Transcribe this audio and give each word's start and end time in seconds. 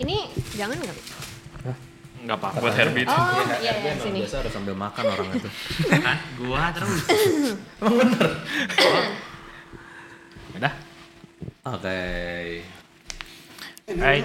Ini 0.00 0.16
jangan 0.56 0.76
nggak? 0.80 0.98
Enggak 2.20 2.36
apa 2.36 2.48
buat 2.60 2.74
Herbie. 2.76 3.04
Oh, 3.04 3.16
Iya, 3.16 3.56
iya, 3.60 3.72
Herbie 3.80 3.88
iya, 3.88 4.04
sini. 4.04 4.18
biasa 4.24 4.36
harus 4.44 4.52
sambil 4.52 4.76
makan 4.76 5.04
orang 5.08 5.28
itu. 5.36 5.48
Kan 5.88 6.18
gua 6.40 6.62
terus. 6.72 7.00
Emang 7.80 7.94
bener. 7.96 8.30
Udah. 10.52 10.72
Oke. 11.76 12.00
Hai. 13.90 14.18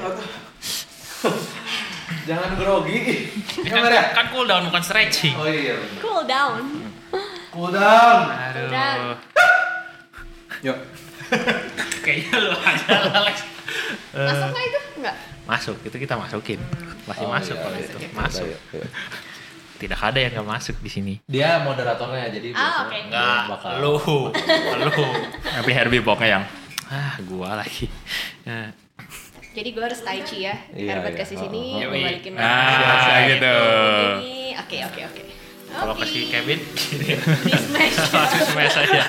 Jangan 2.27 2.49
grogi. 2.59 2.99
Ini 3.63 3.69
kan, 3.71 3.83
kan 4.13 4.25
cool 4.31 4.45
down 4.45 4.67
bukan 4.67 4.83
stretching. 4.83 5.35
Oh 5.39 5.47
iya. 5.47 5.75
Cool 5.99 6.23
down. 6.27 6.61
Cool 7.51 7.71
down. 7.71 8.19
Aduh. 8.27 9.15
Yuk. 10.63 10.77
Kayaknya 12.03 12.37
lu 12.43 12.51
aja 12.59 12.93
Alex. 13.09 13.37
Masuk 14.11 14.47
nggak 14.51 14.65
itu? 14.67 14.79
Nggak. 14.99 15.15
Masuk, 15.45 15.77
itu 15.81 15.95
kita 15.95 16.15
masukin. 16.15 16.57
Masih 17.05 17.25
Oh, 17.25 17.31
masuk 17.31 17.53
iya, 17.53 17.61
kalau 17.61 17.77
iya. 17.77 17.85
itu. 17.85 17.97
Yuk, 17.99 18.11
Masuk. 18.13 18.45
yuk, 18.45 18.61
yuk. 18.73 18.89
Tidak 19.75 19.99
ada 19.99 20.17
yang 20.17 20.31
nggak 20.33 20.47
masuk 20.49 20.75
di 20.79 20.89
sini. 20.89 21.13
Dia 21.25 21.59
moderatornya 21.59 22.31
jadi 22.31 22.47
Ah, 22.49 22.57
biasanya 22.57 22.81
oke. 22.81 22.89
dia 22.89 23.03
Enggak, 23.05 23.41
bakal 23.51 23.71
lu, 23.77 23.95
lu. 24.87 25.05
Tapi 25.43 25.71
Herbie 25.71 26.01
pokoknya 26.01 26.29
yang 26.31 26.43
ah 26.87 27.13
gua 27.21 27.59
lagi. 27.59 27.85
Ya. 28.41 28.71
Jadi 29.51 29.69
gue 29.71 29.81
harus 29.81 29.99
tai 29.99 30.19
chi 30.21 30.43
ya. 30.43 30.55
Iya, 30.69 30.95
Herbert 30.95 31.15
iya. 31.15 31.21
kasih 31.21 31.37
sini, 31.39 31.63
Oh, 31.77 31.81
oh, 31.81 31.87
oh. 31.87 31.95
balikin 31.95 32.33
Ah, 32.35 33.07
lagi. 33.07 33.25
gitu. 33.31 33.55
Ini, 34.19 34.35
oke 34.57 34.77
oke 34.85 35.01
oke. 35.05 35.21
Kalau 35.67 35.93
kasih 35.93 36.21
Kevin, 36.27 36.59
Di 37.43 37.55
smash. 37.57 37.95
langsung 38.11 38.43
smash 38.47 38.77
aja. 38.79 39.03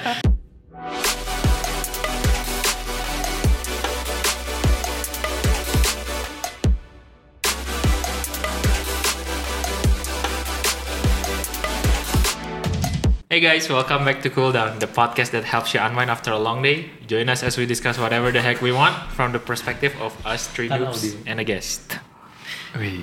Hey 13.37 13.45
guys, 13.45 13.69
welcome 13.69 14.09
back 14.09 14.25
to 14.25 14.31
Cool 14.31 14.53
Down, 14.53 14.79
the 14.79 14.89
podcast 14.89 15.37
that 15.37 15.45
helps 15.45 15.75
you 15.75 15.81
unwind 15.85 16.09
after 16.09 16.33
a 16.33 16.39
long 16.39 16.63
day. 16.63 16.89
Join 17.07 17.29
us 17.29 17.43
as 17.43 17.59
we 17.59 17.67
discuss 17.67 17.99
whatever 17.99 18.33
the 18.33 18.41
heck 18.41 18.63
we 18.63 18.73
want 18.73 18.97
from 19.13 19.33
the 19.33 19.39
perspective 19.39 19.93
of 20.01 20.17
us 20.25 20.49
three 20.49 20.73
dudes 20.73 21.13
and 21.29 21.37
a 21.37 21.45
guest. 21.45 22.01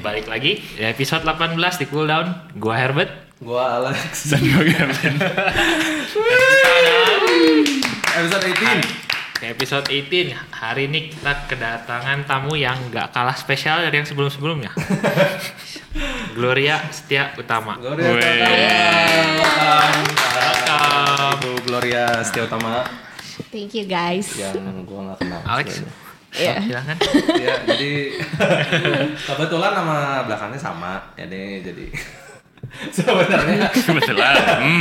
Balik 0.02 0.26
lagi 0.26 0.58
di 0.74 0.82
episode 0.82 1.22
18 1.22 1.54
di 1.54 1.86
Cool 1.86 2.10
Down. 2.10 2.50
Gua 2.58 2.74
Herbert. 2.74 3.14
Gua 3.46 3.78
Alex. 3.78 4.34
Dan 4.34 4.42
gua 4.42 4.66
Kevin. 4.66 5.22
Episode 8.18 8.58
18. 8.58 9.03
Di 9.44 9.52
episode 9.52 9.92
18, 9.92 10.32
hari 10.56 10.88
ini 10.88 11.12
kita 11.12 11.52
kedatangan 11.52 12.24
tamu 12.24 12.56
yang 12.56 12.80
gak 12.88 13.12
kalah 13.12 13.36
spesial 13.36 13.84
dari 13.84 14.00
yang 14.00 14.08
sebelum-sebelumnya. 14.08 14.72
Gloria 16.40 16.80
Setia 16.88 17.36
Utama. 17.36 17.76
Gloria 17.76 18.08
Wey. 18.08 18.40
Welcome. 19.44 20.00
Ibu 21.36 21.52
Gloria 21.68 22.24
Setia 22.24 22.48
Utama 22.48 22.88
Thank 23.52 23.76
you 23.76 23.84
guys. 23.84 24.32
yang 24.40 24.88
gua 24.88 25.12
nggak 25.12 25.20
kenal. 25.20 25.42
Alex. 25.44 25.84
Iya. 26.32 26.64
Silakan. 26.64 26.98
Iya, 27.36 27.54
jadi 27.68 27.92
kebetulan 29.28 29.72
nama 29.76 30.24
belakangnya 30.24 30.56
sama. 30.56 31.04
Jadi 31.20 31.68
jadi 31.68 31.86
sebenarnya 32.96 33.68
Kebetulan. 33.76 34.34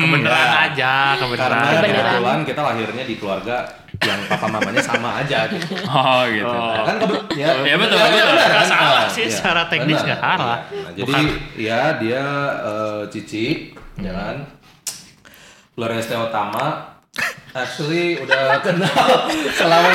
Kebetulan 0.06 0.50
aja, 0.70 1.18
kebetulan. 1.18 1.50
karena 1.50 1.82
Kebenaran. 1.82 1.98
kebetulan 2.14 2.38
kita 2.46 2.60
lahirnya 2.62 3.04
di 3.04 3.14
keluarga 3.18 3.81
yang 4.02 4.20
papa 4.26 4.46
mamanya 4.46 4.80
sama 4.80 5.08
aja 5.16 5.46
gitu. 5.46 5.78
Oh 5.84 6.22
gitu. 6.26 6.46
Nah, 6.48 6.82
kan 6.82 6.96
kebe- 6.98 7.22
ya, 7.32 7.48
Ya, 7.62 7.74
betul, 7.76 7.96
ya, 7.96 8.08
betul. 8.08 8.28
benar, 8.28 8.48
Nggak 8.48 8.50
kan? 8.58 8.68
salah 8.68 8.98
Ah, 8.98 9.08
sih, 9.08 9.22
iya. 9.22 9.32
secara 9.32 9.62
teknis 9.66 9.94
Benar, 9.94 10.06
nggak 10.08 10.20
salah. 10.20 10.58
iya. 10.64 10.80
Nah, 10.82 10.90
jadi 10.92 11.06
Bukan- 11.08 11.30
ya 11.56 11.80
dia 11.96 12.24
eh, 12.62 13.00
Cici, 13.08 13.46
ya 13.96 14.12
kan? 14.12 14.36
Gloria 15.72 15.98
Setia 15.98 16.20
Utama 16.20 16.66
Actually 17.52 18.16
udah 18.18 18.56
kenal 18.60 19.28
selama 19.52 19.92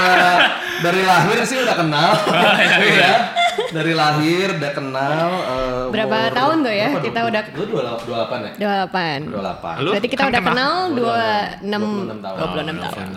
dari 0.78 1.02
lahir 1.02 1.42
sih 1.42 1.58
udah 1.58 1.74
kenal, 1.76 2.14
ya. 3.02 3.34
Dari 3.68 3.90
lahir 3.92 4.54
udah 4.54 4.72
kenal. 4.72 5.30
eh, 5.44 5.86
Berapa 5.90 6.18
umur- 6.24 6.36
tahun 6.36 6.56
tuh 6.62 6.70
ya 6.72 6.88
berapa, 6.88 7.02
kita 7.02 7.20
20? 7.20 7.30
udah- 7.34 7.46
Lu 7.52 7.64
dua 7.66 7.82
dua 7.98 8.16
delapan 8.22 8.40
ya? 8.40 8.52
28. 8.54 9.20
Dua 9.26 9.42
delapan. 9.42 9.76
Lu 9.76 9.90
Berarti 9.90 10.08
kita 10.08 10.22
kan 10.22 10.30
udah 10.30 10.42
kenal. 10.44 10.54
kenal 10.54 10.76
Gua 10.94 11.26
26 11.58 12.22
tahun. 12.22 12.38
26 12.38 12.78
tahun. 12.78 13.08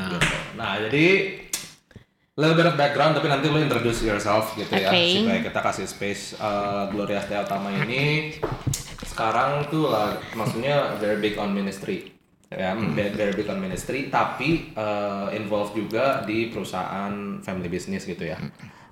Nah, 0.60 0.76
jadi 0.76 1.40
little 2.36 2.56
bit 2.56 2.68
of 2.68 2.76
background 2.76 3.12
tapi 3.16 3.28
nanti 3.28 3.48
lo 3.48 3.60
introduce 3.60 4.00
yourself 4.04 4.56
gitu 4.56 4.72
ya 4.72 4.88
Oke. 4.88 5.24
supaya 5.24 5.40
kita 5.44 5.60
kasih 5.60 5.86
space 5.88 6.22
uh, 6.40 6.88
Gloria 6.88 7.20
Setia 7.20 7.44
Utama 7.44 7.68
ini 7.68 8.32
sekarang 9.04 9.68
tuh 9.68 9.92
lah 9.92 10.16
maksudnya 10.32 10.96
very 10.96 11.20
big 11.20 11.36
on 11.36 11.52
ministry 11.52 12.08
ya 12.48 12.72
very, 12.96 13.12
very 13.12 13.32
big 13.36 13.44
on 13.44 13.60
ministry 13.60 14.08
tapi 14.08 14.72
uh, 14.72 15.28
involved 15.36 15.76
juga 15.76 16.24
di 16.24 16.48
perusahaan 16.48 17.12
family 17.44 17.68
business 17.68 18.08
gitu 18.08 18.24
ya 18.24 18.40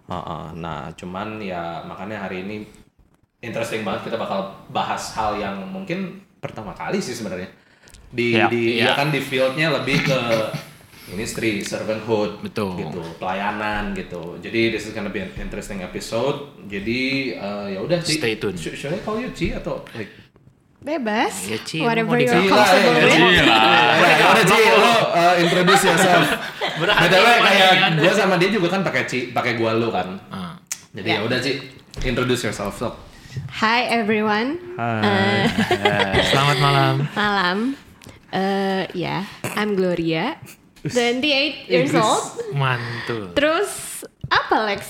Uh-uh. 0.08 0.52
nah 0.52 0.92
cuman 0.92 1.40
ya 1.40 1.84
makanya 1.88 2.28
hari 2.28 2.44
ini 2.44 2.68
interesting 3.40 3.80
banget 3.80 4.12
kita 4.12 4.16
bakal 4.20 4.60
bahas 4.68 5.16
hal 5.16 5.40
yang 5.40 5.56
mungkin 5.68 6.20
pertama 6.38 6.76
kali 6.76 7.00
sih 7.00 7.16
sebenarnya 7.16 7.48
di 8.08 8.36
Ya, 8.36 8.48
di 8.52 8.76
ya. 8.80 8.92
ya 8.92 8.92
kan 8.92 9.08
di 9.08 9.20
fieldnya 9.20 9.72
lebih 9.72 10.04
ke 10.04 10.18
ministry, 11.10 11.64
servanthood, 11.64 12.40
Betul. 12.40 12.76
gitu, 12.78 13.00
pelayanan 13.16 13.92
gitu. 13.92 14.36
Jadi 14.38 14.72
this 14.72 14.86
is 14.86 14.92
gonna 14.92 15.08
be 15.08 15.20
an 15.20 15.32
interesting 15.36 15.80
episode. 15.80 16.52
Jadi 16.68 17.34
uh, 17.36 17.66
ya 17.66 17.80
udah 17.80 17.98
Ci. 18.00 18.20
Stay 18.20 18.36
tuned. 18.36 18.56
Should, 18.56 18.76
should 18.76 18.92
I 18.92 19.00
call 19.00 19.18
you 19.18 19.32
Ci 19.32 19.52
atau 19.52 19.84
like 19.96 20.12
Bebas. 20.78 21.50
Ya, 21.50 21.58
Ci, 21.66 21.82
Whatever 21.82 22.22
you're 22.22 22.30
comfortable 22.46 22.94
ya, 22.94 23.02
with. 23.02 23.10
Ci. 23.18 23.42
Ya, 23.42 24.26
udah 24.30 24.44
Ci, 24.46 24.60
lo 24.62 24.92
uh, 25.10 25.34
introduce 25.42 25.82
yourself. 25.84 26.26
Berarti 26.80 27.16
kayak 27.18 27.98
gue 27.98 28.12
sama 28.14 28.34
dia 28.38 28.50
juga 28.54 28.78
kan 28.78 28.86
pakai 28.86 29.02
Ci, 29.10 29.34
pakai 29.34 29.58
gua 29.58 29.74
lu 29.74 29.90
kan. 29.90 30.14
Ah. 30.30 30.54
Jadi 30.94 31.08
Ya. 31.10 31.18
ya 31.18 31.26
udah 31.26 31.38
Ci, 31.42 31.52
introduce 32.06 32.46
yourself. 32.46 32.78
So. 32.78 32.94
Hi 33.58 33.90
everyone. 33.90 34.56
Eh, 34.78 35.44
Selamat 36.30 36.58
malam. 36.62 36.94
Malam. 37.10 37.58
Eh 38.30 38.86
ya, 38.94 39.26
I'm 39.58 39.74
Gloria. 39.74 40.38
28 40.92 41.66
years 41.66 41.90
Inggris. 41.90 42.00
old. 42.00 42.24
Mantul. 42.52 43.24
Terus 43.32 43.70
apa 44.28 44.56
Lex? 44.66 44.82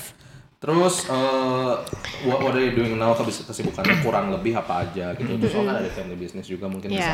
Terus 0.59 1.07
uh, 1.07 1.79
what, 2.27 2.43
what 2.43 2.51
are 2.51 2.59
you 2.59 2.75
doing 2.75 2.99
now? 2.99 3.15
Kesibukannya 3.15 4.03
kurang 4.03 4.27
lebih 4.29 4.59
apa 4.59 4.83
aja 4.83 5.15
gitu. 5.15 5.39
Terus 5.39 5.55
lo 5.55 5.63
kan 5.63 5.79
ada 5.79 5.87
family 5.87 6.19
business 6.19 6.45
juga 6.45 6.67
mungkin 6.67 6.91
Ya. 6.91 6.99
bisa. 6.99 7.13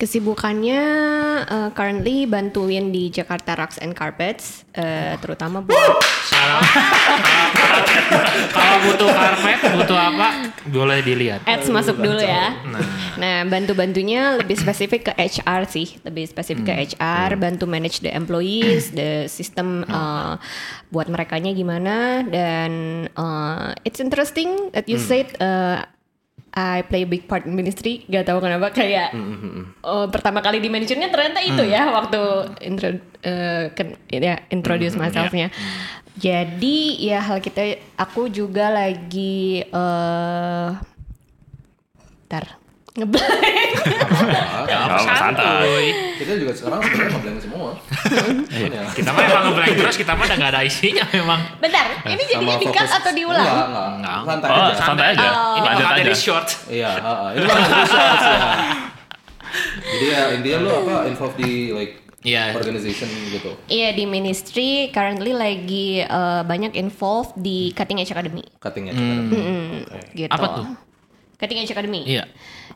Kesibukannya 0.00 0.82
eh, 1.44 1.70
currently 1.76 2.24
bantuin 2.24 2.88
di 2.88 3.12
Jakarta 3.12 3.54
Rugs 3.54 3.76
and 3.78 3.92
Carpets, 3.92 4.64
eh, 4.72 5.16
terutama 5.20 5.60
buat 5.60 6.00
Salam. 6.30 6.60
Kalau 8.54 8.76
butuh 8.86 9.08
karpet, 9.10 9.58
butuh 9.74 9.98
apa? 9.98 10.28
Boleh 10.70 10.98
dilihat. 11.02 11.42
ads 11.46 11.68
masuk 11.70 11.98
dulu 11.98 12.20
ya. 12.20 12.54
Nah. 12.66 12.82
Nah, 13.20 13.38
bantu-bantunya 13.48 14.40
lebih 14.40 14.56
spesifik 14.56 15.10
ke 15.10 15.12
HR 15.18 15.66
sih, 15.68 15.98
lebih 16.06 16.24
spesifik 16.30 16.64
ke 16.70 16.74
HR, 16.94 17.36
bantu 17.36 17.66
manage 17.66 18.00
the 18.00 18.12
employees, 18.12 18.94
the 18.94 19.26
system 19.26 19.84
uh, 19.90 20.38
buat 20.88 21.10
merekanya 21.10 21.52
gimana 21.52 22.24
dan 22.26 22.70
uh, 23.14 23.74
it's 23.84 24.00
interesting 24.00 24.70
that 24.72 24.86
you 24.88 24.96
said 24.96 25.30
uh, 25.42 25.84
I 26.50 26.82
play 26.82 27.06
a 27.06 27.08
big 27.08 27.30
part 27.30 27.46
in 27.46 27.54
ministry, 27.54 28.02
gak 28.10 28.26
tahu 28.26 28.42
kenapa 28.42 28.74
kayak 28.74 29.14
uh, 29.86 30.10
pertama 30.10 30.42
kali 30.42 30.58
di 30.58 30.66
mentionnya 30.66 31.06
ternyata 31.06 31.38
itu 31.46 31.62
ya 31.62 31.94
waktu 31.94 32.20
intro 32.66 32.90
uh, 32.90 33.70
ken- 33.70 33.98
ya 34.10 34.42
introduce 34.50 34.98
myself-nya. 34.98 35.54
Jadi 36.18 37.00
ya 37.06 37.22
hal 37.22 37.38
kita 37.38 37.78
aku 37.94 38.26
juga 38.26 38.66
lagi 38.66 39.62
uh, 39.70 40.74
Ntar 42.30 42.59
Ngeblank 42.90 43.38
Ya, 44.66 44.78
apa 44.82 44.98
santuy. 45.08 45.86
Kita 46.16 46.32
juga 46.36 46.52
sekarang 46.52 46.80
sebenarnya 46.80 47.10
ngeblank 47.12 47.38
semua. 47.38 47.70
Cuman 47.78 48.70
ya. 48.72 48.84
Kita 48.90 49.10
mah 49.10 49.22
emang 49.24 49.44
ngeblank 49.46 49.72
terus, 49.76 49.96
kita 49.96 50.12
mah 50.12 50.24
udah 50.24 50.36
gak 50.36 50.50
ada 50.50 50.60
isinya 50.62 51.04
memang. 51.08 51.40
Bentar, 51.58 51.86
ini 52.04 52.22
jadinya 52.24 52.56
di 52.56 52.66
cut 52.66 52.90
atau 52.90 53.10
diulang? 53.10 53.46
Enggak, 53.46 53.66
enggak. 53.94 54.16
Santai 54.26 54.48
Oh, 54.50 54.58
aja. 54.60 54.74
santai 54.76 55.06
aja. 55.08 55.22
Ini 55.22 55.34
Lanjut 55.60 55.64
bakal 55.78 55.86
aja. 55.88 56.00
jadi 56.00 56.14
short. 56.14 56.48
Iya, 56.68 56.90
heeh. 56.92 57.28
Ini 57.30 57.44
nggak 57.46 57.58
bisa, 57.80 58.00
ya. 58.02 58.52
Jadi 59.82 60.06
ya 60.06 60.22
intinya 60.30 60.58
lu 60.60 60.70
apa 60.76 60.94
involved 61.06 61.36
di 61.36 61.52
like 61.70 61.94
Iya. 62.20 62.52
organization 62.52 63.08
gitu. 63.30 63.56
Iya 63.64 63.90
di 63.90 64.04
ministry 64.04 64.70
currently 64.90 65.32
lagi 65.32 66.04
uh, 66.04 66.44
banyak 66.44 66.76
involved 66.76 67.32
di 67.34 67.72
Cutting 67.72 67.96
Edge 67.96 68.12
Academy. 68.12 68.44
Cutting 68.58 68.86
edge 68.86 68.94
Hmm. 68.94 69.08
academy. 69.24 69.40
Mm, 69.40 69.78
gitu. 70.12 70.30
Apa 70.30 70.46
tuh? 70.52 70.66
Cutting 71.40 71.58
Edge 71.64 71.72
Academy. 71.72 72.04
Iya. 72.04 72.28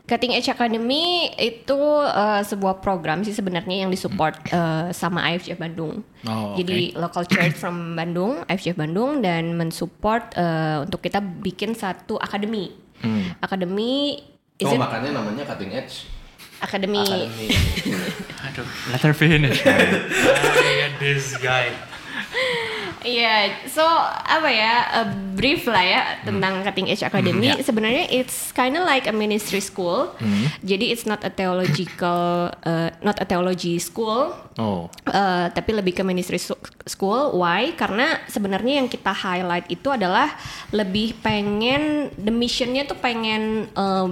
Cutting 0.09 0.33
Edge 0.33 0.49
Academy 0.49 1.29
itu 1.37 1.77
uh, 2.01 2.41
sebuah 2.41 2.81
program 2.81 3.21
sih 3.21 3.33
sebenarnya 3.33 3.85
yang 3.85 3.93
disupport 3.93 4.33
uh, 4.49 4.89
sama 4.89 5.21
IFJF 5.33 5.61
Bandung. 5.61 6.01
Oh, 6.25 6.57
Jadi 6.57 6.97
local 6.97 7.25
church 7.29 7.53
from 7.53 7.93
Bandung, 7.93 8.41
IFJF 8.49 8.77
Bandung 8.77 9.21
dan 9.21 9.53
mensupport 9.53 10.33
uh, 10.33 10.81
untuk 10.85 11.05
kita 11.05 11.21
bikin 11.21 11.77
satu 11.77 12.17
akademi. 12.17 12.73
Hmm. 13.05 13.37
Akademi 13.41 14.21
Oh 14.63 14.71
it 14.71 14.79
makanya 14.79 15.19
namanya 15.19 15.43
cutting 15.43 15.75
edge. 15.75 16.07
akademi 16.63 17.03
Academy. 17.03 17.47
Aduh, 18.47 18.67
let 18.87 19.03
her 19.03 19.11
finish. 19.11 19.59
man. 19.67 20.07
I 20.07 20.95
this 20.95 21.35
guy. 21.43 21.75
Iya, 23.05 23.61
so 23.69 23.85
apa 24.25 24.49
ya, 24.49 24.73
a 24.89 25.03
brief 25.37 25.69
lah 25.69 25.85
ya 25.85 26.01
tentang 26.25 26.65
Cutting 26.65 26.89
Edge 26.89 27.05
Academy. 27.05 27.53
ya. 27.53 27.61
Sebenarnya 27.61 28.09
it's 28.09 28.49
kind 28.49 28.73
of 28.73 28.83
like 28.89 29.05
a 29.05 29.13
ministry 29.13 29.61
school. 29.61 30.17
Jadi 30.65 30.89
it's 30.89 31.05
not 31.05 31.21
a 31.21 31.29
theological, 31.29 32.49
uh, 32.65 32.89
not 33.05 33.21
a 33.21 33.25
theology 33.29 33.77
school. 33.77 34.33
Oh. 34.57 34.89
Uh, 35.05 35.53
tapi 35.53 35.77
lebih 35.77 35.93
ke 35.93 36.01
ministry 36.01 36.41
school. 36.89 37.37
Why? 37.37 37.77
Karena 37.77 38.25
sebenarnya 38.25 38.81
yang 38.81 38.89
kita 38.89 39.13
highlight 39.13 39.69
itu 39.69 39.93
adalah 39.93 40.33
lebih 40.73 41.21
pengen 41.21 42.09
the 42.17 42.33
missionnya 42.33 42.89
tuh 42.89 42.97
pengen 42.97 43.69
uh, 43.77 44.09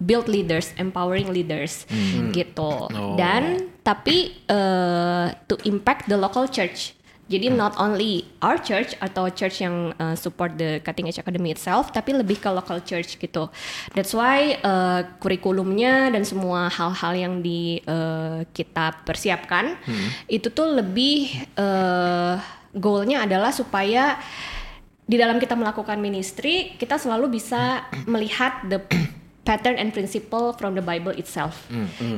build 0.00 0.32
leaders, 0.32 0.72
empowering 0.80 1.28
leaders 1.28 1.84
gitu. 2.32 2.88
Oh. 2.88 3.14
Dan 3.20 3.68
tapi 3.84 4.32
uh, 4.48 5.28
to 5.44 5.60
impact 5.68 6.08
the 6.08 6.16
local 6.16 6.48
church. 6.48 6.96
Jadi 7.30 7.46
not 7.54 7.78
only 7.78 8.26
our 8.42 8.58
church 8.58 8.98
atau 8.98 9.30
church 9.30 9.62
yang 9.62 9.94
uh, 10.02 10.18
support 10.18 10.58
the 10.58 10.82
Cutting 10.82 11.06
Edge 11.06 11.22
Academy 11.22 11.54
itself, 11.54 11.94
tapi 11.94 12.10
lebih 12.10 12.42
ke 12.42 12.50
local 12.50 12.82
church 12.82 13.22
gitu. 13.22 13.46
That's 13.94 14.10
why 14.10 14.58
uh, 14.66 15.06
kurikulumnya 15.22 16.10
dan 16.10 16.26
semua 16.26 16.66
hal-hal 16.66 17.14
yang 17.14 17.34
di 17.38 17.78
uh, 17.86 18.42
kita 18.50 19.06
persiapkan 19.06 19.78
itu 20.26 20.50
tuh 20.50 20.74
lebih 20.74 21.30
uh, 21.54 22.34
goalnya 22.74 23.22
adalah 23.22 23.54
supaya 23.54 24.18
di 25.06 25.14
dalam 25.14 25.38
kita 25.38 25.54
melakukan 25.54 26.02
ministry 26.02 26.74
kita 26.78 26.98
selalu 26.98 27.38
bisa 27.38 27.86
melihat 28.10 28.62
the 28.66 28.78
pattern 29.46 29.74
and 29.78 29.90
principle 29.90 30.54
from 30.54 30.74
the 30.78 30.84
Bible 30.84 31.14
itself 31.14 31.66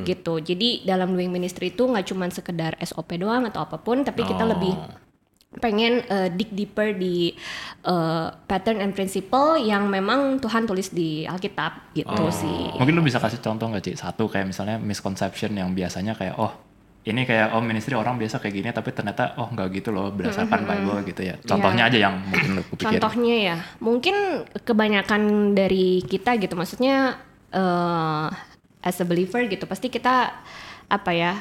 gitu. 0.05 0.37
Jadi 0.41 0.85
dalam 0.85 1.13
doing 1.13 1.29
ministry 1.33 1.69
itu 1.73 1.85
nggak 1.85 2.09
cuma 2.09 2.29
sekedar 2.29 2.77
SOP 2.81 3.17
doang 3.17 3.45
atau 3.49 3.65
apa 3.65 3.77
pun, 3.81 4.01
tapi 4.05 4.21
kita 4.25 4.45
Oh. 4.45 4.49
lebih 4.53 4.73
pengen 5.61 6.05
uh, 6.09 6.29
dig 6.31 6.49
deeper 6.53 6.95
di 6.95 7.33
uh, 7.85 8.33
pattern 8.49 8.81
and 8.81 8.93
principle 8.97 9.59
yang 9.59 9.89
memang 9.89 10.41
Tuhan 10.41 10.65
tulis 10.65 10.89
di 10.89 11.27
Alkitab 11.27 11.93
gitu 11.93 12.23
sih. 12.33 12.73
Mungkin 12.77 12.93
lu 12.97 13.03
bisa 13.05 13.21
kasih 13.21 13.41
contoh 13.43 13.69
nggak 13.69 13.83
Ci? 13.83 13.91
Satu 13.99 14.25
kayak 14.29 14.49
misalnya 14.49 14.81
misconception 14.81 15.53
yang 15.53 15.75
biasanya 15.75 16.17
kayak 16.17 16.37
oh 16.39 16.53
ini 17.03 17.27
kayak 17.27 17.51
oh 17.51 17.59
ministry 17.59 17.99
orang 17.99 18.15
biasa 18.15 18.39
kayak 18.39 18.55
gini 18.63 18.69
tapi 18.71 18.95
ternyata 18.95 19.35
oh 19.35 19.51
nggak 19.51 19.67
gitu 19.75 19.91
loh 19.91 20.07
berdasarkan 20.15 20.63
Bible 20.63 21.03
gitu 21.11 21.21
ya. 21.27 21.35
Contohnya 21.43 21.91
aja 21.91 21.97
yang 21.99 22.15
mungkin 22.23 22.49
lu 22.55 22.63
pikir. 22.63 22.95
Contohnya 22.95 23.35
ya, 23.35 23.57
mungkin 23.83 24.15
kebanyakan 24.63 25.51
dari 25.51 25.99
kita 26.07 26.39
gitu, 26.39 26.55
maksudnya 26.55 27.19
eh 27.51 28.27
as 28.83 28.99
a 28.99 29.05
believer 29.07 29.43
gitu, 29.51 29.67
pasti 29.67 29.91
kita 29.91 30.31
apa 30.87 31.11
ya 31.11 31.39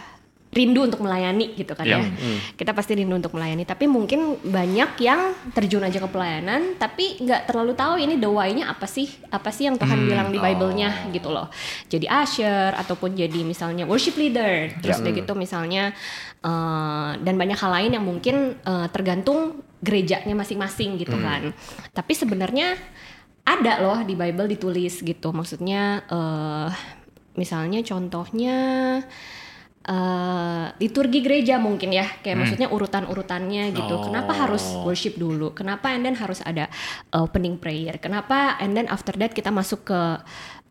rindu 0.52 0.84
untuk 0.84 1.00
melayani 1.00 1.56
gitu 1.56 1.72
kan 1.72 1.88
Iya. 1.88 2.04
ya. 2.04 2.12
Kita 2.60 2.76
pasti 2.76 2.92
rindu 2.92 3.16
untuk 3.16 3.32
melayani, 3.32 3.64
tapi 3.64 3.88
mungkin 3.88 4.36
banyak 4.44 5.00
yang 5.00 5.32
terjun 5.56 5.80
aja 5.80 5.96
ke 5.96 6.08
pelayanan, 6.12 6.76
tapi 6.76 7.16
nggak 7.24 7.48
terlalu 7.48 7.72
tahu 7.72 7.96
ini 7.96 8.20
the 8.20 8.28
why-nya 8.28 8.68
apa 8.68 8.84
sih, 8.84 9.08
apa 9.32 9.48
sih 9.48 9.64
yang 9.64 9.80
Tuhan 9.80 10.04
bilang 10.04 10.28
di 10.28 10.36
Bible-nya 10.36 11.08
gitu 11.08 11.32
loh. 11.32 11.48
Jadi 11.88 12.04
usher 12.04 12.76
ataupun 12.76 13.16
jadi 13.16 13.40
misalnya 13.42 13.88
worship 13.88 14.20
leader, 14.20 14.76
terus 14.84 15.00
udah 15.00 15.12
gitu 15.16 15.32
misalnya 15.32 15.96
eh, 16.44 17.10
dan 17.16 17.34
banyak 17.40 17.56
hal 17.56 17.72
lain 17.72 17.90
yang 17.96 18.04
mungkin 18.04 18.60
eh, 18.60 18.86
tergantung 18.92 19.64
gerejanya 19.80 20.36
masing-masing 20.36 21.00
gitu 21.00 21.16
kan. 21.16 21.56
Tapi 21.96 22.12
sebenarnya 22.12 22.76
ada 23.42 23.80
loh 23.80 24.04
di 24.04 24.14
Bible 24.14 24.52
ditulis 24.52 25.00
gitu. 25.00 25.32
Maksudnya 25.32 26.04
eh 26.06 26.70
misalnya 27.32 27.80
contohnya 27.80 28.56
eh 29.82 30.66
liturgi 30.78 31.18
gereja 31.26 31.58
mungkin 31.58 31.90
ya 31.90 32.06
kayak 32.22 32.38
maksudnya 32.38 32.68
urutan-urutannya 32.70 33.74
gitu. 33.74 33.94
Kenapa 34.06 34.30
harus 34.30 34.62
worship 34.86 35.18
dulu? 35.18 35.50
Kenapa 35.50 35.90
and 35.90 36.06
then 36.06 36.14
harus 36.14 36.38
ada 36.46 36.70
opening 37.10 37.58
prayer? 37.58 37.98
Kenapa 37.98 38.54
and 38.62 38.78
then 38.78 38.86
after 38.86 39.10
that 39.18 39.34
kita 39.34 39.50
masuk 39.50 39.82
ke 39.82 40.00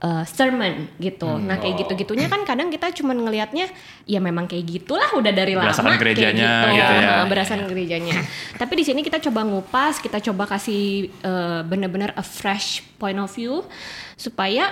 eh, 0.02 0.24
sermon 0.26 0.88
gitu. 0.96 1.28
Nah, 1.28 1.60
kayak 1.60 1.86
gitu-gitunya 1.86 2.32
kan 2.32 2.48
kadang 2.48 2.72
kita 2.72 2.90
cuman 3.04 3.20
ngelihatnya 3.28 3.68
ya 4.08 4.24
memang 4.24 4.48
kayak 4.48 4.66
gitulah 4.80 5.12
udah 5.14 5.32
dari 5.36 5.60
lama 5.60 5.76
kayak 5.76 6.00
gerejanya 6.00 6.48
gitu, 6.48 6.68
gitu 6.80 6.94
ya. 6.96 7.10
Nah, 7.20 7.28
berdasarkan 7.28 7.68
gerejanya. 7.68 8.18
Tapi 8.62 8.74
di 8.80 8.84
sini 8.88 9.04
kita 9.04 9.20
coba 9.28 9.44
ngupas, 9.44 10.00
kita 10.00 10.24
coba 10.24 10.56
kasih 10.56 11.12
eh, 11.12 11.62
bener-bener 11.68 12.16
a 12.16 12.24
fresh 12.24 12.80
point 12.96 13.20
of 13.20 13.28
view 13.36 13.62
supaya 14.16 14.72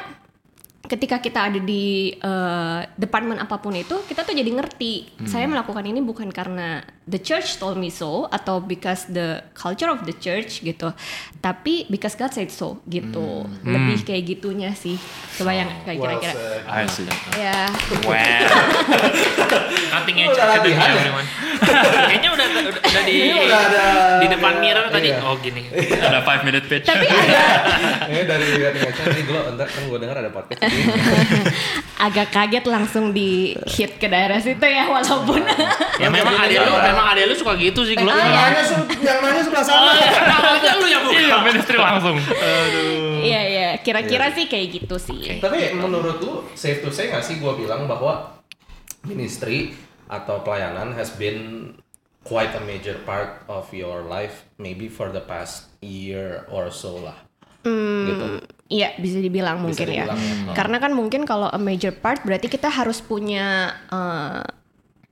ketika 0.86 1.20
kita 1.20 1.52
ada 1.52 1.60
di 1.60 2.14
eh, 2.14 2.80
departemen 2.96 3.42
apa 3.42 3.60
pun 3.60 3.76
itu 3.76 4.00
kita 4.08 4.24
tuh 4.24 4.36
jadi 4.38 4.48
ngerti. 4.48 5.22
Saya 5.28 5.46
melakukan 5.50 5.84
ini 5.84 6.00
bukan 6.00 6.32
karena 6.32 6.82
the 7.10 7.18
church 7.18 7.58
told 7.58 7.74
me 7.76 7.90
so 7.90 8.30
atau 8.30 8.62
because 8.62 9.10
the 9.10 9.42
culture 9.52 9.90
of 9.90 10.06
the 10.06 10.14
church 10.16 10.62
gitu 10.62 10.94
tapi 11.42 11.90
because 11.90 12.14
God 12.14 12.30
said 12.30 12.54
so 12.54 12.78
gitu 12.86 13.44
lebih 13.66 14.06
kayak 14.06 14.24
gitunya 14.30 14.70
sih 14.72 14.94
coba 15.36 15.52
yang 15.52 15.70
kayak 15.82 15.98
kira-kira 15.98 16.34
I 16.70 16.86
see. 16.86 17.10
ya 17.36 17.66
Wow. 18.06 18.16
Cutting 19.90 20.18
edge 20.20 20.32
Udah 20.32 20.46
academy 20.46 20.72
latihan 20.72 20.86
ya? 20.86 20.96
everyone. 20.96 21.28
Kayaknya 22.10 22.30
udah 22.32 22.46
udah, 22.50 22.74
udah 22.80 23.04
di 23.04 23.16
udah 23.36 23.60
ada 23.68 23.84
di 24.22 24.28
depan 24.30 24.54
mirror 24.58 24.86
tadi. 24.88 25.10
Iya. 25.12 25.20
Oh 25.26 25.36
gini. 25.38 25.62
Ada 25.74 26.20
5 26.24 26.48
minute 26.48 26.66
pitch. 26.66 26.86
tapi 26.88 27.06
ada 27.22 27.42
Ini 28.08 28.22
dari 28.24 28.48
edge 28.64 28.80
nih 28.80 29.24
gue 29.26 29.40
entar 29.50 29.68
kan 29.68 29.82
gue 29.86 29.98
dengar 30.00 30.16
ada 30.20 30.32
podcast 30.32 30.62
agak 32.00 32.28
kaget 32.32 32.66
langsung 32.66 33.12
di 33.12 33.52
hit 33.68 34.00
ke 34.00 34.08
daerah 34.08 34.40
situ 34.40 34.64
ya 34.64 34.88
walaupun 34.88 35.44
Ya 36.00 36.08
memang 36.08 36.32
ada 36.32 36.56
lu, 36.64 36.74
memang 36.80 36.99
ada 37.02 37.22
lu 37.24 37.34
suka 37.34 37.54
gitu 37.56 37.82
sih 37.82 37.94
Glo. 37.94 38.08
Yang 38.08 38.20
nanya 38.26 38.62
se- 38.62 38.88
yang 39.00 39.20
nanya 39.20 39.42
sebelah 39.42 39.64
sana. 39.64 39.92
Aja 40.52 40.72
lu 40.76 40.86
yang 40.86 41.04
Iya, 41.06 41.28
buka. 41.30 41.38
ministry 41.46 41.78
langsung. 41.78 42.16
iya 43.20 43.42
iya 43.44 43.68
kira-kira 43.78 44.32
sih 44.32 44.46
kayak 44.46 44.68
gitu 44.78 44.96
sih 44.96 45.38
Tapi 45.38 45.74
menurut 45.74 46.18
lu 46.18 46.34
safe 46.54 46.80
to 46.80 46.90
say 46.90 47.08
nggak 47.08 47.22
sih 47.22 47.38
gue 47.38 47.54
bilang 47.56 47.86
bahwa 47.86 48.40
ministry 49.04 49.72
atau 50.06 50.40
pelayanan 50.40 50.92
has 50.92 51.12
been 51.12 51.72
quite 52.22 52.52
a 52.52 52.62
major 52.62 52.98
part 53.02 53.44
of 53.46 53.70
your 53.72 54.04
life 54.04 54.44
maybe 54.56 54.88
for 54.88 55.08
the 55.08 55.22
past 55.22 55.70
year 55.80 56.44
or 56.48 56.68
so 56.68 57.00
lah. 57.00 57.16
Gitu. 57.62 58.26
Iya 58.68 58.96
bisa 58.96 59.18
dibilang 59.18 59.60
mungkin 59.60 59.86
ya. 59.86 60.06
dibilang 60.06 60.20
ya. 60.48 60.54
Karena 60.54 60.78
kan 60.78 60.92
mungkin 60.92 61.24
kalau 61.24 61.48
a 61.48 61.58
major 61.58 61.92
part 61.92 62.22
berarti 62.22 62.48
kita 62.48 62.68
harus 62.68 63.00
punya 63.00 63.70
eh, 63.88 64.42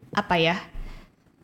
apa 0.09 0.35
ya 0.35 0.55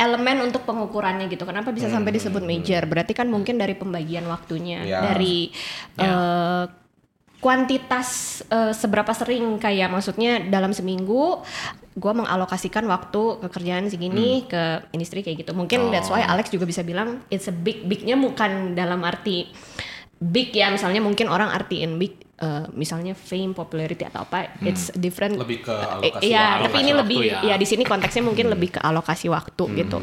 elemen 0.03 0.43
untuk 0.43 0.67
pengukurannya 0.67 1.31
gitu. 1.31 1.47
Kenapa 1.47 1.71
bisa 1.71 1.87
sampai 1.87 2.11
disebut 2.13 2.43
major? 2.43 2.83
Berarti 2.85 3.15
kan 3.15 3.31
mungkin 3.31 3.55
dari 3.57 3.73
pembagian 3.73 4.27
waktunya, 4.27 4.83
Ya. 4.83 4.99
dari 5.13 5.49
eh, 5.97 6.65
kuantitas 7.43 8.39
eh, 8.47 8.71
seberapa 8.71 9.11
sering 9.11 9.59
kayak 9.59 9.91
maksudnya 9.91 10.39
dalam 10.47 10.71
seminggu 10.71 11.43
gue 11.93 12.13
mengalokasikan 12.15 12.87
waktu 12.89 13.43
kerjaan 13.53 13.85
segini 13.91 14.47
ke 14.49 14.87
ministry 14.95 15.21
kayak 15.21 15.45
gitu. 15.45 15.51
Mungkin 15.53 15.93
that's 15.93 16.09
why 16.09 16.23
Alex 16.25 16.49
juga 16.49 16.65
bisa 16.65 16.81
bilang 16.81 17.21
it's 17.29 17.45
a 17.51 17.53
big 17.53 17.85
bignya 17.85 18.17
bukan 18.17 18.73
dalam 18.73 19.03
arti 19.05 19.51
big 20.25 20.49
ya 20.51 20.67
misalnya 20.67 20.99
mungkin 20.99 21.27
orang 21.27 21.49
artiin 21.49 21.95
big 21.95 22.15
eh, 22.35 22.65
misalnya 22.71 23.11
fame 23.11 23.51
popularity 23.51 24.03
atau 24.03 24.23
apa 24.23 24.55
it's 24.61 24.87
different 24.95 25.35
Lebih 25.35 25.59
ke 25.61 25.73
Eh, 25.73 25.91
alokasi 25.91 26.23
Iya, 26.25 26.39
waktu. 26.39 26.63
tapi 26.63 26.77
ini 26.77 26.91
Alokasi 26.91 27.01
lebih 27.03 27.19
ya. 27.25 27.39
ya. 27.43 27.55
di 27.55 27.65
sini 27.65 27.83
konteksnya 27.83 28.21
mungkin 28.21 28.45
lebih 28.47 28.69
ke 28.69 28.79
alokasi 28.79 29.27
waktu 29.27 29.63
gitu. 29.75 29.97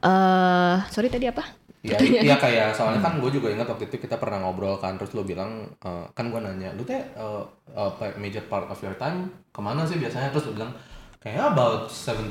Eh, 0.00 0.74
sorry 0.88 1.08
tadi 1.08 1.26
apa? 1.26 1.44
Ya, 1.78 1.94
iya 1.96 2.34
kayak 2.42 2.74
soalnya 2.74 2.98
kan 3.00 3.16
gue 3.16 3.30
juga 3.30 3.48
ingat 3.48 3.64
waktu 3.64 3.86
itu 3.86 3.96
kita 4.00 4.16
pernah 4.16 4.38
ngobrol 4.40 4.76
kan 4.76 4.94
terus 4.94 5.10
lu 5.12 5.22
bilang 5.22 5.50
eh, 5.78 6.04
kan 6.08 6.26
gue 6.26 6.36
nanya 6.36 6.74
lu 6.74 6.82
teh 6.82 6.98
eh, 6.98 7.42
eh, 7.70 7.90
pa- 7.94 8.16
major 8.16 8.42
part 8.44 8.66
of 8.66 8.78
your 8.78 8.94
time 8.94 9.18
ke 9.48 9.60
mana 9.60 9.82
sih 9.82 9.94
biasanya 9.94 10.28
terus 10.28 10.44
lu 10.44 10.54
bilang 10.54 10.74
kayaknya 11.18 11.50
about 11.50 11.90
70% 11.90 12.30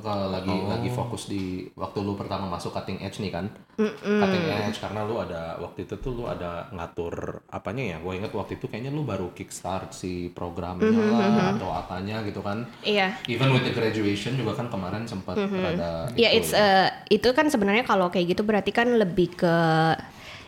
kalau 0.00 0.32
lagi 0.32 0.56
lagi 0.64 0.88
fokus 0.88 1.28
di 1.28 1.68
waktu 1.76 2.00
lu 2.00 2.16
pertama 2.16 2.48
masuk 2.48 2.72
cutting 2.72 2.96
edge 3.04 3.20
nih 3.20 3.28
kan? 3.28 3.52
Cutting 4.00 4.44
edge 4.48 4.80
karena 4.80 5.04
lu 5.04 5.20
ada 5.20 5.60
waktu 5.60 5.84
itu 5.84 6.00
tuh 6.00 6.16
lu 6.16 6.24
ada 6.24 6.72
ngatur 6.72 7.44
apanya 7.52 7.94
ya? 7.94 7.96
Gue 8.00 8.16
ingat 8.16 8.32
waktu 8.32 8.56
itu 8.56 8.72
kayaknya 8.72 8.88
lu 8.88 9.04
baru 9.04 9.36
kickstart 9.36 9.92
si 9.92 10.32
programnya 10.32 10.88
lah 10.96 11.60
atau 11.60 11.68
apanya 11.76 12.24
gitu 12.24 12.40
kan? 12.40 12.64
Iya. 12.80 13.20
even 13.28 13.52
with 13.52 13.68
the 13.68 13.74
graduation 13.76 14.40
juga 14.40 14.64
kan 14.64 14.72
kemarin 14.72 15.04
sempat 15.04 15.36
ada 15.36 16.08
Ya 16.16 16.32
itu 16.32 16.40
it's 16.40 16.50
eh, 16.56 16.88
itu 17.12 17.28
kan 17.36 17.52
sebenarnya 17.52 17.84
kalau 17.84 18.08
kayak 18.08 18.32
gitu 18.32 18.48
berarti 18.48 18.72
kan 18.72 18.88
lebih 18.96 19.36
ke 19.36 19.56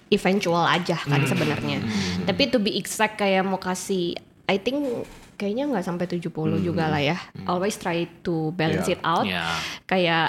eventual 0.08 0.64
aja 0.64 0.96
kan 0.96 1.20
sebenarnya. 1.26 1.82
Tapi 2.24 2.42
to 2.48 2.62
be 2.62 2.78
exact 2.78 3.20
kayak 3.20 3.44
mau 3.44 3.60
kasih 3.60 4.16
I 4.46 4.56
think 4.62 5.04
kayaknya 5.36 5.68
nggak 5.68 5.84
sampai 5.84 6.06
70 6.08 6.32
juga 6.58 6.88
lah 6.88 6.98
ya. 6.98 7.16
Always 7.44 7.76
try 7.76 8.04
to 8.24 8.50
balance 8.52 8.84
Yeah. 8.84 8.96
it 8.96 9.02
out. 9.04 9.24
Yeah. 9.24 9.52
Kayak 9.84 10.28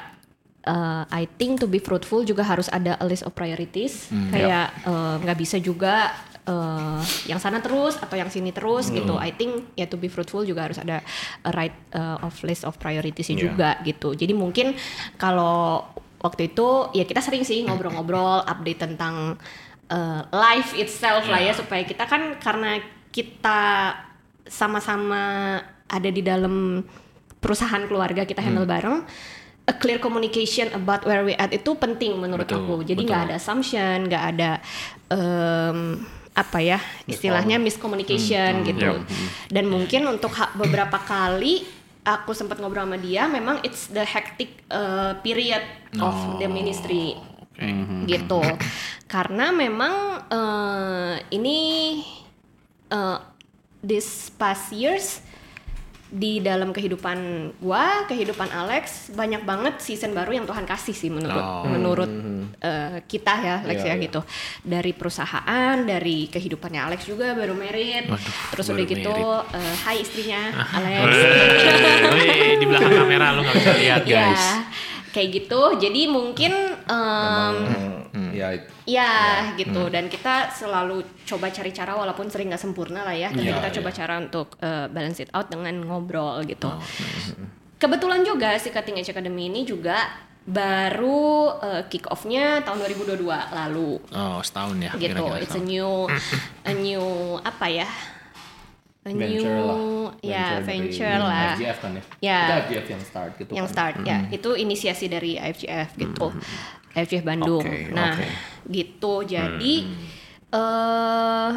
uh, 0.63 1.03
I 1.07 1.25
think 1.25 1.59
to 1.59 1.67
be 1.67 1.79
fruitful 1.79 2.21
juga 2.21 2.43
harus 2.43 2.67
ada 2.67 2.95
a 2.95 3.05
list 3.07 3.23
of 3.23 3.31
priorities. 3.31 4.11
Kayak 4.29 4.75
uh, 4.83 5.15
nggak 5.17 5.37
bisa 5.37 5.57
juga 5.57 6.11
uh, 6.43 6.99
yang 7.23 7.39
sana 7.39 7.59
terus 7.59 7.95
atau 7.95 8.13
yang 8.13 8.27
sini 8.27 8.51
terus 8.51 8.91
gitu. 8.91 9.15
I 9.15 9.31
think 9.31 9.73
ya 9.73 9.87
to 9.87 9.95
be 9.95 10.07
fruitful 10.07 10.43
juga 10.43 10.67
harus 10.67 10.77
ada 10.77 10.99
a 11.41 11.51
right 11.51 11.75
uh, 11.91 12.19
of 12.21 12.35
list 12.43 12.63
of 12.63 12.75
priorities 12.77 13.27
Yeah. 13.27 13.39
juga 13.47 13.69
gitu. 13.81 14.11
Jadi 14.11 14.35
mungkin 14.35 14.75
kalau 15.15 15.87
waktu 16.17 16.49
itu 16.49 16.67
ya 16.91 17.05
kita 17.05 17.21
sering 17.21 17.45
sih 17.45 17.61
ngobrol-ngobrol 17.63 18.43
update 18.51 18.81
tentang 18.81 19.37
uh, 19.87 20.21
life 20.29 20.75
itself 20.75 21.29
lah 21.29 21.39
ya 21.39 21.53
supaya 21.53 21.85
kita 21.85 22.03
kan 22.03 22.35
karena 22.41 22.81
kita 23.07 23.59
sama-sama 24.47 25.57
ada 25.87 26.09
di 26.11 26.21
dalam 26.23 26.83
perusahaan 27.39 27.83
keluarga 27.85 28.27
kita 28.27 28.43
handle 28.43 28.67
bareng 28.67 29.05
a 29.67 29.73
clear 29.75 29.99
communication 29.99 30.71
about 30.71 31.03
where 31.03 31.27
we 31.27 31.35
at 31.35 31.51
itu 31.51 31.75
penting 31.75 32.15
menurut 32.17 32.47
Betul, 32.47 32.63
aku. 32.63 32.75
Jadi 32.87 33.01
nggak 33.03 33.21
ada 33.31 33.35
assumption 33.35 34.07
nggak 34.07 34.23
ada 34.35 34.51
em, 35.11 36.01
apa 36.37 36.61
ya 36.61 36.77
istilahnya 37.09 37.57
miscommunication 37.57 38.61
gitu. 38.61 39.01
dan 39.49 39.65
mungkin 39.65 40.05
untuk 40.05 40.29
beberapa 40.53 41.01
kali 41.01 41.65
aku 42.05 42.31
sempat 42.37 42.61
ngobrol 42.61 42.85
sama 42.85 43.01
dia 43.01 43.25
memang 43.25 43.57
it's 43.65 43.89
the 43.89 44.05
hectic 44.05 44.61
uh, 44.69 45.17
period 45.25 45.65
of 45.97 46.13
the 46.37 46.45
ministry 46.45 47.17
gitu. 48.05 48.41
Karena 49.09 49.49
memang 49.49 49.93
eh, 50.29 51.15
ini 51.33 51.59
eh, 52.91 53.17
this 53.79 54.29
past 54.31 54.69
years 54.69 55.21
di 56.07 56.39
dalam 56.39 56.71
kehidupan 56.71 57.19
gua, 57.59 58.07
kehidupan 58.07 58.47
Alex 58.47 59.11
banyak 59.11 59.43
banget 59.43 59.75
season 59.77 60.15
baru 60.15 60.31
yang 60.33 60.47
Tuhan 60.47 60.63
kasih 60.63 60.95
sih 60.95 61.11
menurut 61.11 61.35
Oh. 61.37 61.67
menurut 61.67 62.07
eh, 62.57 63.03
kita 63.03 63.33
ya 63.37 63.55
Alex 63.59 63.83
Iya, 63.83 63.91
ya 63.91 63.93
iya. 63.93 64.05
gitu. 64.07 64.21
Dari 64.63 64.91
perusahaan, 64.91 65.75
dari 65.83 66.25
kehidupannya 66.25 66.79
Alex 66.81 67.03
juga 67.03 67.35
baru 67.35 67.51
married. 67.53 68.07
Waduh, 68.07 68.33
Terus 68.49 68.65
baru 68.65 68.75
udah 68.77 68.87
gitu 68.87 69.11
married. 69.11 69.59
eh, 69.59 69.75
hai 69.83 69.95
istrinya 69.99 70.41
Alex. 70.79 71.11
Wih, 72.15 72.51
di 72.55 72.65
belakang 72.65 72.93
kamera 72.95 73.25
lu 73.35 73.41
nggak 73.43 73.55
bisa 73.57 73.71
lihat 73.75 74.01
Ya, 74.03 74.15
guys. 74.31 74.45
kayak 75.11 75.29
gitu. 75.35 75.61
Jadi 75.75 76.01
mungkin 76.07 76.51
em, 76.87 77.55
Hmm, 78.07 78.31
ya 78.31 78.55
it- 78.55 78.71
Ya 78.87 79.11
gitu 79.53 79.91
dan 79.91 80.07
kita 80.07 80.47
selalu 80.49 81.03
coba 81.27 81.51
cari 81.51 81.69
cara 81.69 81.91
walaupun 81.93 82.31
sering 82.31 82.47
nggak 82.47 82.63
sempurna 82.63 83.03
lah 83.03 83.11
ya 83.11 83.27
tapi 83.27 83.43
Iya, 83.43 83.59
kita 83.59 83.69
coba 83.77 83.89
iya. 83.91 83.97
cara 83.99 84.13
untuk 84.17 84.47
uh, 84.57 84.87
balance 84.87 85.19
it 85.19 85.29
out 85.29 85.51
dengan 85.51 85.75
ngobrol 85.83 86.39
gitu. 86.41 86.71
Oh, 86.71 86.79
Kebetulan 87.77 88.23
juga 88.23 88.55
si 88.55 88.71
Cutting 88.71 88.95
Edge 88.95 89.11
Academy 89.11 89.51
ini 89.51 89.61
juga 89.61 90.07
baru 90.41 91.51
uh, 91.53 91.83
kick 91.85 92.07
off-nya 92.07 92.63
tahun 92.63 92.79
2022 92.87 93.27
lalu 93.27 93.99
Oh, 94.09 94.39
setahun 94.39 94.79
ya 94.79 94.95
gitu. 94.95 95.11
kira-kira 95.11 95.43
It's 95.43 95.53
a 95.53 95.61
new 95.61 96.07
a 96.63 96.73
new 96.73 97.03
apa 97.43 97.67
ya? 97.67 97.87
A 99.07 99.15
venture 99.15 99.47
new 99.49 99.63
lah. 99.63 99.79
ya 100.19 100.45
dari 100.53 100.65
venture 100.65 101.17
lah. 101.17 101.53
FGF 101.53 101.77
kan 101.79 101.91
ya. 101.91 102.03
Ya. 102.19 102.39
Itu 102.39 102.53
FGF 102.61 102.85
yang 102.89 103.01
start 103.01 103.31
gitu 103.35 103.51
yang 103.53 103.65
kan. 103.65 103.73
start 103.73 103.95
ya 104.03 104.17
itu 104.29 104.49
inisiasi 104.53 105.05
dari 105.07 105.31
IFGF 105.35 105.89
gitu 105.95 106.25
IFGF 106.91 107.23
Bandung 107.23 107.61
Oke, 107.61 107.89
nah 107.89 108.11
oke. 108.11 108.25
gitu 108.67 109.13
jadi 109.23 109.75
eh 110.49 111.51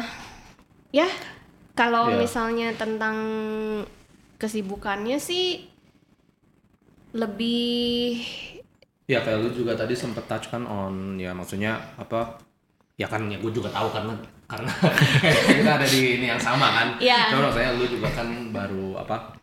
ya 0.91 1.07
kalau 1.73 2.07
Ya. 2.07 2.17
misalnya 2.17 2.67
tentang 2.73 3.15
kesibukannya 4.35 5.17
sih 5.17 5.65
lebih 7.11 8.21
Ya 9.05 9.19
kayak 9.19 9.43
lu 9.43 9.49
juga 9.51 9.75
tadi 9.75 9.91
sempet 9.91 10.23
touch 10.23 10.47
kan 10.47 10.63
on 10.63 11.15
ya 11.15 11.31
maksudnya 11.31 11.75
apa 11.95 12.39
ya 12.95 13.03
kan 13.05 13.27
ya 13.27 13.35
gue 13.35 13.51
juga 13.51 13.67
tahu 13.67 13.91
karena 13.91 14.15
karena 14.51 14.71
kita 15.55 15.71
ada 15.79 15.87
di 15.87 16.19
ini 16.19 16.25
yang 16.27 16.41
sama 16.41 16.67
kan. 16.75 16.87
Iya. 16.99 17.31
Cuma 17.31 17.47
maksudnya 17.47 17.71
lu 17.79 17.85
juga 17.87 18.11
kan 18.11 18.27
baru 18.51 18.99
apa 18.99 19.39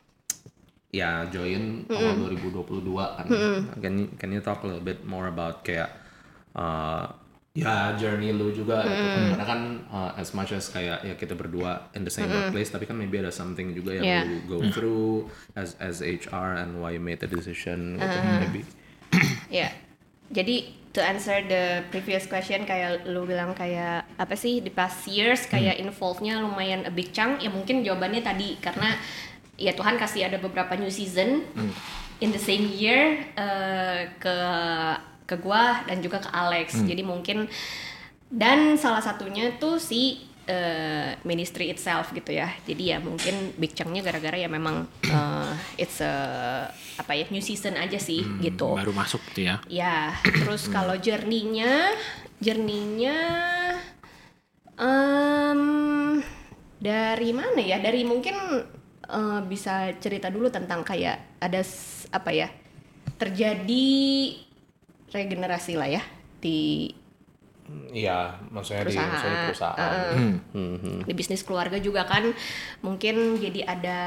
ya 0.92 1.24
join 1.32 1.88
awal 1.88 2.28
2022 2.28 2.92
kan. 3.16 3.26
Can 3.80 3.94
you, 3.96 4.06
can 4.20 4.28
you 4.32 4.40
talk 4.44 4.60
a 4.62 4.66
little 4.68 4.84
bit 4.84 5.00
more 5.08 5.28
about 5.32 5.64
kayak 5.64 5.88
uh, 6.52 7.08
ya 7.56 7.96
journey 7.96 8.30
lu 8.30 8.52
juga 8.52 8.84
gitu 8.84 9.04
kan. 9.08 9.24
Karena 9.34 9.46
kan 9.48 9.60
uh, 9.88 10.12
as 10.14 10.36
much 10.36 10.52
as 10.52 10.68
kayak 10.68 11.00
ya 11.02 11.16
kita 11.16 11.32
berdua 11.32 11.88
in 11.96 12.04
the 12.04 12.12
same 12.12 12.28
workplace 12.28 12.68
tapi 12.68 12.84
kan 12.84 12.94
maybe 12.94 13.16
ada 13.16 13.32
something 13.32 13.72
juga 13.72 13.96
yang 13.96 14.04
Yeah. 14.04 14.24
lu 14.28 14.36
go 14.46 14.58
through 14.70 15.32
as 15.56 15.74
as 15.80 16.04
HR 16.04 16.60
and 16.60 16.78
why 16.78 16.92
you 16.92 17.02
made 17.02 17.18
the 17.18 17.28
decision 17.28 17.96
gitu 17.96 18.18
maybe. 18.44 18.62
ya 19.48 19.72
jadi 20.28 20.77
to 20.92 21.00
answer 21.04 21.45
the 21.45 21.85
previous 21.92 22.25
question 22.25 22.64
kayak 22.64 23.04
lu 23.09 23.28
bilang 23.28 23.52
kayak 23.52 24.09
apa 24.16 24.35
sih 24.35 24.64
di 24.64 24.73
past 24.73 25.04
years 25.09 25.45
kayak 25.47 25.76
involve-nya 25.76 26.40
lumayan 26.40 26.85
a 26.88 26.92
big 26.92 27.12
chunk. 27.12 27.45
Ya 27.45 27.50
mungkin 27.52 27.85
jawabannya 27.85 28.25
tadi 28.25 28.57
karena 28.61 28.97
ya 29.59 29.75
Tuhan 29.75 29.99
kasih 29.99 30.30
ada 30.30 30.38
beberapa 30.38 30.78
new 30.78 30.90
season 30.90 31.45
in 32.23 32.30
the 32.30 32.40
same 32.40 32.71
year 32.73 33.21
eh, 33.37 34.09
ke 34.16 34.37
ke 35.28 35.37
gua 35.40 35.85
dan 35.85 36.00
juga 36.00 36.25
ke 36.25 36.30
Alex. 36.33 36.80
Jadi 36.85 37.04
mungkin 37.04 37.50
dan 38.28 38.76
salah 38.76 39.00
satunya 39.00 39.57
tuh 39.57 39.80
si 39.80 40.27
eh, 40.49 41.14
ministry 41.23 41.69
itself 41.69 42.11
gitu 42.11 42.33
ya 42.33 42.49
jadi 42.64 42.97
ya 42.97 42.99
mungkin 42.99 43.52
big 43.61 43.76
chunk-nya 43.76 44.00
gara-gara 44.00 44.40
ya 44.40 44.49
memang 44.49 44.88
eh, 45.05 45.52
it's 45.76 46.00
a 46.00 46.14
apa 46.99 47.12
ya 47.14 47.28
new 47.31 47.45
season 47.45 47.76
aja 47.76 48.00
sih 48.00 48.25
gitu 48.40 48.75
baru 48.75 48.90
masuk 48.90 49.21
tuh 49.31 49.45
ya 49.45 49.57
Ya, 49.69 50.17
terus 50.25 50.67
kalau 50.71 50.97
journey-nya, 50.97 51.93
journey-nya 52.40 53.19
em, 54.75 55.62
dari 56.78 57.31
mana 57.35 57.61
ya? 57.61 57.78
Dari 57.78 58.02
mungkin 58.02 58.35
eh, 59.07 59.40
bisa 59.47 59.93
cerita 59.99 60.31
dulu 60.31 60.49
tentang 60.49 60.83
kayak 60.83 61.38
ada 61.38 61.61
apa 62.11 62.31
ya? 62.33 62.49
Terjadi 63.19 63.87
regenerasi 65.11 65.75
lah 65.75 65.88
ya 65.88 66.02
di 66.38 66.90
Iya, 67.92 68.37
maksudnya 68.48 68.84
di 68.84 68.96
Perusahaan. 68.96 69.12
maksudnya 69.12 69.38
perusahaan. 69.52 69.78
Heeh. 69.78 70.32
Mhm. 70.56 70.96
di 71.04 71.12
bisnis 71.16 71.44
keluarga 71.44 71.76
juga 71.80 72.04
kan 72.08 72.32
mungkin 72.80 73.37
jadi 73.37 73.60
ada 73.64 74.00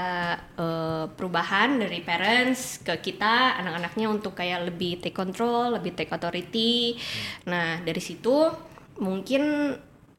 eh, 0.58 1.06
perubahan 1.14 1.78
dari 1.78 2.02
parents 2.02 2.82
ke 2.82 2.98
kita 3.02 3.62
anak-anaknya 3.62 4.08
untuk 4.10 4.34
kayak 4.34 4.70
lebih 4.74 5.02
take 5.02 5.14
control, 5.14 5.78
lebih 5.78 5.94
take 5.94 6.10
authority. 6.10 6.98
Nah 7.46 7.82
dari 7.86 8.02
situ 8.02 8.50
mungkin 8.98 9.74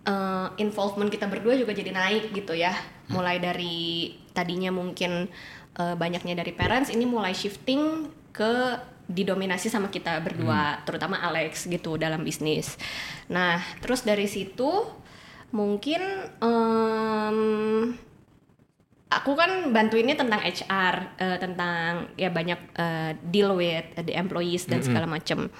eh, 0.06 0.48
involvement 0.58 1.10
kita 1.10 1.26
berdua 1.26 1.58
juga 1.58 1.74
jadi 1.74 1.90
naik 1.90 2.34
gitu 2.34 2.54
ya. 2.54 2.74
Mulai 3.10 3.42
dari 3.42 4.14
tadinya 4.30 4.70
mungkin 4.70 5.26
eh, 5.78 5.94
banyaknya 5.98 6.38
dari 6.38 6.54
parents, 6.54 6.90
ini 6.94 7.06
mulai 7.06 7.34
shifting 7.34 8.06
ke 8.32 8.78
didominasi 9.12 9.68
sama 9.68 9.92
kita 9.92 10.18
berdua, 10.24 10.80
terutama 10.88 11.20
Alex 11.20 11.68
gitu 11.68 12.00
dalam 12.00 12.24
bisnis. 12.24 12.80
Nah 13.28 13.60
terus 13.84 14.02
dari 14.02 14.24
situ 14.24 14.88
mungkin 15.52 16.00
em, 16.40 17.38
aku 19.12 19.36
kan 19.36 19.68
bantuinnya 19.68 20.16
tentang 20.16 20.40
HR 20.40 20.96
eh, 21.20 21.38
tentang 21.38 22.08
ya 22.16 22.32
banyak 22.32 22.60
eh, 22.72 23.12
deal 23.28 23.52
with 23.52 23.84
the 24.08 24.16
employees 24.16 24.64
dan 24.64 24.80
segala 24.80 25.04
macam 25.04 25.52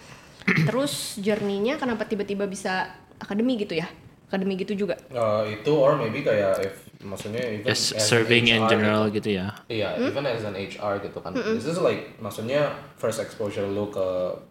terus 0.66 1.20
journey-nya 1.20 1.78
kenapa 1.78 2.08
tiba-tiba 2.08 2.48
bisa 2.48 2.90
akademi 3.20 3.60
gitu 3.60 3.78
ya 3.78 3.86
akademi 4.32 4.56
gitu 4.56 4.72
juga 4.72 4.96
Uh, 5.12 5.44
itu 5.44 5.68
or 5.76 6.00
maybe 6.00 6.24
kayak 6.24 6.56
if 6.64 6.88
maksudnya 7.04 7.42
even 7.52 7.68
just 7.68 7.92
as 7.92 8.00
an 8.00 8.08
serving 8.08 8.48
in 8.48 8.64
HR 8.64 8.70
general 8.72 9.02
gitu. 9.12 9.28
gitu 9.28 9.28
ya 9.42 9.46
Iya, 9.68 10.00
even 10.00 10.24
as 10.24 10.46
an 10.48 10.56
HR 10.56 11.04
gitu 11.04 11.18
kan. 11.20 11.36
This 11.36 11.68
is 11.68 11.76
like 11.76 12.16
maksudnya 12.16 12.72
first 12.96 13.20
exposure 13.20 13.68
lu 13.68 13.92
ke 13.92 14.06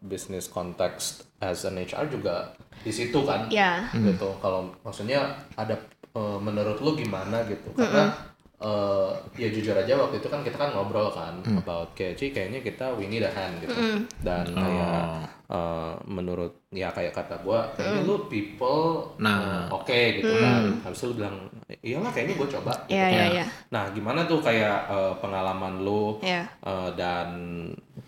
business 0.05 0.45
context 0.45 1.25
as 1.41 1.65
an 1.65 1.81
HR 1.81 2.05
juga 2.11 2.53
di 2.85 2.93
situ 2.93 3.25
kan. 3.25 3.49
ya 3.49 3.89
Gitu. 3.95 4.29
Kalau 4.37 4.69
maksudnya 4.85 5.41
ada 5.57 5.79
uh, 6.13 6.37
menurut 6.37 6.77
lu 6.83 6.93
gimana 6.93 7.41
gitu. 7.47 7.71
Karena 7.73 8.13
uh, 8.61 9.11
ya 9.35 9.49
jujur 9.49 9.73
aja 9.73 9.97
waktu 9.97 10.21
itu 10.21 10.27
kan 10.29 10.45
kita 10.45 10.55
kan 10.55 10.69
ngobrol 10.71 11.09
kan 11.09 11.33
about 11.57 11.89
kayak 11.97 12.13
Ci 12.15 12.29
kayaknya 12.29 12.61
kita 12.61 12.93
we 12.95 13.09
need 13.09 13.25
a 13.25 13.31
hand 13.33 13.57
gitu. 13.59 13.73
Dan 14.21 14.45
kayak 14.53 15.25
uh, 15.49 15.97
menurut 16.05 16.61
ya 16.71 16.93
kayak 16.93 17.11
kata 17.11 17.41
gua 17.41 17.67
kayaknya 17.75 18.05
lu 18.05 18.29
people 18.29 19.11
Nah. 19.17 19.67
uh, 19.67 19.81
oke 19.81 19.99
gitu 20.21 20.31
kan. 20.37 20.61
Habis 20.85 21.01
itu 21.01 21.05
lu 21.09 21.13
bilang 21.17 21.35
iyalah 21.81 22.11
kayaknya 22.13 22.33
gua 22.37 22.47
coba. 22.47 22.73
gitu 22.85 22.95
ya 22.95 23.05
kan. 23.09 23.17
ya 23.17 23.25
ya 23.41 23.45
Nah, 23.73 23.83
gimana 23.91 24.19
tuh 24.29 24.39
kayak 24.39 24.87
uh, 24.87 25.13
pengalaman 25.17 25.81
lu 25.81 26.21
ya 26.21 26.45
uh, 26.63 26.93
dan 26.93 27.27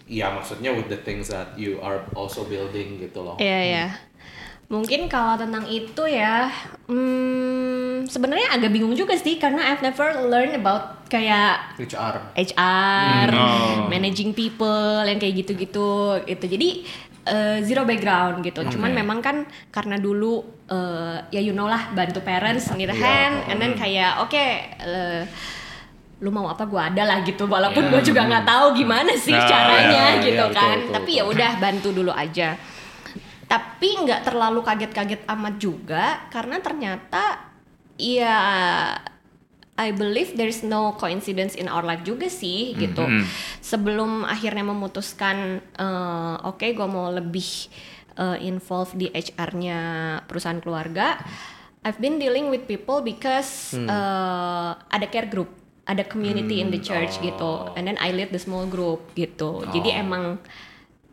ya 0.05 0.29
maksudnya 0.31 0.69
with 0.69 0.87
the 0.87 0.99
things 1.01 1.33
that 1.33 1.49
you 1.57 1.81
are 1.81 2.05
also 2.13 2.45
building 2.45 3.01
gitu 3.01 3.25
loh. 3.25 3.35
Iya 3.41 3.61
ya. 3.65 3.87
Mungkin 4.71 5.05
kalau 5.05 5.37
tentang 5.37 5.67
itu 5.69 6.03
ya, 6.09 6.49
hmm, 6.89 7.72
sebenarnya 8.03 8.51
agak 8.51 8.69
bingung 8.69 8.93
juga 8.93 9.13
sih 9.13 9.35
karena 9.35 9.69
I've 9.69 9.79
never 9.79 10.25
learn 10.25 10.53
about 10.53 11.05
kayak 11.07 11.77
HR. 11.77 12.33
HR, 12.33 13.27
Oh. 13.29 13.85
managing 13.85 14.31
people 14.31 15.01
yang 15.01 15.17
kayak 15.17 15.45
gitu-gitu 15.45 15.89
gitu. 16.25 16.47
Jadi 16.49 16.69
eh, 17.23 17.57
zero 17.61 17.83
background 17.83 18.41
gitu. 18.41 18.59
Cuman 18.67 18.91
memang 18.91 19.19
kan 19.19 19.45
karena 19.69 19.95
dulu 19.95 20.41
eh, 20.65 21.17
ya 21.29 21.39
you 21.39 21.51
know 21.51 21.65
lah 21.65 21.91
bantu 21.91 22.19
parents 22.19 22.73
need 22.73 22.87
a 22.87 22.95
hand 22.95 23.47
and 23.47 23.57
then 23.57 23.73
kayak 23.73 24.17
oke 24.19 24.33
eh, 24.33 25.23
lu 26.19 26.31
mau 26.31 26.47
apa 26.47 26.63
gua 26.63 26.87
ada 26.87 27.03
lah 27.03 27.19
gitu 27.21 27.45
walaupun 27.45 27.91
gua 27.91 27.99
juga 27.99 28.23
nggak 28.23 28.47
tahu 28.47 28.65
gimana 28.73 29.11
sih 29.13 29.35
Nah, 29.35 29.43
caranya 29.43 30.05
iya, 30.15 30.23
gitu 30.23 30.45
betul, 30.47 30.55
kan 30.55 30.77
betul, 30.79 30.93
tapi 30.95 31.11
betul. 31.11 31.19
ya 31.19 31.23
udah 31.27 31.51
bantu 31.59 31.89
dulu 31.91 32.11
aja 32.15 32.49
tapi 33.43 33.89
nggak 34.01 34.23
terlalu 34.23 34.59
kaget-kaget 34.63 35.21
amat 35.27 35.55
juga 35.59 36.05
karena 36.31 36.57
ternyata 36.57 37.23
ya 37.97 38.35
I 39.73 39.89
believe 39.89 40.37
there's 40.37 40.61
no 40.61 40.93
coincidence 41.01 41.57
in 41.57 41.65
our 41.65 41.81
life 41.81 42.05
juga 42.05 42.29
sih 42.29 42.77
gitu. 42.77 43.01
Sebelum 43.57 44.21
akhirnya 44.21 44.61
memutuskan 44.69 45.65
eh, 45.65 46.35
oke 46.45 46.61
gue 46.61 46.87
mau 46.87 47.09
lebih 47.09 47.73
eh, 48.21 48.37
involve 48.45 48.93
di 48.93 49.09
HR-nya 49.09 49.79
perusahaan 50.29 50.61
keluarga, 50.61 51.17
I've 51.81 51.97
been 51.97 52.21
dealing 52.21 52.53
with 52.53 52.69
people 52.69 53.01
because 53.01 53.73
eh, 53.73 54.71
ada 54.77 55.07
care 55.09 55.25
group, 55.25 55.49
ada 55.89 56.05
community 56.05 56.61
in 56.61 56.69
the 56.69 56.77
church 56.77 57.17
gitu, 57.25 57.73
and 57.73 57.89
then 57.89 57.97
I 57.97 58.13
lead 58.13 58.29
the 58.29 58.41
small 58.41 58.69
group 58.69 59.09
gitu. 59.17 59.65
Jadi 59.73 59.89
emang 59.89 60.37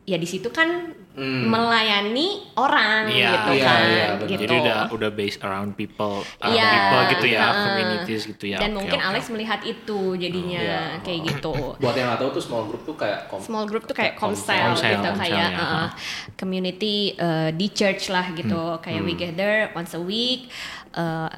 ya 0.04 0.20
di 0.20 0.28
situ 0.28 0.52
kan 0.52 0.99
melayani 1.12 2.28
orang 2.54 3.10
Iya, 3.10 3.30
gitu 3.34 3.50
iya, 3.52 3.64
kan, 3.66 3.80
iya, 3.82 4.06
benar. 4.14 4.28
gitu. 4.30 4.40
Jadi 4.40 4.54
udah 4.56 4.78
udah 4.90 5.10
based 5.10 5.40
around 5.40 5.70
people, 5.74 6.22
around 6.38 6.54
Iya, 6.54 6.70
people 6.70 7.02
gitu 7.10 7.26
ya, 7.28 7.40
heeh. 7.42 7.58
communities 7.60 8.22
gitu 8.26 8.44
ya. 8.46 8.58
Dan 8.58 8.70
mungkin 8.72 8.94
oke, 8.96 9.08
Alex 9.10 9.22
melihat 9.28 9.60
itu 9.62 10.00
jadinya 10.14 10.60
Iya. 10.60 10.82
kayak 11.00 11.20
gitu. 11.26 11.52
Buat 11.82 11.94
yang 11.94 12.08
nggak 12.08 12.20
tahu 12.20 12.30
tuh 12.32 12.42
small 12.42 12.64
group 12.64 12.82
tuh 12.84 12.94
kayak 12.94 13.26
kom- 13.26 13.42
Small 13.42 13.66
group 13.66 13.84
tuh 13.84 13.92
kayak 13.92 14.14
komsel, 14.14 14.54
Komsel, 14.70 14.86
gitu 14.92 15.02
komsel, 15.04 15.20
kayak 15.20 15.48
ya. 15.50 15.60
uh, 15.60 15.88
community 16.34 16.96
uh, 17.16 17.50
di 17.50 17.66
church 17.68 18.08
lah 18.08 18.30
gitu. 18.32 18.78
Kayak 18.78 19.00
we 19.02 19.12
gather 19.12 19.54
once 19.72 19.92
a 19.92 20.00
week 20.00 20.48
uh, 20.94 21.28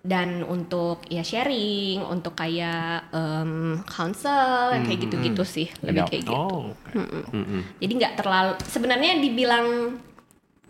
dan 0.00 0.40
untuk 0.42 1.04
ya 1.06 1.20
sharing, 1.20 2.00
untuk 2.02 2.32
kayak 2.32 3.08
um, 3.10 3.84
counsel 3.84 4.72
yang 4.72 4.82
kayak 4.82 5.00
gitu-gitu 5.04 5.44
sih, 5.44 5.68
lebih 5.80 6.00
Iya. 6.00 6.08
kayak 6.08 6.22
gitu. 6.24 6.32
Oh, 6.34 6.72
oke. 6.72 6.96
Jadi 7.76 7.92
nggak 7.94 8.14
terlalu 8.16 8.52
sebenarnya 8.64 9.12
dibilang 9.18 9.68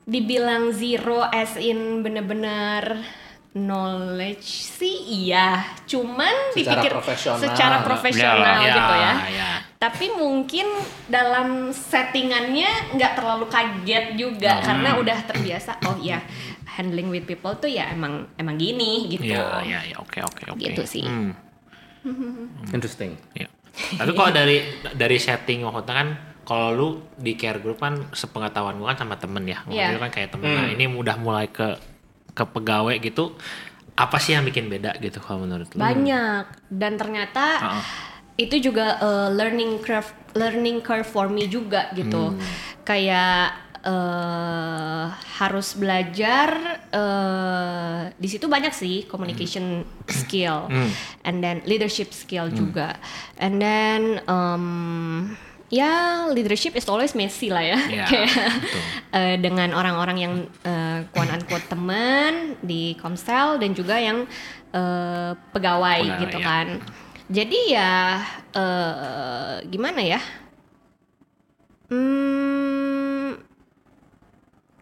dibilang 0.02 0.72
zero 0.72 1.22
as 1.24 1.54
in 1.54 2.02
bener-bener 2.02 2.98
knowledge 3.52 4.46
sih 4.72 4.96
iya, 5.26 5.62
cuman 5.84 6.54
Secara 6.54 6.78
dipikir 6.78 6.90
profesional. 6.92 7.38
secara 7.40 7.76
profesional 7.82 8.58
Ya, 8.62 8.70
gitu 8.72 8.94
ya. 8.94 9.14
ya. 9.26 9.50
Tapi 9.74 10.06
mungkin 10.12 10.66
dalam 11.06 11.70
settingannya 11.70 12.94
nggak 12.94 13.12
terlalu 13.14 13.46
kaget 13.46 14.14
juga 14.14 14.54
Hmm. 14.54 14.64
karena 14.64 14.90
udah 14.96 15.18
terbiasa. 15.24 15.82
Oh 15.82 15.98
iya, 15.98 16.22
handling 16.80 17.12
with 17.12 17.28
people 17.28 17.52
tuh 17.52 17.68
ya 17.68 17.92
emang 17.92 18.24
emang 18.40 18.56
gini 18.56 19.12
gitu. 19.12 19.28
Iya, 19.28 19.60
iya, 19.68 19.80
iya, 19.92 19.96
oke, 20.00 20.16
oke, 20.24 20.56
oke. 20.56 20.64
Gitu 20.64 20.82
sih. 20.88 21.04
Hmm, 21.04 21.36
interesting. 22.72 23.20
iya. 23.36 23.52
Tapi 23.70 24.16
kalau 24.16 24.32
dari 24.32 24.64
dari 24.96 25.20
setting 25.20 25.62
maksudnya 25.62 25.94
kan 25.94 26.08
kalau 26.42 26.68
lu 26.72 26.88
di 27.14 27.36
care 27.36 27.60
group 27.60 27.78
kan 27.78 28.10
sepengetahuan 28.10 28.80
gua 28.80 28.96
kan 28.96 29.04
sama 29.04 29.20
temen 29.20 29.44
ya. 29.44 29.60
Maksudnya 29.62 29.94
Iya. 29.94 30.02
kan 30.02 30.10
kayak 30.10 30.28
temen. 30.32 30.48
Nah, 30.48 30.66
ini 30.66 30.84
udah 30.88 31.16
mulai 31.20 31.46
ke 31.46 31.76
ke 32.32 32.42
pegawai 32.42 32.96
gitu. 32.98 33.36
Apa 33.94 34.16
sih 34.16 34.32
yang 34.32 34.42
bikin 34.42 34.66
beda 34.66 34.96
gitu 34.98 35.20
kalau 35.20 35.44
menurut 35.44 35.68
lu? 35.70 35.78
banyak 35.78 36.44
dan 36.72 36.96
ternyata 36.96 37.44
Heeh. 37.60 37.84
itu 38.40 38.72
juga 38.72 38.96
uh, 38.96 39.28
learning 39.28 39.84
curve 39.84 40.08
learning 40.32 40.80
curve 40.80 41.04
for 41.04 41.28
me 41.28 41.44
juga 41.44 41.92
gitu 41.92 42.32
kayak 42.82 43.69
uh, 43.84 45.12
harus 45.40 45.76
belajar 45.76 46.80
uh, 46.92 48.12
di 48.16 48.28
situ 48.28 48.46
banyak 48.46 48.72
sih 48.72 49.08
communication 49.08 49.84
skill. 50.08 50.68
And 51.26 51.44
then 51.44 51.62
leadership 51.64 52.12
skill 52.12 52.48
juga. 52.52 52.96
And 53.40 53.60
then 53.60 54.24
um, 54.28 55.36
ya 55.70 56.26
leadership 56.34 56.74
is 56.74 56.84
always 56.90 57.14
messy 57.14 57.48
lah 57.48 57.62
ya. 57.62 57.78
Iya, 57.78 58.04
Kayak, 58.10 58.32
eh, 59.14 59.36
dengan 59.38 59.70
orang-orang 59.72 60.16
yang 60.18 60.34
uh, 60.66 61.06
quote 61.14 61.30
unquote 61.30 61.66
teman 61.70 62.58
di 62.60 62.98
Komsel 62.98 63.62
dan 63.62 63.70
juga 63.72 63.96
yang 63.96 64.26
eh, 64.74 65.32
pegawai, 65.54 66.00
gitu 66.26 66.38
ya. 66.42 66.44
kan. 66.44 66.66
Jadi 67.30 67.58
ya 67.70 67.94
eh, 68.50 69.54
gimana 69.70 70.02
ya? 70.02 70.20
Hmm, 71.90 72.99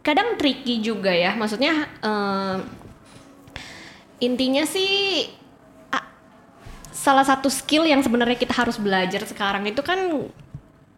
kadang 0.09 0.41
tricky 0.41 0.81
juga 0.81 1.13
ya. 1.13 1.37
Maksudnya 1.37 1.85
eh, 2.01 2.57
intinya 4.25 4.65
sih 4.65 5.29
ah, 5.93 6.09
salah 6.89 7.29
satu 7.29 7.53
skill 7.53 7.85
yang 7.85 8.01
sebenarnya 8.01 8.41
kita 8.41 8.57
harus 8.57 8.81
belajar 8.81 9.29
sekarang 9.29 9.69
itu 9.69 9.85
kan 9.85 10.01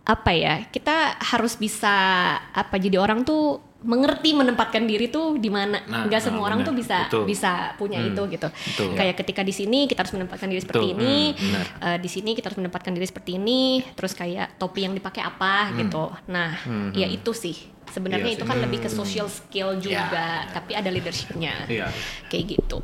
apa 0.00 0.32
ya 0.32 0.64
kita 0.72 1.20
harus 1.20 1.54
bisa 1.54 1.92
apa 2.40 2.74
jadi 2.80 2.98
orang 2.98 3.22
tuh 3.22 3.60
mengerti 3.80 4.36
menempatkan 4.36 4.84
diri 4.84 5.08
tuh 5.08 5.40
di 5.40 5.48
mana. 5.48 5.80
Nah, 5.88 6.04
nggak 6.04 6.20
nah, 6.20 6.26
semua 6.28 6.44
orang 6.52 6.60
benar. 6.60 6.68
tuh 6.68 6.76
bisa 6.76 6.98
Betul. 7.08 7.24
bisa 7.24 7.52
punya 7.80 7.98
itu 8.04 8.22
gitu. 8.28 8.48
Betul. 8.52 8.92
kayak 8.92 9.16
ketika 9.24 9.40
di 9.40 9.54
sini 9.56 9.88
kita 9.88 10.04
harus 10.04 10.12
menempatkan 10.12 10.52
diri 10.52 10.60
seperti 10.60 10.86
Betul, 10.92 11.00
ini. 11.00 11.16
Hmm, 11.32 11.64
eh, 11.88 11.98
di 12.00 12.08
sini 12.12 12.30
kita 12.36 12.52
harus 12.52 12.60
menempatkan 12.60 12.92
diri 12.92 13.06
seperti 13.08 13.40
ini. 13.40 13.80
Terus 13.96 14.12
kayak 14.12 14.60
topi 14.60 14.84
yang 14.84 14.92
dipakai 14.92 15.24
apa 15.24 15.72
gitu. 15.80 16.12
Nah 16.28 16.60
ya 16.92 17.08
itu 17.08 17.32
sih 17.32 17.56
sebenarnya 17.90 18.30
Iya 18.30 18.36
itu 18.38 18.44
kan 18.46 18.58
lebih 18.58 18.78
ke 18.80 18.90
social 18.90 19.26
skill 19.26 19.76
juga 19.76 20.46
tapi 20.50 20.72
ada 20.72 20.88
leadershipnya. 20.88 21.66
Iya. 21.66 21.86
kayak 22.26 22.44
gitu. 22.56 22.78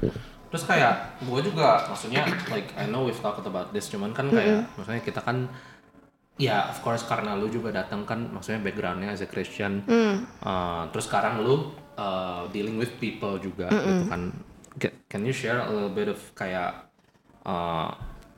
Terus 0.46 0.62
kayak 0.62 1.22
gue 1.22 1.40
juga 1.42 1.86
maksudnya 1.86 2.22
like 2.48 2.70
I 2.74 2.86
know 2.86 3.06
we've 3.06 3.18
talked 3.18 3.42
about 3.42 3.70
this 3.70 3.86
cuman 3.86 4.10
kan 4.10 4.28
kayak 4.28 4.70
maksudnya 4.74 5.02
kita 5.02 5.20
kan 5.20 5.50
ya 6.36 6.68
of 6.68 6.78
course 6.80 7.00
karena 7.02 7.32
lu 7.32 7.48
juga 7.48 7.72
datang 7.72 8.04
kan 8.04 8.28
maksudnya 8.28 8.60
backgroundnya 8.60 9.10
as 9.10 9.22
a 9.22 9.28
Christian. 9.28 9.82
Uh, 10.42 10.84
terus 10.92 11.08
sekarang 11.08 11.40
lu 11.40 11.72
uh, 11.96 12.44
dealing 12.50 12.76
with 12.76 12.94
people 12.96 13.38
juga 13.38 13.72
gitu 13.72 14.04
kan. 14.06 14.22
Ca- 14.76 14.96
can 15.08 15.24
you 15.24 15.32
share 15.32 15.64
a 15.64 15.70
little 15.72 15.90
bit 15.90 16.06
of 16.06 16.20
kayak 16.36 16.86
uh, 17.42 17.90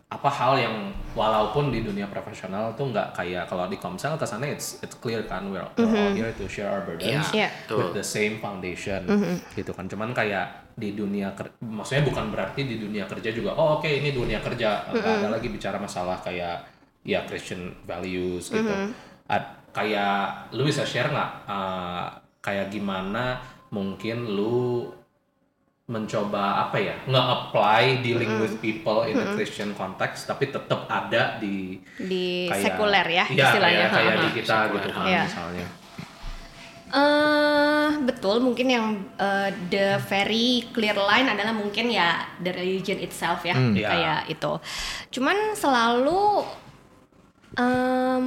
apa 0.08 0.24
hal 0.26 0.56
yang 0.56 0.74
walaupun 1.12 1.68
di 1.68 1.84
dunia 1.84 2.08
profesional 2.08 2.72
tuh 2.72 2.88
nggak 2.88 3.12
kayak 3.12 3.44
kalau 3.44 3.68
di 3.68 3.76
Komsel 3.76 4.16
kesannya 4.16 4.56
it's 4.56 4.80
it's 4.80 4.96
clear 4.96 5.20
kan 5.22 5.44
we're, 5.46 5.60
we're 5.76 5.84
all 5.84 6.10
here 6.10 6.32
to 6.32 6.48
share 6.48 6.64
our 6.66 6.80
burdens 6.80 7.28
Iya. 7.28 7.52
with 7.68 7.92
the 7.92 8.00
same 8.00 8.40
foundation 8.40 9.04
gitu 9.52 9.68
kan. 9.70 9.84
Cuman 9.84 10.10
kayak 10.10 10.72
di 10.72 10.96
dunia 10.96 11.36
ker- 11.36 11.52
maksudnya 11.60 12.08
bukan 12.08 12.32
berarti 12.32 12.64
di 12.64 12.80
dunia 12.80 13.04
kerja 13.04 13.28
juga 13.28 13.52
oh 13.52 13.76
oke 13.76 13.84
ini 13.84 14.08
dunia 14.10 14.40
kerja. 14.40 14.88
Nggak 14.88 15.14
ada 15.20 15.28
lagi 15.28 15.48
bicara 15.48 15.76
masalah 15.76 16.16
kayak 16.18 16.64
ya 17.04 17.28
Christian 17.28 17.76
values 17.84 18.48
gitu. 18.48 18.64
Ad- 19.28 19.60
kayak 19.76 20.48
lu 20.56 20.64
bisa 20.64 20.88
share 20.88 21.12
nggak 21.12 21.30
uh, 21.44 22.08
kayak 22.40 22.72
gimana 22.72 23.36
mungkin 23.68 24.24
lu 24.24 24.88
mencoba 25.88 26.68
apa 26.68 26.76
ya 26.76 26.94
nge-apply 27.08 28.04
dealing 28.04 28.44
with 28.44 28.60
people 28.60 29.08
in 29.08 29.16
a 29.16 29.32
Christian 29.32 29.72
context 29.72 30.28
tapi 30.28 30.52
tetap 30.52 30.84
ada 30.84 31.40
di 31.40 31.80
di 31.96 32.44
kayak 32.44 32.60
sekuler 32.60 33.06
ya 33.08 33.24
iya, 33.32 33.44
istilahnya 33.48 33.86
kayak, 33.88 33.96
kayak 33.96 34.16
di 34.20 34.28
kita 34.36 34.56
gitu 34.68 34.88
kan 34.92 35.04
Iya. 35.08 35.22
misalnya 35.24 35.68
Eh 36.88 37.88
betul 38.00 38.40
mungkin 38.40 38.64
yang 38.64 38.86
eh, 39.20 39.52
the 39.68 40.00
very 40.08 40.64
clear 40.72 40.96
line 40.96 41.28
adalah 41.28 41.52
mungkin 41.52 41.92
ya 41.92 42.24
the 42.40 42.48
religion 42.48 42.96
itself 42.96 43.44
ya 43.44 43.52
Iya. 43.52 43.88
kayak 43.92 44.20
itu. 44.32 44.52
Cuman 45.12 45.52
selalu 45.52 46.48
em, 47.60 48.26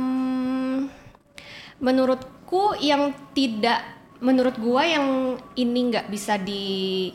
menurutku 1.81 2.77
yang 2.77 3.09
tidak 3.33 3.81
menurut 4.21 4.53
gua 4.61 4.85
yang 4.85 5.07
ini 5.57 5.89
nggak 5.89 6.13
bisa 6.13 6.37
di 6.37 7.09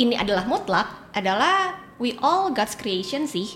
ini 0.00 0.14
adalah 0.18 0.44
mutlak 0.46 1.14
adalah 1.14 1.78
we 2.02 2.18
all 2.18 2.50
God's 2.50 2.74
creation 2.74 3.30
sih. 3.30 3.46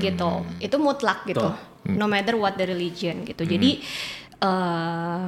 Gitu. 0.00 0.30
Itu 0.60 0.76
mutlak 0.76 1.24
gitu. 1.28 1.40
Betul. 1.40 2.00
no 2.00 2.08
matter 2.08 2.32
what 2.40 2.56
the 2.56 2.64
religion 2.64 3.28
gitu. 3.28 3.44
Jadi 3.44 3.84
eh, 4.40 5.24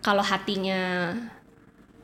kalau 0.00 0.22
hatinya 0.22 1.12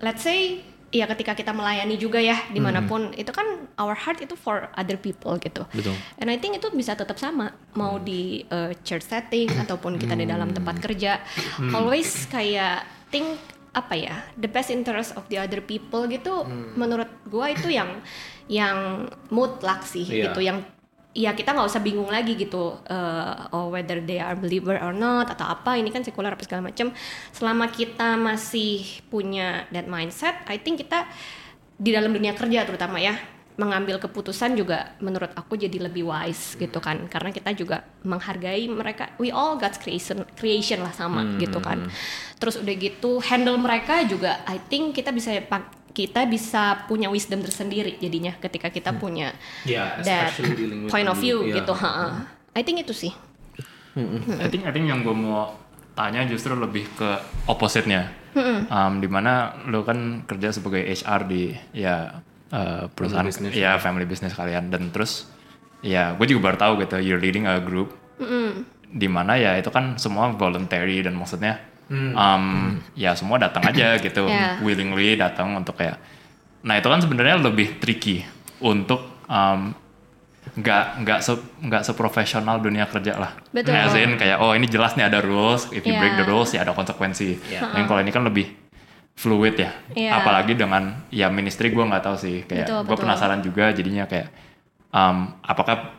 let's 0.03 0.27
say 0.27 0.61
ya 0.95 1.05
ketika 1.11 1.35
kita 1.35 1.51
melayani 1.51 1.99
juga 1.99 2.23
ya 2.23 2.47
di 2.49 2.63
mana 2.63 2.87
pun 2.87 3.11
itu 3.19 3.29
kan 3.35 3.69
our 3.77 3.93
heart 3.93 4.23
itu 4.23 4.35
for 4.39 4.71
other 4.75 4.97
people 4.99 5.35
gitu. 5.39 5.67
Betul. 5.75 5.95
and 6.19 6.31
I 6.31 6.39
think 6.39 6.59
itu 6.59 6.71
bisa 6.75 6.95
tetap 6.95 7.19
sama. 7.19 7.53
Mau 7.77 8.01
di 8.01 8.43
uh, 8.49 8.73
church 8.83 9.05
setting 9.05 9.51
ataupun 9.67 10.01
kita 10.01 10.15
di 10.17 10.25
dalam 10.25 10.51
tempat 10.51 10.81
kerja 10.81 11.21
always 11.77 12.27
kayak 12.31 12.87
think 13.11 13.39
apa 13.77 13.93
ya 13.93 14.17
the 14.41 14.49
best 14.49 14.73
interest 14.73 15.13
of 15.21 15.29
the 15.29 15.37
other 15.37 15.61
people 15.61 16.09
gitu 16.09 16.49
menurut 16.75 17.13
gua 17.29 17.53
itu 17.53 17.69
yang 17.69 18.01
yang 18.49 19.05
mutlak 19.29 19.85
sih 19.85 20.09
Iya. 20.09 20.33
gitu 20.33 20.41
yang 20.41 20.65
ya 21.13 21.33
kita 21.33 21.53
nggak 21.53 21.69
usah 21.69 21.81
bingung 21.81 22.09
lagi 22.09 22.37
gitu 22.37 22.77
uh, 22.77 23.49
oh 23.53 23.69
whether 23.69 24.01
they 24.01 24.17
are 24.17 24.37
believer 24.37 24.77
or 24.81 24.93
not 24.93 25.29
atau 25.29 25.49
apa 25.49 25.77
ini 25.77 25.89
kan 25.89 26.05
sekuler 26.05 26.33
apa 26.33 26.45
segala 26.45 26.69
macam 26.69 26.93
selama 27.33 27.69
kita 27.69 28.17
masih 28.17 28.85
punya 29.09 29.65
that 29.73 29.89
mindset 29.89 30.37
I 30.45 30.61
think 30.61 30.81
kita 30.81 31.09
di 31.77 31.93
dalam 31.93 32.13
dunia 32.13 32.33
kerja 32.33 32.65
terutama 32.65 32.97
ya 33.01 33.17
mengambil 33.57 33.97
keputusan 33.97 34.53
juga 34.53 34.93
menurut 35.01 35.33
aku 35.33 35.57
jadi 35.57 35.89
lebih 35.89 36.05
wise 36.05 36.57
gitu 36.61 36.77
kan. 36.81 37.09
Karena 37.09 37.33
kita 37.33 37.57
juga 37.57 37.89
menghargai 38.05 38.69
mereka. 38.69 39.17
We 39.17 39.33
all 39.33 39.57
God's 39.57 39.81
creation 39.81 40.29
creation 40.37 40.85
lah 40.85 40.93
sama 40.93 41.41
gitu 41.41 41.59
kan. 41.65 41.89
Terus 42.37 42.61
udah 42.61 42.75
gitu 42.77 43.19
handle 43.25 43.57
mereka 43.57 44.05
juga 44.05 44.45
I 44.45 44.61
think 44.69 44.93
kita 44.93 45.11
bisa 45.11 45.33
kita 45.97 46.29
bisa 46.29 46.85
punya 46.85 47.09
wisdom 47.09 47.41
tersendiri 47.41 47.97
jadinya 47.97 48.37
ketika 48.37 48.69
kita 48.69 48.93
punya 48.93 49.33
Ya, 49.65 49.97
that 50.05 50.29
especially 50.29 50.53
dealing 50.53 50.85
with 50.85 50.93
point 50.93 51.09
of 51.09 51.17
view 51.17 51.49
iya. 51.49 51.65
gitu. 51.65 51.73
ha 51.73 52.29
I 52.53 52.61
think 52.61 52.85
itu 52.85 52.93
sih. 52.93 53.13
I 54.37 54.53
think 54.53 54.69
I 54.69 54.73
think 54.77 54.93
yang 54.93 55.01
gue 55.01 55.17
mau 55.17 55.57
tanya 55.97 56.29
justru 56.29 56.53
lebih 56.53 56.85
ke 56.93 57.11
opposite-nya. 57.49 58.29
Um, 58.37 59.01
di 59.01 59.09
mana 59.09 59.65
lo 59.65 59.81
kan 59.81 60.29
kerja 60.29 60.53
sebagai 60.53 60.85
HR 60.85 61.25
di 61.25 61.57
ya 61.73 62.21
uh, 62.51 62.87
perusahaan 62.93 63.25
business. 63.25 63.55
ya 63.55 63.79
family 63.79 64.05
business 64.05 64.35
kalian 64.35 64.69
dan 64.69 64.91
terus 64.91 65.27
ya 65.81 66.15
gue 66.15 66.27
juga 66.27 66.51
baru 66.51 66.59
tahu 66.59 66.73
gitu 66.83 66.97
you're 66.99 67.21
leading 67.21 67.47
a 67.47 67.59
group 67.59 67.95
di 68.87 69.09
mana 69.11 69.37
ya 69.37 69.55
itu 69.55 69.69
kan 69.69 69.99
semua 69.99 70.31
voluntary 70.33 71.03
dan 71.03 71.15
maksudnya 71.15 71.61
um, 71.91 72.75
ya 72.95 73.13
semua 73.15 73.37
datang 73.39 73.63
aja 73.67 73.95
gitu 74.05 74.27
Yeah. 74.27 74.59
willingly 74.61 75.15
datang 75.15 75.55
untuk 75.55 75.77
kayak 75.77 76.01
nah 76.67 76.75
itu 76.75 76.89
kan 76.89 76.99
sebenarnya 76.99 77.39
lebih 77.39 77.79
tricky 77.79 78.25
untuk 78.59 79.23
um, 79.31 79.71
nggak 80.57 81.03
nggak 81.05 81.19
se 81.21 81.35
nggak 81.61 81.83
seprofesional 81.85 82.63
dunia 82.63 82.87
kerja 82.87 83.19
lah. 83.19 83.35
Betul. 83.51 83.75
As 83.75 83.93
in 83.99 84.15
kayak 84.15 84.39
oh 84.39 84.55
ini 84.55 84.71
jelas 84.71 84.95
nih 84.95 85.05
ada 85.05 85.19
rules, 85.21 85.67
if 85.75 85.83
you 85.83 85.93
Yeah. 85.93 86.01
break 86.01 86.15
the 86.17 86.25
rules 86.25 86.55
ya 86.55 86.63
ada 86.63 86.71
konsekuensi. 86.73 87.37
Dan 87.75 87.85
kalau 87.85 88.01
ini 88.01 88.09
kan 88.09 88.23
lebih 88.23 88.66
fluid 89.17 89.57
ya. 89.57 89.73
Yeah. 89.97 90.21
Apalagi 90.21 90.53
dengan 90.53 91.09
ya 91.09 91.27
ministry 91.29 91.73
gue 91.73 91.81
nggak 91.81 92.05
tahu 92.05 92.17
sih 92.17 92.45
kayak 92.45 92.85
gue 92.85 92.97
penasaran 92.97 93.41
juga 93.41 93.73
jadinya 93.73 94.05
kayak 94.05 94.29
um, 94.93 95.33
apakah 95.41 95.97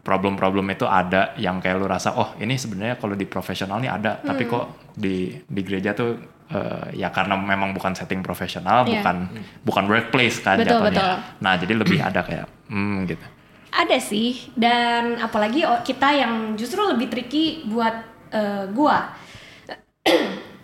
problem-problem 0.00 0.64
itu 0.70 0.88
ada 0.88 1.36
yang 1.36 1.60
kayak 1.60 1.76
lu 1.76 1.84
rasa 1.84 2.16
oh 2.16 2.32
ini 2.38 2.56
sebenarnya 2.56 2.96
kalau 2.96 3.12
di 3.12 3.26
profesional 3.26 3.76
nih 3.78 3.90
ada 3.90 4.16
tapi 4.16 4.48
Hmm. 4.48 4.50
kok 4.50 4.64
di 4.96 5.28
di 5.44 5.60
gereja 5.60 5.92
tuh 5.92 6.16
eh, 6.48 6.96
ya 6.96 7.12
karena 7.12 7.36
memang 7.36 7.76
bukan 7.76 7.92
setting 7.92 8.24
profesional 8.24 8.82
Iya. 8.82 9.04
bukan 9.04 9.16
bukan 9.60 9.84
workplace 9.86 10.40
kan 10.40 10.56
Betul, 10.56 10.80
jatuhnya. 10.82 10.90
betul. 10.90 11.12
Nah 11.44 11.52
jadi 11.58 11.72
lebih 11.76 11.98
ada 12.00 12.20
kayak 12.24 12.46
hmm 12.72 12.96
gitu. 13.06 13.26
Ada 13.70 14.02
sih, 14.02 14.50
dan 14.58 15.14
apalagi 15.20 15.62
kita 15.84 16.08
yang 16.10 16.58
justru 16.58 16.82
lebih 16.82 17.06
tricky 17.06 17.68
buat 17.68 17.94
eh, 18.32 18.66
gua. 18.72 19.14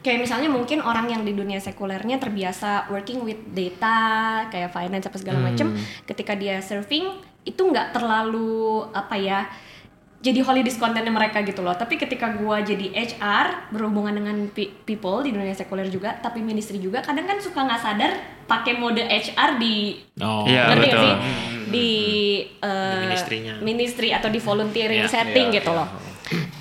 Kayak 0.06 0.22
misalnya 0.22 0.46
mungkin 0.46 0.78
orang 0.78 1.10
yang 1.10 1.22
di 1.22 1.34
dunia 1.34 1.58
sekulernya 1.58 2.16
terbiasa 2.16 2.86
working 2.86 3.20
with 3.20 3.42
data, 3.50 3.98
kayak 4.46 4.70
finance 4.70 5.04
apa 5.04 5.18
segala 5.18 5.42
macem, 5.42 5.74
ketika 6.06 6.32
dia 6.32 6.62
surfing 6.62 7.10
itu 7.42 7.58
nggak 7.58 7.90
terlalu 7.90 8.86
apa 8.90 9.14
ya, 9.14 9.50
jadi 10.18 10.40
holiday 10.40 10.70
kontennya 10.72 11.10
mereka 11.10 11.42
gitu 11.42 11.58
loh. 11.58 11.74
Tapi 11.74 11.94
ketika 11.96 12.30
gua 12.32 12.58
jadi 12.58 12.90
HR 12.90 13.70
berhubungan 13.70 14.14
dengan 14.14 14.46
pe- 14.48 14.70
people 14.82 15.20
di 15.20 15.30
dunia 15.30 15.52
sekuler 15.52 15.86
juga, 15.86 16.14
tapi 16.16 16.38
ministry 16.38 16.78
juga, 16.78 17.02
kadang 17.02 17.26
kan 17.26 17.38
suka 17.38 17.58
nggak 17.60 17.78
sadar 17.80 18.12
pakai 18.46 18.74
mode 18.74 19.02
HR 19.02 19.58
di 19.58 19.98
Oh. 20.16 20.46
Iya, 20.46 20.70
ngerti 20.70 20.78
nggak 20.80 20.94
betul. 20.94 21.02
sih 21.02 21.14
di, 21.66 21.90
eh, 22.56 23.00
ministrinya. 23.02 23.54
ministry 23.58 24.08
atau 24.10 24.30
di 24.30 24.38
volunteering 24.38 25.02
Iya, 25.02 25.10
setting 25.10 25.50
iya, 25.50 25.56
gitu 25.58 25.70
iya. 25.70 25.78
loh 25.82 25.88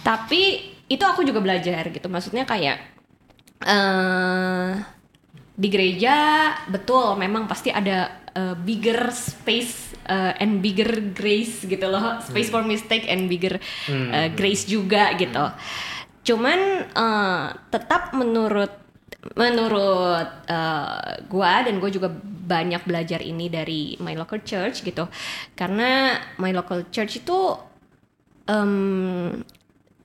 tapi 0.01 0.41
itu 0.85 1.01
aku 1.01 1.21
juga 1.21 1.41
belajar 1.41 1.89
gitu 1.89 2.05
maksudnya 2.05 2.41
kayak 2.41 2.94
eh 3.63 4.71
di 5.55 5.67
gereja 5.71 6.15
betul 6.67 7.15
memang 7.15 7.47
pasti 7.47 7.71
ada 7.71 8.11
eh, 8.35 8.55
bigger 8.59 9.07
space 9.15 9.95
eh, 10.03 10.43
and 10.43 10.59
bigger 10.59 11.15
grace 11.15 11.63
gitu 11.63 11.87
loh. 11.87 12.19
Space 12.19 12.51
for 12.51 12.67
mistake 12.67 13.07
and 13.07 13.31
bigger 13.31 13.55
eh, 13.87 14.29
grace 14.35 14.67
juga 14.67 15.15
gitu. 15.15 15.45
Cuman 16.27 16.59
eh, 16.91 17.45
tetap 17.71 18.11
menurut 18.11 18.83
menurut 19.33 20.29
eh, 20.45 21.23
gua 21.25 21.65
dan 21.65 21.81
gue 21.81 21.89
juga 21.89 22.13
banyak 22.45 22.85
belajar 22.85 23.25
ini 23.25 23.49
dari 23.49 23.97
my 23.97 24.13
local 24.13 24.43
church 24.45 24.85
gitu. 24.85 25.09
Karena 25.57 26.19
my 26.37 26.53
local 26.53 26.85
church 26.93 27.25
itu 27.25 27.57
em, 28.45 29.41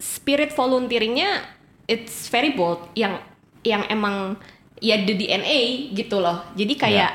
spirit 0.01 0.57
volunteeringnya 0.57 1.45
it's 1.85 2.33
very 2.33 2.57
bold. 2.57 2.89
Yang 2.97 3.21
yang 3.65 3.85
emang 3.89 4.37
ya 4.81 4.97
the 5.05 5.15
DNA 5.15 5.93
gitu 5.93 6.21
loh. 6.21 6.49
Jadi 6.57 6.75
kayak 6.77 7.13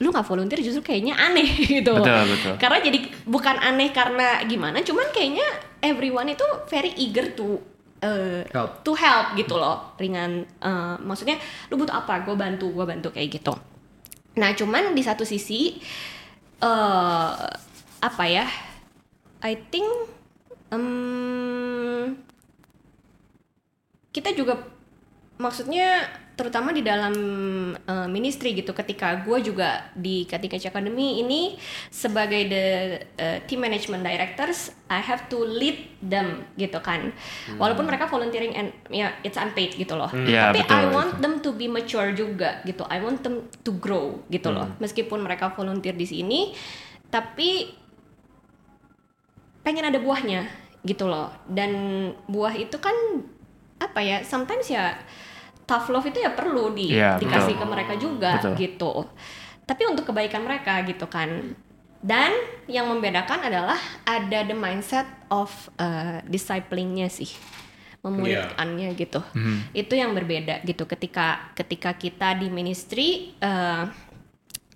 lu 0.00 0.08
nggak 0.08 0.24
volunteer 0.24 0.60
justru 0.64 0.80
kayaknya 0.80 1.16
aneh 1.16 1.48
gitu. 1.80 1.92
Betul, 1.92 2.24
betul. 2.24 2.54
karena 2.56 2.78
jadi 2.80 2.98
bukan 3.28 3.56
aneh 3.60 3.92
karena 3.92 4.40
gimana 4.48 4.80
cuman 4.80 5.12
kayaknya 5.12 5.44
everyone 5.84 6.28
itu 6.32 6.44
very 6.72 6.92
eager 6.96 7.32
to 7.36 7.60
uh, 8.00 8.40
Help. 8.48 8.80
to 8.80 8.92
help 8.96 9.36
gitu 9.36 9.60
loh. 9.60 9.92
Ringan 10.00 10.48
uh, 10.64 10.96
maksudnya 11.04 11.36
lu 11.68 11.76
butuh 11.76 12.00
apa? 12.00 12.24
Gue 12.24 12.36
bantu 12.36 12.72
gue 12.72 12.84
bantu 12.84 13.12
kayak 13.12 13.28
gitu. 13.40 13.52
Nah 14.40 14.56
cuman 14.56 14.96
di 14.96 15.02
satu 15.04 15.24
sisi 15.26 15.76
eh 16.60 17.32
apa 18.00 18.24
ya 18.28 18.48
I 19.44 19.56
think 19.68 19.88
em, 20.72 22.16
kita 24.12 24.32
juga 24.36 24.56
maksudnya 25.40 26.04
terutama 26.40 26.72
di 26.72 26.80
dalam 26.80 27.12
uh, 27.76 28.08
ministry 28.08 28.56
gitu 28.56 28.72
ketika 28.72 29.20
gue 29.20 29.44
juga 29.44 29.92
di 29.92 30.24
Katika 30.24 30.56
Academy 30.56 31.20
ini 31.20 31.52
sebagai 31.92 32.48
the 32.48 32.64
uh, 33.20 33.38
team 33.44 33.60
management 33.60 34.00
directors 34.00 34.72
I 34.88 35.04
have 35.04 35.28
to 35.28 35.44
lead 35.44 36.00
them 36.00 36.48
gitu 36.56 36.80
kan. 36.80 37.12
Walaupun 37.60 37.84
mereka 37.84 38.08
volunteering 38.08 38.56
and 38.56 38.72
ya 38.88 39.12
it's 39.20 39.36
unpaid 39.36 39.76
gitu 39.76 40.00
loh. 40.00 40.08
Iya, 40.12 40.48
tapi 40.52 40.64
betul, 40.64 40.72
I 40.72 40.80
betul. 40.88 40.96
want 40.96 41.12
them 41.20 41.34
to 41.44 41.50
be 41.52 41.68
mature 41.68 42.16
juga 42.16 42.64
gitu. 42.64 42.88
I 42.88 43.04
want 43.04 43.20
them 43.20 43.44
to 43.60 43.70
grow 43.76 44.24
gitu 44.32 44.48
loh. 44.48 44.68
Meskipun 44.80 45.20
mereka 45.20 45.52
volunteer 45.52 45.92
di 45.92 46.08
sini 46.08 46.56
tapi 47.12 47.68
pengen 49.60 49.92
ada 49.92 50.00
buahnya 50.00 50.48
gitu 50.88 51.04
loh. 51.04 51.28
Dan 51.44 51.72
buah 52.32 52.56
itu 52.56 52.80
kan 52.80 52.96
apa 53.76 54.00
ya 54.00 54.24
sometimes 54.24 54.72
ya 54.72 54.96
tough 55.70 55.86
love 55.94 56.06
itu 56.10 56.18
ya 56.18 56.34
perlu 56.34 56.74
di 56.74 56.98
Iya, 56.98 57.22
dikasih 57.22 57.54
betul. 57.54 57.62
ke 57.62 57.66
mereka 57.70 57.94
juga 57.94 58.30
Betul. 58.42 58.54
gitu. 58.58 58.92
Tapi 59.62 59.82
untuk 59.86 60.10
kebaikan 60.10 60.42
mereka 60.42 60.82
gitu 60.82 61.06
kan. 61.06 61.54
Dan 62.02 62.32
yang 62.66 62.90
membedakan 62.90 63.46
adalah 63.46 63.78
ada 64.02 64.38
the 64.42 64.56
mindset 64.56 65.06
of 65.30 65.52
uh, 65.78 66.18
disciplingnya 66.26 67.06
sih. 67.06 67.30
Memuridkannya 68.02 68.96
gitu. 68.98 69.20
Itu 69.70 69.94
yang 69.94 70.16
berbeda 70.16 70.64
gitu. 70.66 70.88
Ketika 70.90 71.54
ketika 71.54 71.94
kita 71.94 72.34
di 72.34 72.48
ministry 72.50 73.36
uh, 73.38 73.86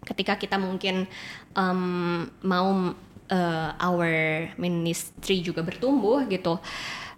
ketika 0.04 0.36
kita 0.36 0.60
mungkin 0.60 1.08
um, 1.56 2.28
mau 2.44 2.92
uh, 3.32 3.70
our 3.80 4.12
ministry 4.60 5.40
juga 5.40 5.64
bertumbuh 5.64 6.28
gitu 6.28 6.60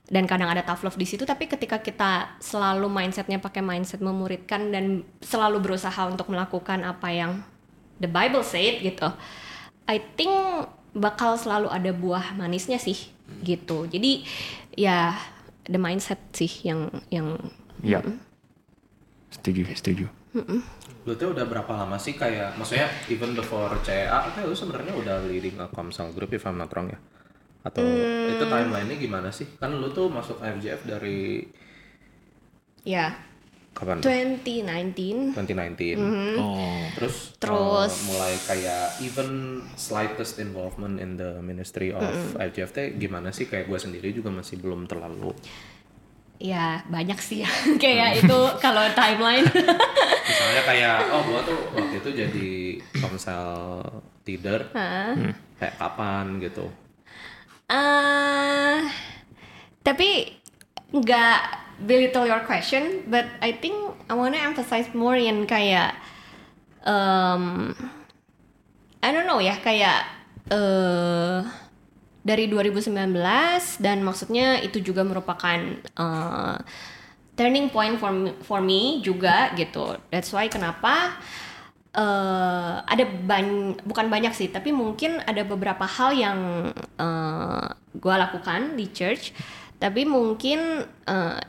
dan 0.07 0.25
kadang 0.31 0.47
ada 0.47 0.63
tough 0.63 0.87
love 0.87 0.99
di 0.99 1.07
situ 1.07 1.27
tapi 1.27 1.51
ketika 1.51 1.83
kita 1.83 2.39
selalu 2.39 2.87
mindsetnya 2.87 3.43
pakai 3.43 3.63
mindset 3.63 3.99
memuridkan 3.99 4.71
dan 4.71 5.03
selalu 5.19 5.59
berusaha 5.59 6.07
untuk 6.07 6.31
melakukan 6.31 6.87
apa 6.87 7.09
yang 7.11 7.43
the 7.99 8.07
Bible 8.07 8.47
said 8.47 8.83
gitu 8.83 9.11
I 9.91 9.99
think 10.19 10.31
bakal 10.95 11.35
selalu 11.35 11.69
ada 11.71 11.91
buah 11.91 12.39
manisnya 12.39 12.79
sih 12.79 13.11
gitu 13.43 13.91
jadi 13.91 14.23
ya 14.79 15.19
the 15.67 15.79
mindset 15.79 16.23
sih 16.31 16.51
yang 16.63 16.89
yang 17.11 17.35
Iya. 17.85 18.01
Setuju, 19.33 19.63
setuju. 19.77 20.07
Berarti 21.05 21.25
udah 21.25 21.45
berapa 21.49 21.73
lama 21.73 21.97
sih 22.01 22.17
kayak 22.17 22.57
maksudnya 22.57 22.89
even 23.13 23.37
before 23.37 23.73
CA 23.85 24.27
lu 24.45 24.57
sebenarnya 24.57 24.93
udah 24.97 25.17
leading 25.29 25.57
a 25.61 25.69
Comsal 25.71 26.13
group 26.13 26.33
if 26.33 26.45
I'm 26.45 26.59
not 26.61 26.73
wrong 26.73 26.93
ya? 26.93 26.99
Atau 27.67 27.83
itu 28.31 28.45
timeline-nya 28.47 28.97
gimana 28.97 29.29
sih? 29.35 29.47
Kan 29.59 29.75
lu 29.83 29.91
tuh 29.91 30.07
masuk 30.07 30.39
FGF 30.39 30.87
dari 30.87 31.43
ya 32.87 33.11
kapan? 33.75 33.99
tuh? 33.99 34.07
2019 34.07 35.35
2019. 35.35 36.39
Oh. 36.39 36.87
Terus, 36.95 37.35
Terus- 37.43 37.91
uh, 37.91 38.07
mulai 38.15 38.35
kayak 38.47 39.03
even 39.03 39.61
slightest 39.75 40.39
involvement 40.39 41.03
in 41.03 41.19
the 41.19 41.43
ministry 41.43 41.91
of 41.91 42.07
FGF 42.39 42.71
teh 42.71 42.95
gimana 42.95 43.35
sih? 43.35 43.51
Kayak 43.51 43.67
gue 43.67 43.79
sendiri 43.83 44.15
juga 44.15 44.31
masih 44.31 44.63
belum 44.63 44.87
terlalu 44.87 45.35
ya 46.37 46.85
banyak 46.93 47.17
sih 47.17 47.41
ya 47.41 47.49
kayak 47.83 48.21
itu 48.21 48.39
kalau 48.61 48.85
timeline 48.93 49.47
Misalnya 50.29 50.63
kayak 50.69 50.97
oh 51.15 51.23
gua 51.23 51.41
tuh 51.47 51.59
waktu 51.73 51.97
itu 52.03 52.11
jadi 52.13 52.51
komsel 52.99 53.81
leader 54.27 54.69
kayak 55.57 55.75
kapan 55.79 56.43
gitu. 56.43 56.67
Eh, 57.67 58.79
tapi 59.83 60.31
nggak 60.95 61.41
belittle 61.83 62.31
your 62.31 62.47
question, 62.47 63.03
but 63.11 63.27
I 63.43 63.59
think 63.59 63.75
I 64.07 64.15
wanna 64.15 64.39
emphasize 64.39 64.95
more 64.95 65.19
yang 65.19 65.51
kayak 65.51 65.99
um, 66.87 67.75
I 69.03 69.11
don't 69.11 69.27
know 69.27 69.43
ya 69.43 69.59
kayak 69.59 70.07
eh 70.47 71.43
dari 72.27 72.51
2019 72.51 73.15
dan 73.79 74.03
maksudnya 74.03 74.59
itu 74.63 74.83
juga 74.83 75.03
merupakan 75.07 75.59
eh, 75.79 76.57
turning 77.39 77.71
point 77.71 77.99
for 77.99 78.11
me, 78.11 78.31
for 78.43 78.63
me 78.63 79.03
juga 79.03 79.51
gitu. 79.59 79.99
That's 80.11 80.31
why 80.31 80.47
kenapa 80.47 81.19
eh 81.97 82.75
ada 82.85 83.05
banyak 83.09 83.81
bukan 83.89 84.07
banyak 84.13 84.37
sih 84.37 84.53
tapi 84.53 84.69
mungkin 84.69 85.17
ada 85.25 85.41
beberapa 85.43 85.89
hal 85.89 86.13
yang 86.13 86.39
eh 87.01 87.67
gue 87.97 88.15
lakukan 88.15 88.77
di 88.77 88.93
church. 88.93 89.33
Tapi 89.77 90.05
mungkin 90.05 90.85
eh 91.09 91.41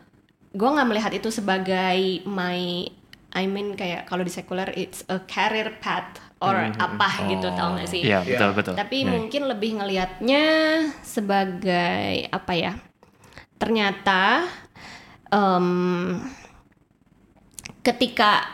gue 0.55 0.69
nggak 0.71 0.87
melihat 0.87 1.11
itu 1.11 1.27
sebagai 1.29 2.23
my 2.23 2.87
I 3.35 3.43
mean 3.45 3.75
kayak 3.75 4.07
kalau 4.07 4.23
di 4.23 4.31
sekuler 4.31 4.71
it's 4.73 5.03
a 5.11 5.19
career 5.27 5.77
path 5.83 6.15
or 6.39 6.55
apa 6.55 7.27
gitu 7.27 7.49
tau 7.53 7.75
gak 7.75 7.89
sih? 7.89 8.01
Iya 8.05 8.23
betul 8.23 8.49
betul. 8.55 8.73
tapi 8.73 9.03
Iya. 9.03 9.09
mungkin 9.09 9.41
lebih 9.51 9.71
ngelihatnya 9.77 10.45
sebagai 11.03 12.29
apa 12.31 12.53
ya? 12.55 12.73
Ternyata 13.57 14.45
em, 15.29 15.67
ketika 17.83 18.45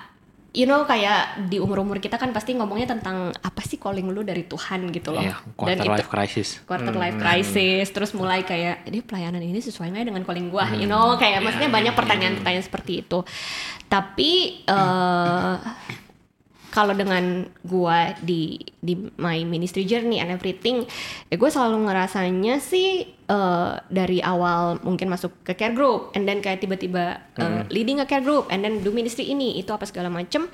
you 0.54 0.70
know 0.70 0.86
kayak 0.86 1.50
di 1.50 1.58
umur-umur 1.58 1.98
kita 1.98 2.22
kan 2.22 2.30
pasti 2.30 2.54
ngomongnya 2.54 2.94
tentang 2.94 3.34
apa 3.34 3.62
sih 3.66 3.82
calling 3.82 4.06
lu 4.14 4.22
dari 4.22 4.46
Tuhan 4.46 4.94
gitu 4.94 5.10
loh. 5.10 5.26
Iya, 5.26 5.36
quarter 5.58 5.82
itu 5.82 5.90
life 5.90 6.10
crisis. 6.14 6.48
quarter 6.70 6.94
life 6.94 7.18
crisis 7.18 7.90
terus 7.90 8.14
mulai 8.14 8.46
kayak 8.46 8.86
ini 8.86 9.02
pelayanan 9.02 9.42
ini 9.42 9.60
sesuai 9.60 9.90
nggak 9.90 10.14
dengan 10.14 10.24
calling 10.24 10.54
gua 10.54 10.70
you 10.78 10.86
know 10.86 11.18
kayak 11.18 11.42
maksudnya 11.42 11.74
banyak 11.74 11.94
pertanyaan-pertanyaan 11.98 12.66
seperti 12.66 13.02
itu. 13.02 13.26
Tapi 13.90 14.64
eh 14.70 15.58
kalau 16.74 16.98
dengan 16.98 17.46
gua 17.62 18.18
di 18.18 18.58
di 18.82 18.98
my 19.22 19.46
ministry 19.46 19.86
journey 19.86 20.18
and 20.18 20.34
everything 20.34 20.84
ya 21.30 21.38
gue 21.38 21.50
selalu 21.54 21.86
ngerasanya 21.86 22.58
sih 22.58 23.06
eh, 23.34 23.72
dari 23.90 24.22
awal 24.22 24.78
mungkin 24.86 25.10
masuk 25.10 25.42
ke 25.42 25.58
care 25.58 25.74
group 25.74 26.14
and 26.14 26.30
then 26.30 26.38
kayak 26.38 26.62
tiba-tiba 26.62 27.18
eh, 27.34 27.66
leading 27.74 27.98
a 27.98 28.06
care 28.06 28.22
group 28.22 28.46
and 28.54 28.62
then 28.62 28.86
do 28.86 28.94
ministry 28.94 29.26
ini 29.26 29.58
itu 29.58 29.74
apa 29.74 29.90
segala 29.90 30.14
macem. 30.14 30.46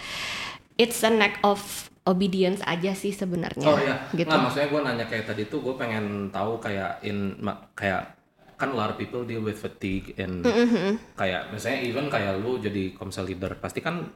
It's 0.79 1.03
an 1.03 1.19
act 1.19 1.43
of 1.43 1.59
obedience 2.07 2.63
aja 2.63 2.95
sih 2.95 3.11
sebenarnya 3.11 3.67
Oh 3.67 3.77
iya, 3.77 4.07
gitu. 4.15 4.31
nggak 4.31 4.41
maksudnya 4.41 4.67
gue 4.71 4.81
nanya 4.81 5.05
kayak 5.05 5.25
tadi 5.27 5.43
tuh 5.45 5.59
gue 5.61 5.75
pengen 5.75 6.31
tahu 6.31 6.57
kayak 6.57 7.03
in 7.03 7.35
kayak 7.75 8.15
kan 8.55 8.71
a 8.71 8.75
lot 8.75 8.91
of 8.91 8.97
people 8.99 9.23
deal 9.23 9.43
with 9.43 9.55
fatigue 9.55 10.15
and 10.17 10.41
Mm-hmm. 10.41 11.15
kayak 11.15 11.51
misalnya 11.51 11.79
even 11.83 12.07
kayak 12.07 12.39
lu 12.39 12.57
jadi 12.57 12.95
komsel 12.95 13.27
leader 13.27 13.55
pasti 13.55 13.79
kan 13.79 14.07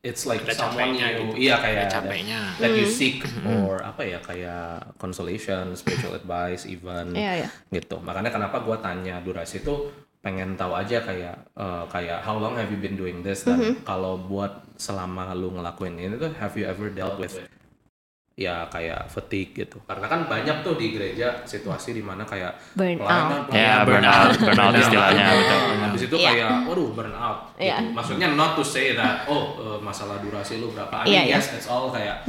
it's 0.00 0.24
like 0.24 0.42
Ada 0.42 0.54
someone 0.54 0.94
capeknya 0.94 1.06
you 1.10 1.24
gitu. 1.24 1.34
iya 1.40 1.54
kayak 1.56 1.78
Ada 1.80 1.92
capeknya. 1.92 2.40
that, 2.56 2.70
you 2.70 2.84
Mm. 2.84 2.92
seek 2.92 3.16
or 3.44 3.78
apa 3.80 4.02
ya 4.02 4.18
kayak 4.20 4.62
consolation, 4.94 5.74
spiritual 5.74 6.14
advice 6.14 6.64
even 6.64 7.12
Iya, 7.12 7.44
iya. 7.44 7.48
gitu. 7.70 7.98
Makanya 7.98 8.30
kenapa 8.30 8.60
gue 8.60 8.76
tanya 8.78 9.18
durasi 9.18 9.58
itu 9.58 9.90
pengen 10.18 10.54
tahu 10.54 10.74
aja 10.74 10.98
kayak 11.00 11.34
eh, 11.52 11.84
kayak 11.88 12.18
how 12.20 12.34
long 12.34 12.54
have 12.54 12.66
you 12.66 12.76
been 12.76 12.94
doing 12.94 13.22
this 13.22 13.42
dan 13.42 13.56
Mm-hmm. 13.56 13.74
kalau 13.82 14.14
buat 14.16 14.50
selama 14.74 15.30
lu 15.32 15.50
ngelakuin 15.52 15.94
ini 15.94 16.14
tuh 16.16 16.30
have 16.36 16.54
you 16.54 16.62
ever 16.62 16.86
dealt 16.88 17.16
with 17.16 17.34
ya 18.38 18.62
kayak 18.70 19.10
fatigue 19.10 19.50
gitu 19.58 19.82
karena 19.82 20.06
kan 20.06 20.20
banyak 20.24 20.62
tuh 20.62 20.78
di 20.78 20.94
gereja 20.94 21.42
situasi 21.42 21.90
di 21.90 21.98
mana 21.98 22.22
kayak 22.22 22.54
Burn 22.70 22.94
out. 23.02 23.50
Ya, 23.50 23.82
pelayanan 23.82 23.82
burnout, 23.82 24.30
burnout 24.38 24.74
istilahnya, 24.78 25.26
betul. 25.34 25.60
habis 25.82 26.02
itu 26.06 26.16
Iya. 26.16 26.28
kayak 26.30 26.50
waduh 26.64 26.88
burn 26.94 27.10
out 27.12 27.38
Iya. 27.58 27.76
gitu. 27.82 27.90
maksudnya 27.92 28.28
not 28.32 28.54
to 28.54 28.62
say 28.62 28.94
that 28.94 29.26
oh 29.26 29.58
eh, 29.58 29.78
masalah 29.82 30.22
durasi 30.22 30.56
lu 30.56 30.70
berapa 30.70 30.94
I 30.96 31.02
mean 31.02 31.10
Iya, 31.10 31.22
iya. 31.24 31.34
yes 31.34 31.50
it's 31.52 31.66
all 31.66 31.90
kayak 31.90 32.22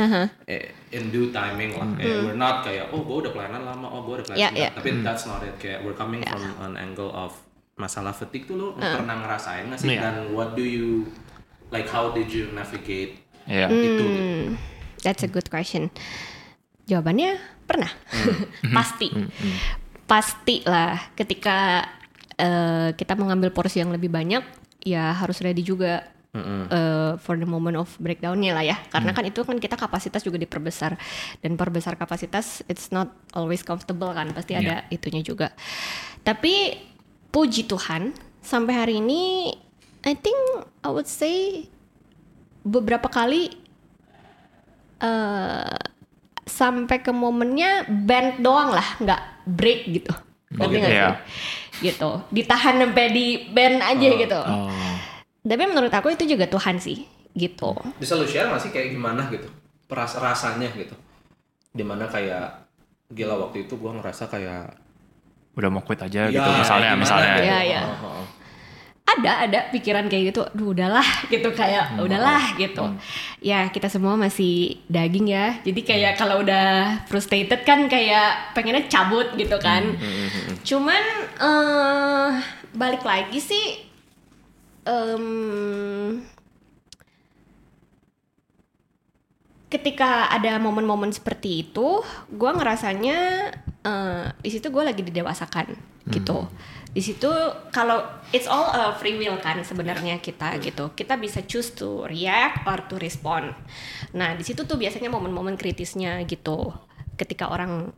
eh, 0.43 0.73
in 0.89 1.13
due 1.13 1.29
timing 1.29 1.77
lah 1.77 1.85
kayak 1.93 2.25
we're 2.25 2.33
not 2.35 2.65
kayak 2.65 2.89
oh 2.89 2.99
gue 2.99 3.17
udah 3.21 3.31
pelayanan 3.31 3.61
lama 3.63 3.85
oh 3.87 4.01
gue 4.01 4.17
udah 4.17 4.25
pelayanan. 4.25 4.49
Iya, 4.49 4.49
sebentar. 4.49 4.65
iya. 4.65 4.69
tapi 4.73 4.89
that's 5.05 5.23
not 5.23 5.39
it 5.39 5.53
kayak 5.55 5.85
we're 5.85 5.93
coming 5.93 6.25
from 6.25 6.41
an 6.59 6.73
angle 6.73 7.13
of 7.13 7.37
masalah 7.77 8.09
fatigue 8.11 8.43
tuh 8.43 8.57
lu 8.57 8.67
pernah 8.73 9.13
ngerasain 9.15 9.69
nggak 9.69 9.77
sih 9.77 9.93
Iya. 9.93 10.01
dan 10.03 10.33
what 10.33 10.51
do 10.51 10.65
you 10.65 11.05
like 11.69 11.85
how 11.85 12.09
did 12.09 12.27
you 12.27 12.49
navigate 12.51 13.21
Iya. 13.45 13.69
itu 13.69 13.77
gitu? 13.77 14.05
Hmm, 14.99 15.05
that's 15.07 15.23
a 15.23 15.31
good 15.31 15.47
question. 15.47 15.87
Jawabannya 16.83 17.39
pernah, 17.63 17.89
pasti, 18.77 19.07
pasti 20.03 20.65
lah. 20.67 20.97
Ketika 21.15 21.87
eh, 22.35 22.89
kita 22.97 23.15
mengambil 23.15 23.53
porsi 23.55 23.79
yang 23.79 23.95
lebih 23.95 24.11
banyak, 24.11 24.43
ya 24.83 25.13
harus 25.15 25.39
ready 25.39 25.61
juga 25.63 26.03
eh, 26.33 27.13
for 27.21 27.37
the 27.37 27.45
moment 27.45 27.77
of 27.77 27.93
breakdownnya 28.01 28.51
lah 28.51 28.65
ya. 28.65 28.77
Karena 28.89 29.13
kan 29.13 29.23
itu 29.23 29.45
kan 29.45 29.61
kita 29.61 29.77
kapasitas 29.77 30.25
juga 30.25 30.41
diperbesar 30.41 30.97
dan 31.45 31.51
perbesar 31.55 31.93
kapasitas 31.93 32.65
it's 32.67 32.89
not 32.89 33.13
always 33.37 33.61
comfortable 33.61 34.09
kan, 34.11 34.33
pasti 34.33 34.57
ada 34.57 34.83
itunya 34.89 35.21
juga. 35.21 35.53
Tapi 36.25 36.73
puji 37.29 37.69
Tuhan 37.69 38.17
sampai 38.41 38.73
hari 38.73 38.95
ini, 38.97 39.53
I 40.01 40.17
think 40.17 40.37
I 40.81 40.89
would 40.89 41.05
say 41.05 41.69
beberapa 42.65 43.07
kali 43.07 43.68
eh 44.99 45.75
sampai 46.49 46.97
ke 46.99 47.11
momennya 47.13 47.87
band 47.87 48.41
doang 48.43 48.73
lah, 48.73 48.87
nggak 48.99 49.21
break 49.47 49.81
gitu. 49.89 50.13
Ngerti 50.55 50.75
gitu 50.75 50.77
nggak 50.81 50.91
ya? 50.91 51.09
sih? 51.09 51.87
Gitu. 51.91 52.09
Ditahan 52.33 52.75
sampai 52.81 53.05
di 53.13 53.27
band 53.53 53.79
aja 53.79 54.07
gitu. 54.19 54.39
Oh. 54.43 54.95
Tapi 55.45 55.63
menurut 55.65 55.93
aku 55.93 56.11
itu 56.13 56.35
juga 56.35 56.45
Tuhan 56.49 56.77
sih, 56.81 57.07
gitu. 57.37 57.71
bisa 58.01 58.17
lu 58.19 58.25
share 58.27 58.49
nggak 58.49 58.61
sih 58.61 58.71
kayak 58.73 58.91
gimana 58.91 59.29
gitu 59.31 59.47
peras 59.89 60.13
rasanya 60.17 60.69
gitu 60.75 60.93
di 61.73 61.81
mana 61.85 62.05
kayak 62.09 62.65
gila 63.09 63.47
waktu 63.47 63.65
itu 63.65 63.73
gue 63.77 63.91
ngerasa 63.95 64.29
kayak 64.29 64.75
Udah 65.57 65.69
mau 65.73 65.81
quit 65.81 65.99
aja 65.99 66.29
ya, 66.29 66.31
gitu 66.31 66.49
misalnya 66.55 66.93
gimana 66.93 67.03
misalnya. 67.03 67.33
gitu. 67.35 67.45
Iya, 67.49 67.59
iya. 67.67 67.81
Oh, 67.83 67.89
oh, 67.89 68.13
oh. 68.21 68.25
Ada 69.09 69.49
ada 69.49 69.59
pikiran 69.73 70.05
kayak 70.05 70.35
gitu. 70.35 70.41
Aduh 70.45 70.77
udahlah 70.77 71.05
gitu 71.33 71.49
kayak 71.55 71.97
udahlah 71.97 72.53
gitu. 72.61 72.85
Ya 73.41 73.65
kita 73.73 73.89
semua 73.89 74.13
masih 74.13 74.77
daging 74.85 75.33
ya. 75.33 75.57
Jadi 75.65 75.81
kayak 75.81 76.13
kalau 76.19 76.45
udah 76.45 77.01
frustrated 77.09 77.65
kan 77.65 77.89
kayak 77.89 78.53
pengennya 78.53 78.85
cabut 78.85 79.33
gitu 79.33 79.57
kan. 79.57 79.97
Cuman 80.61 81.03
eh 81.41 82.29
balik 82.69 83.01
lagi 83.01 83.41
sih 83.41 83.65
em, 84.85 85.25
ketika 89.69 90.29
ada 90.33 90.57
momen-momen 90.57 91.13
seperti 91.13 91.65
itu, 91.65 92.01
gue 92.29 92.51
ngerasanya 92.51 93.17
eh, 93.85 94.25
di 94.41 94.49
situ 94.49 94.69
gue 94.69 94.83
lagi 94.85 95.01
didewasakan 95.05 95.77
gitu. 96.09 96.49
Di 96.89 97.05
situ 97.05 97.29
kalau 97.69 98.01
it's 98.33 98.49
all 98.49 98.65
a 98.73 98.97
free 98.97 99.13
will 99.13 99.37
kan 99.37 99.61
sebenarnya 99.61 100.17
kita 100.17 100.57
gitu. 100.57 100.89
Kita 100.97 101.21
bisa 101.21 101.45
choose 101.45 101.77
to 101.77 102.09
react 102.09 102.65
or 102.65 102.81
to 102.89 102.97
respond. 102.97 103.53
Nah 104.17 104.33
di 104.33 104.41
situ 104.41 104.65
tuh 104.65 104.75
biasanya 104.75 105.13
momen-momen 105.13 105.53
kritisnya 105.53 106.17
gitu. 106.25 106.73
Ketika 107.13 107.53
orang 107.53 107.93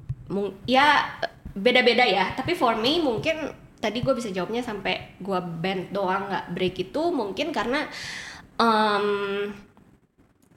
ya 0.67 1.07
beda-beda 1.55 2.03
ya. 2.03 2.35
Tapi 2.35 2.51
for 2.51 2.75
me 2.75 2.99
mungkin 2.99 3.55
tadi 3.81 4.03
gue 4.03 4.13
bisa 4.13 4.29
jawabnya 4.29 4.61
sampai 4.61 5.17
gue 5.17 5.39
bend 5.39 5.89
doang 5.95 6.29
nggak 6.29 6.45
break 6.53 6.75
itu 6.91 7.09
mungkin 7.09 7.49
karena 7.49 7.89
em, 8.61 9.49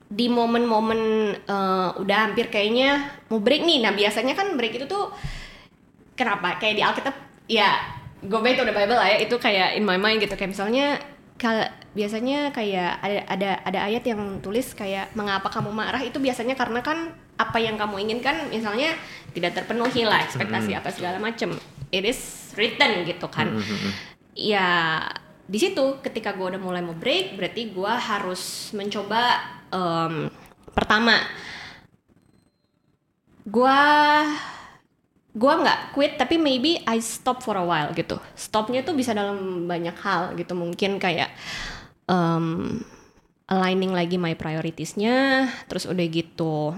di 0.05 0.29
momen-momen 0.29 1.01
eh, 1.39 1.89
udah 1.97 2.17
hampir 2.29 2.51
kayaknya 2.51 2.99
mau 3.31 3.39
break 3.39 3.63
nih. 3.63 3.79
Nah 3.79 3.95
biasanya 3.95 4.35
kan 4.35 4.59
break 4.59 4.75
itu 4.75 4.85
tuh 4.91 5.09
kenapa? 6.19 6.59
Kayak 6.59 6.75
di 6.75 6.83
Alkitab 6.83 7.15
ya 7.47 7.94
go 8.27 8.41
back 8.41 8.57
to 8.57 8.65
the 8.65 8.75
Bible 8.75 8.97
lah 8.97 9.07
ya 9.09 9.17
itu 9.21 9.35
kayak 9.37 9.77
in 9.77 9.83
my 9.83 9.97
mind 9.97 10.21
gitu. 10.21 10.33
Kayak 10.33 10.51
misalnya 10.57 10.85
kal 11.35 11.67
biasanya 11.91 12.51
kayak 12.55 12.99
ada 13.03 13.19
ada 13.27 13.49
ada 13.63 13.79
ayat 13.87 14.03
yang 14.07 14.39
tulis 14.39 14.73
kayak 14.75 15.11
mengapa 15.13 15.47
kamu 15.51 15.71
marah? 15.71 16.01
Itu 16.01 16.19
biasanya 16.19 16.57
karena 16.57 16.83
kan 16.83 17.13
apa 17.35 17.57
yang 17.59 17.75
kamu 17.75 17.99
inginkan 18.07 18.47
misalnya 18.47 18.95
tidak 19.35 19.59
terpenuhi 19.59 20.07
lah 20.07 20.23
ekspektasi 20.23 20.71
apa 20.75 20.89
segala 20.91 21.19
macem. 21.19 21.55
It 21.91 22.07
is 22.07 22.51
written 22.55 23.03
gitu 23.07 23.27
kan. 23.27 23.59
Ya 24.35 24.99
di 25.45 25.61
situ 25.61 26.01
ketika 26.01 26.33
gue 26.33 26.57
udah 26.57 26.61
mulai 26.61 26.81
mau 26.81 26.97
break 26.97 27.37
berarti 27.37 27.69
gue 27.69 27.93
harus 27.93 28.73
mencoba 28.73 29.45
em, 29.69 30.25
pertama 30.73 31.21
gue 33.45 33.81
gua 35.35 35.59
nggak 35.59 35.79
quit 35.91 36.15
tapi 36.15 36.39
maybe 36.39 36.79
I 36.87 37.03
stop 37.03 37.43
for 37.43 37.59
a 37.59 37.65
while 37.67 37.91
gitu. 37.91 38.15
Stopnya 38.39 38.87
tuh 38.87 38.95
bisa 38.95 39.11
dalam 39.11 39.67
banyak 39.67 39.99
hal 39.99 40.31
gitu. 40.39 40.55
Mungkin 40.55 40.95
kayak 40.95 41.27
um, 42.07 42.79
aligning 43.51 43.91
lagi 43.91 44.15
my 44.15 44.33
prioritiesnya, 44.39 45.51
terus 45.67 45.85
udah 45.85 46.07
gitu 46.07 46.73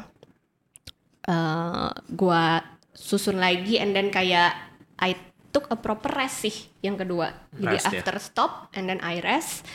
eh 1.27 1.91
gua 2.15 2.63
susun 2.95 3.37
lagi 3.37 3.77
and 3.77 3.93
then 3.93 4.09
kayak 4.09 4.55
I 4.97 5.13
took 5.53 5.69
a 5.69 5.77
proper 5.77 6.09
rest 6.17 6.49
sih 6.49 6.55
yang 6.81 6.97
kedua. 6.97 7.29
Jadi 7.53 7.77
ya? 7.77 7.83
after 7.83 8.15
stop 8.17 8.73
and 8.73 8.89
then 8.89 8.97
I 9.05 9.21
rest. 9.21 9.67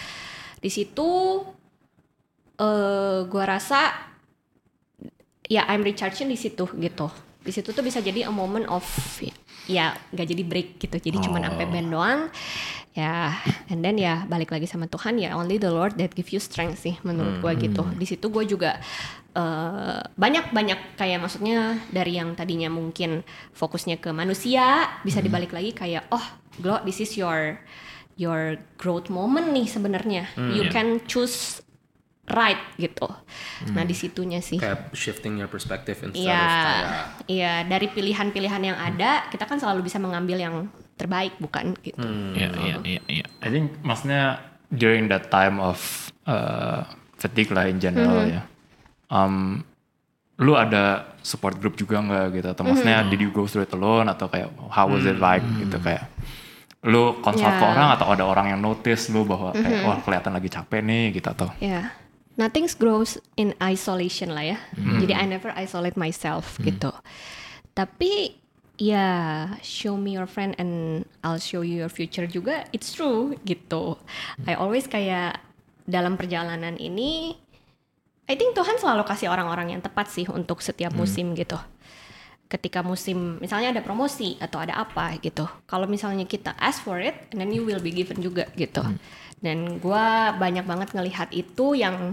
Di 0.59 0.73
situ 0.73 1.39
eh 2.59 3.21
gua 3.31 3.45
rasa 3.47 4.11
ya 5.47 5.71
I'm 5.71 5.87
recharging 5.87 6.33
di 6.33 6.41
situ 6.41 6.67
gitu. 6.83 7.32
Di 7.43 7.53
situ 7.53 7.75
tuh 7.75 7.83
bisa 7.83 7.99
jadi 7.99 8.31
a 8.31 8.33
moment 8.33 8.67
of 8.71 8.83
ya 9.71 9.95
nggak 10.11 10.27
jadi 10.27 10.43
break 10.43 10.69
gitu. 10.79 10.97
Jadi 10.99 11.17
cuman 11.23 11.47
sampai 11.47 11.67
band 11.71 11.89
doang. 11.91 12.21
Ya, 12.93 13.33
and 13.73 13.81
then 13.81 13.97
ya 13.97 14.29
balik 14.29 14.53
lagi 14.53 14.69
sama 14.69 14.85
Tuhan 14.85 15.17
ya 15.17 15.33
only 15.33 15.57
the 15.57 15.73
Lord 15.73 15.97
that 15.97 16.13
give 16.13 16.29
you 16.29 16.37
strength 16.37 16.85
sih 16.85 17.01
menurut 17.01 17.41
gua 17.41 17.57
gitu. 17.57 17.89
Di 17.97 18.05
situ 18.05 18.29
gue 18.29 18.45
juga 18.45 18.77
eh, 19.33 20.01
banyak-banyak 20.05 21.01
kayak 21.01 21.25
maksudnya 21.25 21.81
dari 21.89 22.21
yang 22.21 22.37
tadinya 22.37 22.69
mungkin 22.69 23.25
fokusnya 23.57 23.97
ke 23.97 24.13
manusia 24.13 24.93
bisa 25.09 25.25
dibalik 25.25 25.57
lagi 25.57 25.73
kayak 25.73 26.05
oh, 26.13 26.27
Glo, 26.61 26.85
this 26.85 27.01
is 27.01 27.17
your 27.17 27.65
your 28.21 28.61
growth 28.77 29.09
moment 29.09 29.57
nih 29.57 29.65
sebenarnya. 29.65 30.29
you 30.53 30.69
can 30.69 31.01
choose 31.09 31.62
right 32.25 32.61
gitu. 32.79 33.11
Nah, 33.75 33.83
di 33.83 33.93
situnya 33.93 34.39
sih. 34.39 34.57
Kayak 34.57 34.95
shifting 34.95 35.37
your 35.37 35.51
perspective 35.51 35.99
instead 36.01 36.23
Iya, 36.23 36.39
of 36.39 36.55
kayak 36.63 36.91
iya 37.27 37.53
dari 37.67 37.87
pilihan-pilihan 37.91 38.63
yang 38.63 38.79
ada 38.79 39.27
kita 39.27 39.43
kan 39.43 39.59
selalu 39.59 39.87
bisa 39.87 39.99
mengambil 39.99 40.39
yang 40.39 40.71
terbaik 40.95 41.35
bukan? 41.43 41.75
Gitu. 41.83 41.99
Iya, 42.39 42.49
iya, 42.63 42.77
iya, 42.85 43.03
iya. 43.11 43.27
I 43.43 43.49
think 43.51 43.75
maksudnya 43.83 44.39
during 44.71 45.11
that 45.11 45.29
time 45.29 45.59
of 45.59 45.83
uh, 46.25 46.87
fatigue 47.19 47.51
lah 47.51 47.67
in 47.67 47.83
general 47.83 48.23
ya. 48.25 48.47
Um, 49.11 49.67
lu 50.39 50.55
ada 50.55 51.13
support 51.23 51.59
group 51.59 51.75
juga 51.75 51.99
nggak 51.99 52.27
gitu? 52.39 52.49
Atau 52.55 52.63
maksudnya 52.65 53.03
did 53.07 53.19
you 53.19 53.35
go 53.35 53.51
through 53.51 53.67
it 53.67 53.75
alone? 53.75 54.07
Atau 54.07 54.31
kayak 54.31 54.47
how 54.71 54.87
was 54.87 55.03
it 55.05 55.19
like 55.19 55.43
gitu? 55.59 55.75
Kayak 55.83 56.07
lu 56.83 57.19
konsult 57.23 57.51
ke 57.51 57.63
Ya. 57.63 57.71
orang 57.71 57.89
atau 57.95 58.07
ada 58.11 58.25
orang 58.27 58.47
yang 58.55 58.61
notice 58.63 59.07
lu 59.11 59.23
bahwa 59.23 59.55
kayak 59.55 59.87
wah 59.87 59.99
kelihatan 60.03 60.33
lagi 60.35 60.49
capek 60.51 60.81
nih 60.83 61.05
gitu? 61.15 61.29
Atau 61.31 61.49
Ya, 61.63 61.95
nothing 62.37 62.69
grows 62.79 63.19
in 63.37 63.53
isolation 63.61 64.33
lah 64.33 64.57
ya. 64.57 64.59
Jadi 64.77 65.13
I 65.13 65.25
never 65.29 65.53
isolate 65.57 65.97
myself 65.99 66.57
gitu. 66.63 66.93
Tapi 67.73 68.37
ya 68.81 69.47
show 69.61 69.95
me 69.95 70.17
your 70.17 70.27
friend 70.27 70.57
and 70.57 71.05
I'll 71.23 71.41
show 71.41 71.63
you 71.63 71.85
your 71.85 71.93
future 71.93 72.27
juga. 72.29 72.65
It's 72.73 72.93
true 72.93 73.37
gitu. 73.45 74.01
I 74.49 74.57
always 74.57 74.89
kayak 74.89 75.41
dalam 75.85 76.15
perjalanan 76.17 76.79
ini, 76.79 77.37
I 78.31 78.35
think 78.39 78.55
Tuhan 78.55 78.79
selalu 78.79 79.03
kasih 79.05 79.29
orang-orang 79.29 79.77
yang 79.77 79.83
tepat 79.83 80.09
sih 80.09 80.27
untuk 80.31 80.63
setiap 80.63 80.95
musim 80.95 81.35
gitu. 81.35 81.59
Ketika 82.53 82.85
musim 82.85 83.41
misalnya 83.41 83.73
ada 83.73 83.81
promosi 83.81 84.37
atau 84.37 84.61
ada 84.61 84.77
apa 84.77 85.17
gitu. 85.25 85.49
Kalau 85.65 85.89
misalnya 85.89 86.29
kita 86.29 86.53
ask 86.61 86.85
for 86.85 87.01
it, 87.01 87.17
and 87.33 87.41
then 87.41 87.49
you 87.49 87.65
will 87.65 87.81
be 87.81 87.89
given 87.89 88.21
juga 88.21 88.45
gitu. 88.53 88.85
Dan 89.41 89.81
gua 89.81 90.37
banyak 90.37 90.69
banget 90.69 90.93
ngelihat 90.93 91.33
itu 91.33 91.73
yang 91.73 92.13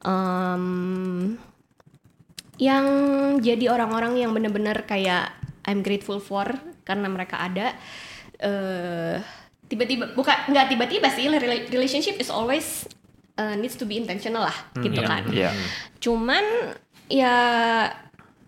em, 0.00 1.36
yang 2.56 2.84
jadi 3.44 3.68
orang-orang 3.68 4.16
yang 4.16 4.32
bener-bener 4.32 4.88
kayak 4.88 5.28
I'm 5.68 5.84
grateful 5.84 6.24
for 6.24 6.48
karena 6.88 7.12
mereka 7.12 7.36
ada 7.36 7.76
eh 8.40 9.20
tiba-tiba 9.66 10.14
bukan 10.14 10.54
nggak 10.54 10.66
tiba-tiba 10.72 11.08
sih 11.10 11.26
rela- 11.26 11.66
relationship 11.68 12.16
is 12.22 12.30
always 12.30 12.86
uh, 13.36 13.52
needs 13.58 13.74
to 13.74 13.84
be 13.84 13.98
intentional 13.98 14.46
lah 14.46 14.56
gitu 14.78 15.02
iya. 15.02 15.08
kan 15.08 15.22
Iya. 15.26 15.50
cuman 15.98 16.44
ya 17.10 17.34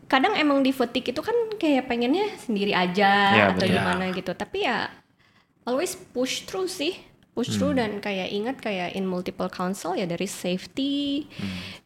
kadang 0.08 0.34
emang 0.34 0.64
di 0.64 0.72
fatigue 0.72 1.12
itu 1.12 1.20
kan 1.20 1.36
kayak 1.54 1.84
pengennya 1.84 2.32
sendiri 2.40 2.72
aja 2.72 3.12
Ya, 3.30 3.44
atau 3.52 3.60
betul. 3.62 3.76
gimana 3.76 4.04
gitu. 4.10 4.32
Tapi 4.32 4.64
ya 4.64 4.88
always 5.62 5.94
push 5.94 6.42
through 6.42 6.66
sih. 6.66 6.96
Push 7.32 7.54
through 7.54 7.78
dan 7.78 8.02
kayak 8.02 8.34
ingat 8.34 8.56
kayak 8.58 8.98
in 8.98 9.06
multiple 9.06 9.46
counsel 9.46 9.94
ya 9.94 10.02
dari 10.04 10.26
safety 10.26 11.22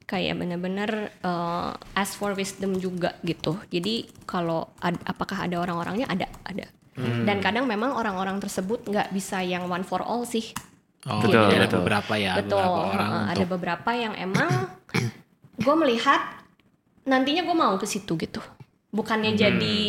kayak 0.09 0.41
bener-bener 0.41 1.13
uh, 1.21 1.77
ask 1.93 2.17
for 2.17 2.33
wisdom 2.33 2.81
juga 2.81 3.21
gitu. 3.21 3.61
Jadi 3.69 4.09
kalau 4.25 4.73
ad- 4.81 5.05
apakah 5.05 5.45
ada 5.45 5.61
orang-orangnya? 5.61 6.09
Ada 6.09 6.25
ada. 6.49 6.67
Dan 6.97 7.41
kadang 7.41 7.65
memang 7.65 7.93
orang-orang 7.93 8.37
tersebut 8.37 8.85
nggak 8.85 9.13
bisa 9.13 9.41
yang 9.41 9.69
one 9.69 9.85
for 9.85 10.01
all 10.01 10.25
sih. 10.25 10.57
Oh, 11.05 11.21
Betul, 11.21 11.51
jadi 11.51 11.57
ada 11.59 11.67
betul. 11.67 11.79
beberapa 11.83 12.15
ya, 12.15 12.33
betul. 12.39 12.57
beberapa 12.57 12.81
orang 12.89 13.11
untuk 13.11 13.33
ada 13.35 13.45
beberapa 13.45 13.91
yang 13.93 14.15
emang 14.17 14.51
gue 15.65 15.75
melihat 15.77 16.21
nantinya 17.07 17.43
gue 17.43 17.57
mau 17.57 17.75
ke 17.79 17.87
situ 17.87 18.15
gitu. 18.19 18.41
Bukannya 18.93 19.35
jadi 19.35 19.81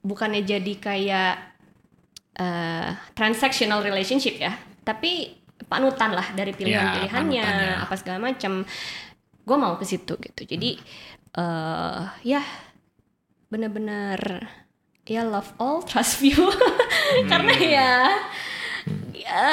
bukannya 0.00 0.42
jadi 0.46 0.72
kayak 0.80 1.34
eh, 2.40 2.90
transactional 3.12 3.84
relationship 3.84 4.40
ya. 4.40 4.56
Tapi 4.80 5.36
panutan 5.68 6.16
lah 6.16 6.32
dari 6.32 6.56
pilihan-pilihannya 6.56 7.44
panutan 7.44 7.76
ya. 7.76 7.84
apa 7.84 7.94
segala 8.00 8.18
macam 8.32 8.64
gue 9.44 9.56
mau 9.56 9.76
ke 9.76 9.84
situ 9.84 10.16
gitu. 10.16 10.42
Jadi 10.48 10.80
eh 11.30 12.04
ya 12.26 12.42
bener-bener 13.50 14.50
ya 15.04 15.26
love 15.26 15.52
all 15.60 15.84
trust 15.84 16.22
few. 16.22 16.38
Karena 17.30 17.54
ya 17.60 17.92
ya 19.12 19.46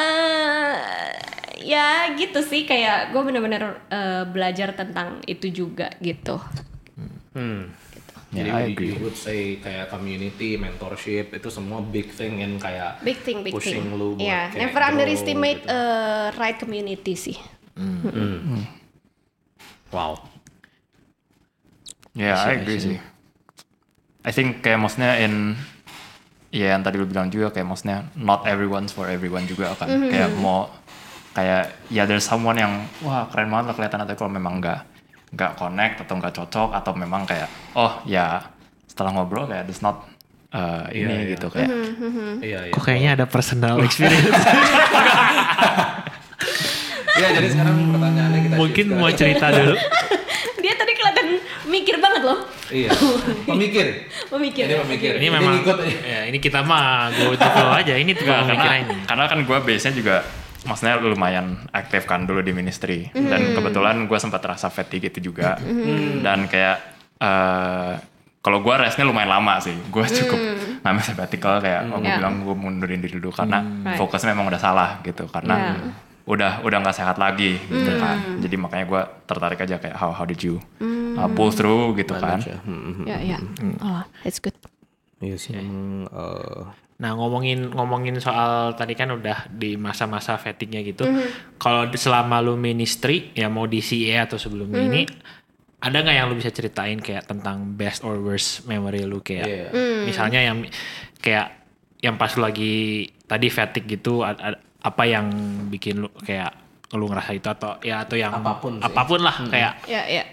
ya 1.60 1.88
gitu 2.15 2.39
sih. 2.45 2.63
Kayak 2.63 3.12
gue 3.12 3.21
bener-bener 3.26 3.84
eh, 3.91 4.23
belajar 4.23 4.71
tentang 4.78 5.19
itu 5.28 5.52
juga 5.52 5.91
gitu 6.00 6.39
Hmm. 7.38 7.69
Ya, 8.28 8.43
Jadi 8.43 8.50
I 8.50 8.60
you- 8.60 8.67
agree. 8.67 8.89
you 8.89 9.00
would 9.00 9.15
say 9.15 9.56
kayak 9.58 9.88
community, 9.88 10.58
mentorship 10.58 11.32
itu 11.32 11.47
semua 11.47 11.80
big 11.80 12.10
thing 12.10 12.41
in 12.41 12.58
kayak 12.58 12.97
big 13.00 13.21
thing 13.21 13.39
big 13.39 13.54
pushing 13.54 13.80
thing 13.80 13.93
lu 13.93 14.17
buat 14.17 14.26
ya 14.26 14.50
kayak 14.50 14.62
never 14.65 14.73
grow 14.76 14.89
underestimate 14.89 15.62
gitu. 15.62 15.71
eh, 15.71 16.28
right 16.36 16.58
community 16.58 17.13
sih 17.15 17.38
Wow. 19.88 20.19
Ya, 22.12 22.36
I 22.36 22.60
agree 22.60 22.76
sih. 22.78 22.97
I 24.26 24.32
think 24.34 24.60
kayak 24.60 24.76
maksudnya 24.78 25.15
in 25.21 25.56
ya 26.50 26.73
yang 26.73 26.82
tadi 26.82 26.97
lu 26.97 27.06
bilang 27.06 27.30
juga 27.30 27.54
kayak 27.54 27.63
maksudnya 27.63 28.10
not 28.13 28.43
everyone's 28.43 28.91
for 28.91 29.08
everyone 29.08 29.45
juga 29.45 29.71
kan. 29.78 29.88
Kayak 29.88 30.36
mau 30.36 30.67
kayak 31.32 31.71
ya 31.88 32.04
there's 32.04 32.26
someone 32.26 32.58
yang 32.58 32.73
wah 33.00 33.30
keren 33.30 33.47
banget 33.47 33.71
lah 33.71 33.76
kelihatan 33.78 34.00
atau 34.04 34.17
kalau 34.17 34.34
memang 34.34 34.60
nggak 34.60 34.82
nggak 35.38 35.54
connect 35.54 36.02
atau 36.02 36.17
nggak 36.17 36.34
cocok 36.34 36.69
atau 36.73 36.91
memang 36.97 37.21
kayak 37.23 37.45
oh 37.78 38.02
ya 38.04 38.41
setelah 38.89 39.13
ngobrol 39.13 39.45
kayak 39.45 39.69
there's 39.69 39.86
not 39.86 40.10
uh, 40.50 40.89
Iya, 40.89 41.06
ini 41.06 41.13
iya. 41.13 41.32
gitu 41.38 41.47
kayak 41.54 41.69
Iya, 42.41 42.60
iya. 42.67 42.73
Kok 42.73 42.82
kayaknya 42.82 43.12
ada 43.13 43.26
personal 43.30 43.78
experience. 43.86 44.34
Iya, 47.17 47.34
jadi 47.34 47.47
sekarang 47.50 47.76
pertanyaannya 47.89 48.39
kita 48.45 48.56
Mungkin 48.62 48.86
mau 48.93 49.10
cerita 49.10 49.50
dulu. 49.50 49.73
dia 50.63 50.73
tadi 50.78 50.91
kelihatan 50.93 51.28
mikir 51.65 51.97
banget 51.97 52.21
loh 52.21 52.45
Iya. 52.67 52.91
Pemikir. 53.47 54.06
memikir 54.28 54.63
Ini 54.67 54.76
pemikir. 54.84 55.12
Ini 55.17 55.28
memang 55.32 55.54
ngikut 55.58 55.78
aja. 55.82 55.97
ya 56.04 56.19
ini 56.28 56.38
kita 56.38 56.60
mah 56.62 57.08
the 57.10 57.32
flow 57.39 57.71
aja. 57.73 57.93
Ini 57.95 58.12
tuh 58.12 58.28
karena, 58.28 58.54
ini. 58.84 58.95
karena 59.08 59.23
kan 59.26 59.39
gue 59.41 59.58
base-nya 59.63 59.93
juga 59.95 60.15
maksudnya 60.67 60.99
lumayan 60.99 61.58
aktif 61.71 62.03
kan 62.03 62.27
dulu 62.27 62.43
di 62.43 62.51
ministry. 62.51 63.08
Dan 63.12 63.56
kebetulan 63.56 64.06
gue 64.06 64.19
sempat 64.19 64.43
rasa 64.43 64.67
fatigue 64.67 65.08
gitu 65.08 65.32
juga. 65.32 65.56
Dan 66.21 66.45
kayak 66.45 66.77
eh 67.17 67.93
kalau 68.38 68.63
gue 68.63 68.75
restnya 68.75 69.03
lumayan 69.03 69.32
lama 69.39 69.60
sih. 69.60 69.75
Gue 69.89 70.03
cukup 70.06 70.39
ngambil 70.84 71.03
sabbatical 71.03 71.60
kayak 71.60 71.89
oh 71.89 71.99
gue 71.99 72.08
Ya. 72.08 72.19
bilang 72.19 72.43
gue 72.43 72.56
mundurin 72.56 73.01
diri 73.01 73.17
dulu 73.17 73.32
karena 73.32 73.60
Right. 73.60 73.97
fokusnya 73.97 74.32
memang 74.32 74.47
udah 74.47 74.62
salah 74.62 74.89
gitu. 75.01 75.27
Karena 75.27 75.56
Ya. 75.56 75.71
udah 76.27 76.51
udah 76.63 76.77
nggak 76.80 76.95
sehat 76.95 77.17
lagi 77.17 77.56
gitu 77.58 77.91
kan. 77.97 78.39
Jadi 78.39 78.56
makanya 78.56 78.86
gue 78.86 79.01
tertarik 79.25 79.60
aja 79.60 79.75
kayak 79.80 79.95
how 79.95 80.12
how 80.12 80.23
did 80.23 80.39
you 80.39 80.60
uh, 81.17 81.27
pull 81.32 81.51
through 81.51 81.95
gitu 81.95 82.15
kan. 82.15 82.39
Manage 82.39 82.51
ya. 82.51 82.60
Hmm, 82.63 82.82
hmm. 82.93 83.06
ya 83.08 83.17
ya. 83.19 83.38
oh 83.84 84.03
it's 84.23 84.39
good. 84.39 84.56
Iya 85.17 85.36
sih. 85.36 85.58
emang, 85.58 86.06
eh, 86.06 86.62
Nah 86.97 87.13
ngomongin 87.13 87.69
ngomongin 87.69 88.17
soal 88.17 88.73
tadi 88.73 88.91
kan 88.91 89.12
udah 89.12 89.45
di 89.47 89.75
masa-masa 89.75 90.33
fatigue-nya 90.36 90.81
gitu. 90.83 91.06
Kalau 91.56 91.85
di- 91.85 91.95
selama 91.95 92.41
lu 92.41 92.56
ministry 92.56 93.29
ya 93.31 93.48
mau 93.48 93.65
di 93.65 93.77
CA 93.79 94.25
atau 94.25 94.35
sebelumnya 94.35 94.81
ini 94.81 95.02
ada 95.77 95.93
nggak 95.95 96.15
yang 96.15 96.27
lu 96.27 96.35
bisa 96.35 96.50
ceritain 96.50 96.98
kayak 96.98 97.23
tentang 97.23 97.71
best 97.71 98.02
or 98.02 98.17
worst 98.17 98.65
memory 98.65 99.06
lu 99.06 99.21
kayak 99.21 99.45
Iya. 99.45 99.67
misalnya 100.04 100.41
yang 100.41 100.65
kayak 101.17 101.54
yang 102.00 102.15
pas 102.15 102.33
lu 102.33 102.41
lagi 102.41 103.06
tadi 103.23 103.45
fatigue 103.48 103.85
gitu 103.91 104.25
apa 104.77 105.04
yang 105.06 105.29
bikin 105.69 106.02
lu 106.02 106.10
kayak 106.17 106.50
lu 106.89 107.06
ngerasa 107.06 107.29
itu 107.31 107.45
atau 107.45 107.77
ya 107.79 108.02
atau 108.02 108.15
yang 108.15 108.33
Apa 108.33 108.58
pun 108.58 108.73
sih. 108.73 108.85
apa 108.85 109.02
pun 109.04 109.19
lah 109.19 109.35
kayak 109.45 109.73
ya 109.85 110.02
ya 110.08 110.23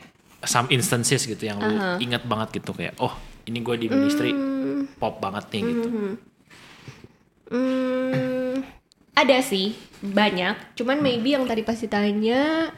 some 0.41 0.69
instances 0.71 1.25
gitu 1.25 1.45
yang 1.45 1.61
lu 1.61 1.69
inget 1.99 2.25
banget 2.25 2.57
gitu 2.57 2.73
kayak 2.73 2.97
oh 2.97 3.13
ini 3.45 3.61
gue 3.61 3.77
di 3.77 3.87
ministry 3.87 4.33
pop 4.97 5.21
banget 5.21 5.45
nih 5.51 5.61
gitu. 5.63 5.89
Hmm, 5.91 6.15
ada 9.15 9.37
sih 9.41 9.77
banyak. 10.05 10.77
Cuman 10.77 11.01
maybe 11.01 11.33
yang 11.33 11.49
tadi 11.49 11.65
pas 11.65 11.79
ditanya 11.79 12.73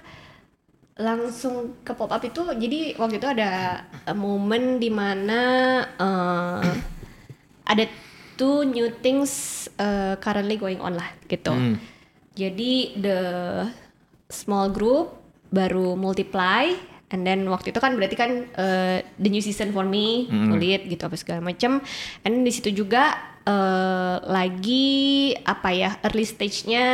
langsung 0.97 1.77
ke 1.85 1.93
pop 1.93 2.09
up 2.09 2.25
itu 2.25 2.41
jadi 2.57 2.97
waktu 2.97 3.21
itu 3.21 3.29
ada 3.29 3.85
momen 4.17 4.81
di 4.81 4.89
mana 4.89 5.41
uh, 6.01 6.64
ada 7.69 7.85
two 8.41 8.64
new 8.64 8.89
things 9.05 9.64
uh, 9.77 10.17
currently 10.25 10.57
going 10.57 10.81
on 10.81 10.97
lah 10.97 11.09
gitu. 11.29 11.53
Hmm. 11.53 11.77
Jadi 12.37 12.97
the 13.01 13.21
small 14.29 14.73
group 14.73 15.21
baru 15.53 15.97
multiply 15.97 16.73
and 17.12 17.23
then 17.23 17.47
waktu 17.49 17.71
itu 17.71 17.81
kan 17.81 17.95
berarti 17.95 18.17
kan 18.19 18.31
uh, 18.59 18.99
the 19.21 19.31
new 19.31 19.41
season 19.41 19.71
for 19.71 19.87
me 19.87 20.27
to 20.27 20.55
lead 20.59 20.85
gitu 20.91 21.07
apa 21.07 21.17
segala 21.17 21.41
macam 21.41 21.79
and 22.27 22.43
di 22.43 22.51
situ 22.51 22.75
juga 22.75 23.36
uh, 23.47 24.20
lagi 24.26 24.94
apa 25.40 25.70
ya 25.70 25.90
early 26.03 26.26
stage-nya 26.26 26.86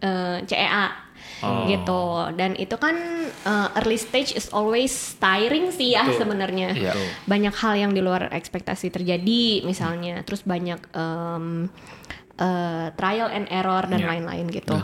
uh, 0.00 0.38
CEA 0.42 1.02
Oh. 1.42 1.66
gitu. 1.66 2.02
Dan 2.38 2.54
itu 2.54 2.78
kan 2.78 2.94
uh, 3.42 3.68
early 3.82 3.98
stage 3.98 4.30
is 4.38 4.46
always 4.54 4.94
tiring 5.18 5.74
sih 5.74 5.90
ya 5.90 6.06
sebenarnya. 6.14 6.70
Iya. 6.70 6.94
banyak 7.26 7.50
hal 7.58 7.74
yang 7.74 7.90
di 7.90 7.98
luar 7.98 8.30
ekspektasi 8.30 8.94
terjadi 8.94 9.66
misalnya. 9.66 10.22
Terus 10.22 10.46
banyak 10.46 10.78
em, 10.94 11.66
eh, 12.38 12.86
trial 12.94 13.28
and 13.34 13.50
error 13.50 13.82
dan 13.90 13.98
Iya. 13.98 14.08
lain-lain 14.14 14.46
gitu. 14.54 14.78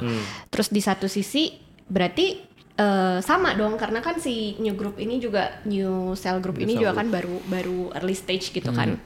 Terus 0.51 0.68
di 0.74 0.82
satu 0.82 1.07
sisi 1.07 1.55
berarti 1.86 2.42
eh, 2.74 3.18
sama 3.22 3.55
dong. 3.55 3.78
Karena 3.78 4.03
kan 4.03 4.18
si 4.18 4.59
new 4.59 4.74
group 4.74 4.99
ini 4.99 5.22
juga 5.22 5.62
new 5.62 6.18
cell 6.18 6.42
group 6.42 6.59
New 6.59 6.66
ini 6.66 6.74
cell 6.74 6.90
juga 6.90 6.92
kan 6.99 7.07
baru 7.07 7.38
baru 7.46 7.80
early 8.03 8.18
stage 8.18 8.51
gitu 8.51 8.74
kan 8.74 8.99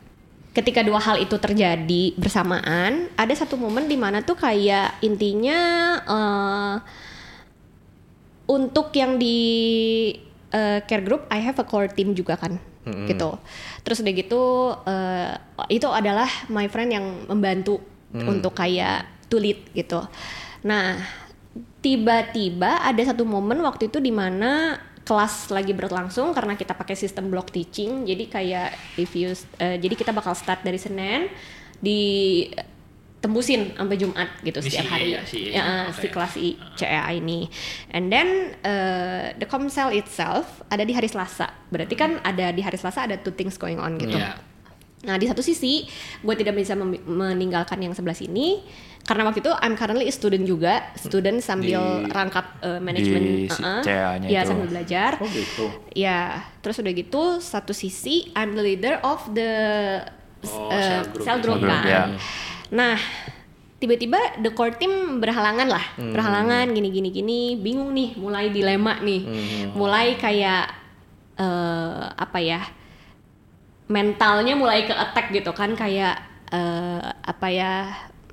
ketika 0.52 0.84
dua 0.84 1.00
hal 1.00 1.16
itu 1.16 1.36
terjadi 1.40 2.12
bersamaan 2.20 3.08
ada 3.16 3.34
satu 3.34 3.56
momen 3.56 3.88
di 3.88 3.96
mana 3.96 4.20
tuh 4.20 4.36
kayak 4.36 5.00
intinya 5.00 5.60
eh, 6.04 6.76
untuk 8.52 8.92
yang 8.92 9.16
di 9.16 9.40
eh, 10.52 10.80
care 10.84 11.04
group 11.04 11.24
I 11.32 11.40
have 11.40 11.56
a 11.56 11.64
core 11.64 11.88
team 11.88 12.12
juga 12.12 12.36
kan 12.36 12.60
gitu. 13.06 13.38
Terus 13.86 14.02
udah 14.02 14.12
gitu 14.12 14.42
eh, 14.84 15.32
itu 15.72 15.88
adalah 15.88 16.28
my 16.52 16.68
friend 16.68 16.90
yang 16.92 17.06
membantu 17.30 17.80
untuk 18.12 18.52
kayak 18.52 19.08
lead 19.32 19.64
gitu. 19.72 20.04
Nah 20.68 21.00
tiba-tiba 21.80 22.84
ada 22.84 23.02
satu 23.02 23.24
momen 23.24 23.64
waktu 23.64 23.88
itu 23.88 23.98
di 23.98 24.12
mana 24.12 24.76
kelas 25.02 25.50
lagi 25.50 25.74
berlangsung 25.74 26.30
karena 26.30 26.54
kita 26.54 26.78
pakai 26.78 26.94
sistem 26.94 27.26
block 27.26 27.50
teaching 27.50 28.06
jadi 28.06 28.24
kayak 28.30 28.68
review 28.94 29.34
eh, 29.58 29.76
jadi 29.82 29.94
kita 29.98 30.14
bakal 30.14 30.32
start 30.38 30.62
dari 30.62 30.78
Senin 30.78 31.26
di 31.82 32.46
tembusin 33.22 33.78
sampai 33.78 33.96
Jumat 33.98 34.30
gitu 34.42 34.58
Ini 34.58 34.66
setiap 34.66 34.82
si 34.82 34.90
hari 34.90 35.06
E 35.06 35.14
ya, 35.14 35.22
si 35.22 35.38
E. 35.38 35.50
Ya, 35.54 35.62
Oke. 35.90 36.02
si 36.02 36.06
kelas 36.10 36.34
I 36.38 36.50
CEA 36.74 37.06
ini 37.22 37.46
and 37.94 38.10
then 38.10 38.50
uh, 38.66 39.30
the 39.38 39.46
comsel 39.46 39.94
itself 39.94 40.62
ada 40.70 40.82
di 40.82 40.90
hari 40.90 41.06
Selasa 41.06 41.50
berarti 41.70 41.94
kan 41.94 42.18
ada 42.26 42.50
di 42.50 42.62
hari 42.62 42.74
Selasa 42.78 43.06
ada 43.06 43.18
two 43.18 43.30
things 43.34 43.54
going 43.58 43.78
on 43.78 43.94
gitu 43.98 44.18
Iya. 44.18 44.38
Nah 45.02 45.14
di 45.14 45.26
satu 45.26 45.40
sisi 45.40 45.82
gue 46.18 46.34
tidak 46.34 46.54
bisa 46.54 46.72
mem- 46.72 47.02
meninggalkan 47.02 47.78
yang 47.78 47.90
sebelah 47.90 48.14
sini 48.14 48.62
karena 49.02 49.26
waktu 49.26 49.42
itu 49.42 49.50
I'm 49.52 49.74
currently 49.74 50.06
a 50.06 50.14
student 50.14 50.44
juga, 50.44 50.94
student 50.94 51.42
sambil 51.42 52.06
Di- 52.06 52.06
rangkap 52.08 52.46
uh, 52.60 52.78
manajemen, 52.78 53.50
uh-uh. 53.50 53.82
CA-nya 53.82 54.26
ya 54.26 54.40
itu. 54.40 54.48
sambil 54.48 54.66
belajar. 54.68 55.18
Oh 55.18 55.26
gitu. 55.26 55.66
Ya 55.92 56.38
terus 56.58 56.78
udah 56.78 56.92
gitu 56.92 57.22
satu 57.38 57.72
sisi 57.72 58.30
I'm 58.32 58.52
the 58.52 58.62
leader 58.62 59.02
of 59.02 59.26
the 59.28 59.50
Oh, 60.42 60.66
uh, 60.66 60.74
cell 60.74 61.02
group. 61.04 61.22
cell 61.22 61.38
group 61.38 61.56
Cell 61.56 61.66
group, 61.66 61.70
kan. 61.72 61.82
ya. 61.84 62.02
Nah 62.72 62.94
tiba-tiba 63.76 64.18
the 64.38 64.50
core 64.50 64.70
team 64.72 65.18
berhalangan 65.18 65.66
lah, 65.66 65.82
Hmm. 65.94 66.10
berhalangan 66.10 66.70
gini 66.70 66.88
gini 66.88 67.10
gini, 67.10 67.40
bingung 67.56 67.90
nih, 67.90 68.14
mulai 68.16 68.50
dilema 68.50 68.98
nih, 69.00 69.20
Hmm. 69.20 69.66
mulai 69.72 70.14
kayak 70.14 70.70
eh 71.34 72.02
apa 72.12 72.38
ya? 72.38 72.62
Mentalnya 73.92 74.54
mulai 74.54 74.82
ke 74.82 74.94
attack 74.94 75.28
gitu 75.30 75.52
kan 75.52 75.74
kayak 75.74 76.16
eh, 76.48 77.00
apa 77.04 77.46
ya 77.46 77.92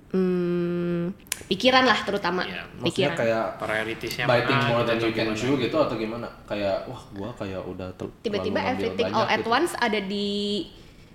hmm, 0.09 1.11
pikiran 1.45 1.83
lah 1.83 1.99
terutama 1.99 2.41
Iya, 2.41 2.63
Maksudnya 2.71 2.85
pikiran 2.85 3.15
kayak 3.17 3.43
Prioritasnya 3.57 4.23
biting 4.25 4.55
mana 4.55 4.69
more 4.69 4.79
gitu 4.79 4.87
than 4.87 4.97
you 5.01 5.11
can 5.11 5.29
chew 5.33 5.53
gitu 5.55 5.75
atau 5.75 5.95
gimana? 5.95 6.27
Kayak 6.45 6.85
wah 6.85 7.01
gua 7.11 7.29
kayak 7.33 7.61
udah 7.61 7.89
tel- 7.93 8.13
tiba-tiba 8.21 8.59
everything 8.61 9.09
all 9.09 9.25
at 9.25 9.39
gitu. 9.39 9.49
once 9.49 9.73
ada 9.75 9.99
di 9.99 10.63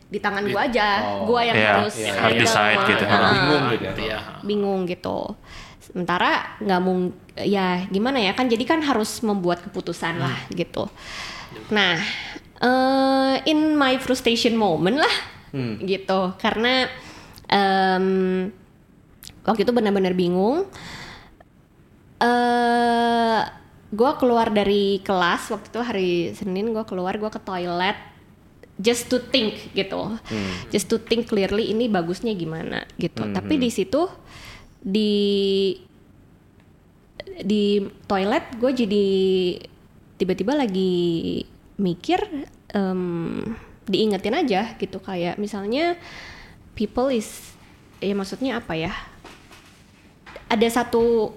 di 0.04 0.18
tangan 0.18 0.44
gua 0.46 0.62
aja 0.64 0.88
Oh. 1.00 1.26
gua 1.26 1.40
yang 1.42 1.56
Iya, 1.56 1.70
harus 1.74 1.94
handle 1.96 2.30
iya. 2.30 2.38
Decide 2.38 2.76
semua. 2.76 2.90
gitu. 2.90 3.04
Ah, 3.04 3.18
Bingung 3.32 3.64
gitu 3.70 3.82
ya. 3.82 3.92
Iya. 3.96 4.18
bingung 4.42 4.80
gitu 4.84 5.18
sementara 5.80 6.30
nggak 6.58 6.80
mung 6.80 7.00
ya 7.36 7.68
gimana 7.86 8.18
ya 8.18 8.32
kan 8.32 8.44
jadi 8.44 8.64
kan 8.64 8.80
harus 8.80 9.20
membuat 9.20 9.62
keputusan 9.62 10.16
lah 10.16 10.34
gitu 10.50 10.88
nah 11.66 12.00
eh, 12.64 13.34
in 13.44 13.76
my 13.76 14.00
frustration 14.00 14.56
moment 14.56 14.98
lah. 14.98 15.16
Gitu. 15.84 16.20
Karena 16.40 16.88
em, 17.46 18.50
waktu 19.44 19.62
itu 19.62 19.70
benar-benar 19.70 20.16
bingung. 20.16 20.66
Eh 22.18 23.42
gue 23.94 24.10
keluar 24.18 24.50
dari 24.50 24.98
kelas 25.06 25.54
waktu 25.54 25.66
itu 25.70 25.80
hari 25.80 26.10
Senin 26.34 26.74
gue 26.74 26.82
keluar 26.82 27.14
gue 27.14 27.30
ke 27.30 27.38
toilet 27.38 27.94
just 28.82 29.06
to 29.06 29.22
think 29.22 29.70
gitu. 29.70 30.18
Just 30.74 30.90
to 30.90 30.98
think 30.98 31.30
clearly 31.30 31.70
ini 31.70 31.86
bagusnya 31.86 32.34
gimana 32.34 32.82
gitu. 32.98 33.22
Tapi 33.22 33.54
di 33.62 33.70
situ 33.70 34.10
di 34.82 35.14
di 37.24 37.80
toilet 38.10 38.58
gue 38.58 38.70
jadi 38.74 39.06
tiba-tiba 40.18 40.58
lagi 40.58 41.42
mikir 41.76 42.46
em, 42.70 43.56
diingetin 43.84 44.34
aja 44.34 44.74
gitu 44.80 44.98
kayak 45.02 45.36
misalnya 45.36 45.98
people 46.78 47.10
is 47.10 47.54
ya 48.00 48.14
maksudnya 48.16 48.58
apa 48.60 48.74
ya 48.78 48.92
ada 50.48 50.68
satu 50.68 51.34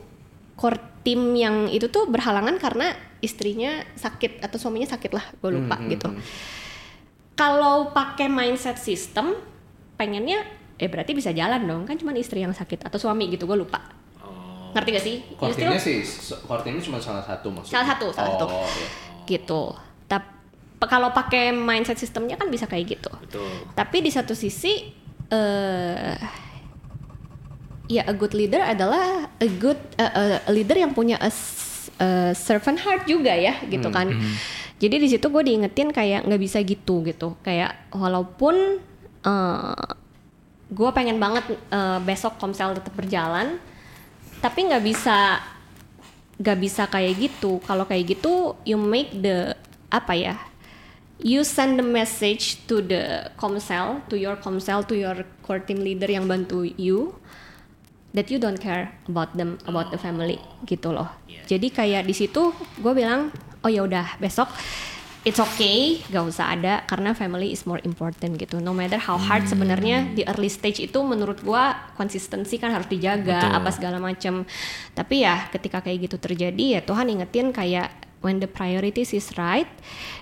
core 0.58 0.80
team 1.06 1.34
yang 1.38 1.72
itu 1.72 1.88
tuh 1.88 2.10
berhalangan 2.10 2.60
karena 2.60 2.94
istrinya 3.24 3.82
sakit 3.98 4.44
atau 4.44 4.58
suaminya 4.60 4.90
sakit 4.94 5.12
lah 5.14 5.26
gue 5.42 5.52
lupa 5.54 5.80
gitu 5.90 6.12
kalau 7.38 7.94
pakai 7.94 8.30
mindset 8.30 8.78
system 8.78 9.38
pengennya 9.98 10.46
eh 10.78 10.90
berarti 10.90 11.18
bisa 11.18 11.34
jalan 11.34 11.66
dong 11.66 11.84
kan 11.90 11.98
cuma 11.98 12.14
istri 12.14 12.46
yang 12.46 12.54
sakit 12.54 12.86
atau 12.86 12.98
suami 13.02 13.30
gitu 13.34 13.50
gue 13.50 13.58
lupa 13.58 13.82
Oh. 14.68 14.76
ngerti 14.76 14.90
gak 14.92 15.06
sih 15.08 15.16
teamnya 15.56 15.80
sih, 15.80 16.04
teamnya 16.44 16.84
cuma 16.84 17.00
salah 17.00 17.24
satu 17.24 17.48
maksudnya. 17.48 17.80
Salah 17.80 17.88
satu, 17.96 18.08
salah 18.12 18.32
satu. 18.36 18.46
Oh, 18.52 18.68
iya. 18.68 18.88
gitu 19.24 19.62
tapi 20.08 20.26
kalau 20.88 21.12
pakai 21.12 21.52
mindset 21.52 22.00
sistemnya 22.00 22.40
kan 22.40 22.48
bisa 22.48 22.66
kayak 22.66 22.98
gitu. 22.98 23.12
Betul. 23.12 23.52
tapi 23.76 23.98
di 24.02 24.12
satu 24.12 24.34
sisi 24.34 24.92
eh 25.28 26.18
ya 27.88 28.04
a 28.08 28.14
good 28.16 28.36
leader 28.36 28.60
adalah 28.64 29.32
a 29.40 29.48
good 29.48 29.80
uh, 30.00 30.44
a 30.44 30.52
leader 30.52 30.76
yang 30.76 30.92
punya 30.92 31.16
a, 31.20 31.32
a 32.04 32.36
servant 32.36 32.80
heart 32.84 33.08
juga 33.08 33.32
ya 33.32 33.60
gitu 33.68 33.88
kan. 33.92 34.12
jadi 34.78 34.96
di 35.02 35.08
situ 35.10 35.26
gue 35.34 35.44
diingetin 35.44 35.90
kayak 35.90 36.28
nggak 36.28 36.42
bisa 36.42 36.62
gitu 36.62 37.02
gitu. 37.08 37.34
Kayak 37.42 37.90
walaupun 37.90 38.78
eh 39.26 39.86
gue 40.68 40.90
pengen 40.92 41.18
banget 41.18 41.48
eh, 41.72 42.00
besok 42.04 42.36
komsel 42.44 42.76
tetap 42.76 42.92
berjalan 42.92 43.56
tapi 44.44 44.68
nggak 44.68 44.84
bisa 44.84 45.42
nggak 46.38 46.58
bisa 46.62 46.84
kayak 46.92 47.18
gitu. 47.18 47.58
Kalau 47.66 47.90
kayak 47.90 48.20
gitu 48.20 48.54
you 48.68 48.78
make 48.78 49.16
the 49.18 49.58
apa 49.90 50.14
ya 50.14 50.36
you 51.22 51.42
send 51.42 51.82
the 51.82 51.86
message 51.86 52.62
to 52.70 52.82
the 52.82 53.32
komsel 53.38 54.02
to 54.10 54.16
your 54.18 54.38
komsel 54.38 54.86
to 54.86 54.94
your 54.94 55.26
core 55.42 55.62
team 55.62 55.82
leader 55.82 56.10
yang 56.10 56.30
bantu 56.30 56.68
you 56.78 57.18
that 58.14 58.30
you 58.30 58.38
don't 58.38 58.62
care 58.62 58.94
about 59.10 59.34
them 59.38 59.58
about 59.70 59.94
the 59.94 60.00
family 60.00 60.42
gitu 60.66 60.90
loh. 60.90 61.10
Jadi 61.46 61.70
kayak 61.70 62.10
di 62.10 62.18
situ 62.18 62.50
gue 62.82 62.94
bilang 62.98 63.30
oh 63.62 63.70
ya 63.70 63.86
udah 63.86 64.18
besok 64.18 64.50
it's 65.28 65.38
okay 65.38 66.00
gak 66.08 66.24
usah 66.24 66.56
ada 66.56 66.88
karena 66.88 67.12
family 67.12 67.52
is 67.52 67.68
more 67.68 67.84
important 67.84 68.40
gitu. 68.40 68.58
No 68.64 68.72
matter 68.72 68.98
how 68.98 69.20
hard 69.20 69.46
sebenarnya 69.46 70.18
di 70.18 70.24
early 70.24 70.48
stage 70.48 70.82
itu 70.82 71.00
menurut 71.04 71.44
gue 71.44 71.64
konsistensi 72.00 72.58
kan 72.58 72.74
harus 72.74 72.88
dijaga 72.88 73.44
Betul. 73.44 73.58
apa 73.60 73.70
segala 73.70 73.98
macam 74.00 74.48
tapi 74.96 75.22
ya 75.22 75.52
ketika 75.52 75.84
kayak 75.84 76.10
gitu 76.10 76.18
terjadi 76.18 76.80
ya 76.80 76.82
Tuhan 76.82 77.12
ingetin 77.12 77.52
kayak 77.52 78.07
when 78.22 78.40
the 78.40 78.50
priorities 78.50 79.14
is 79.14 79.30
right 79.36 79.70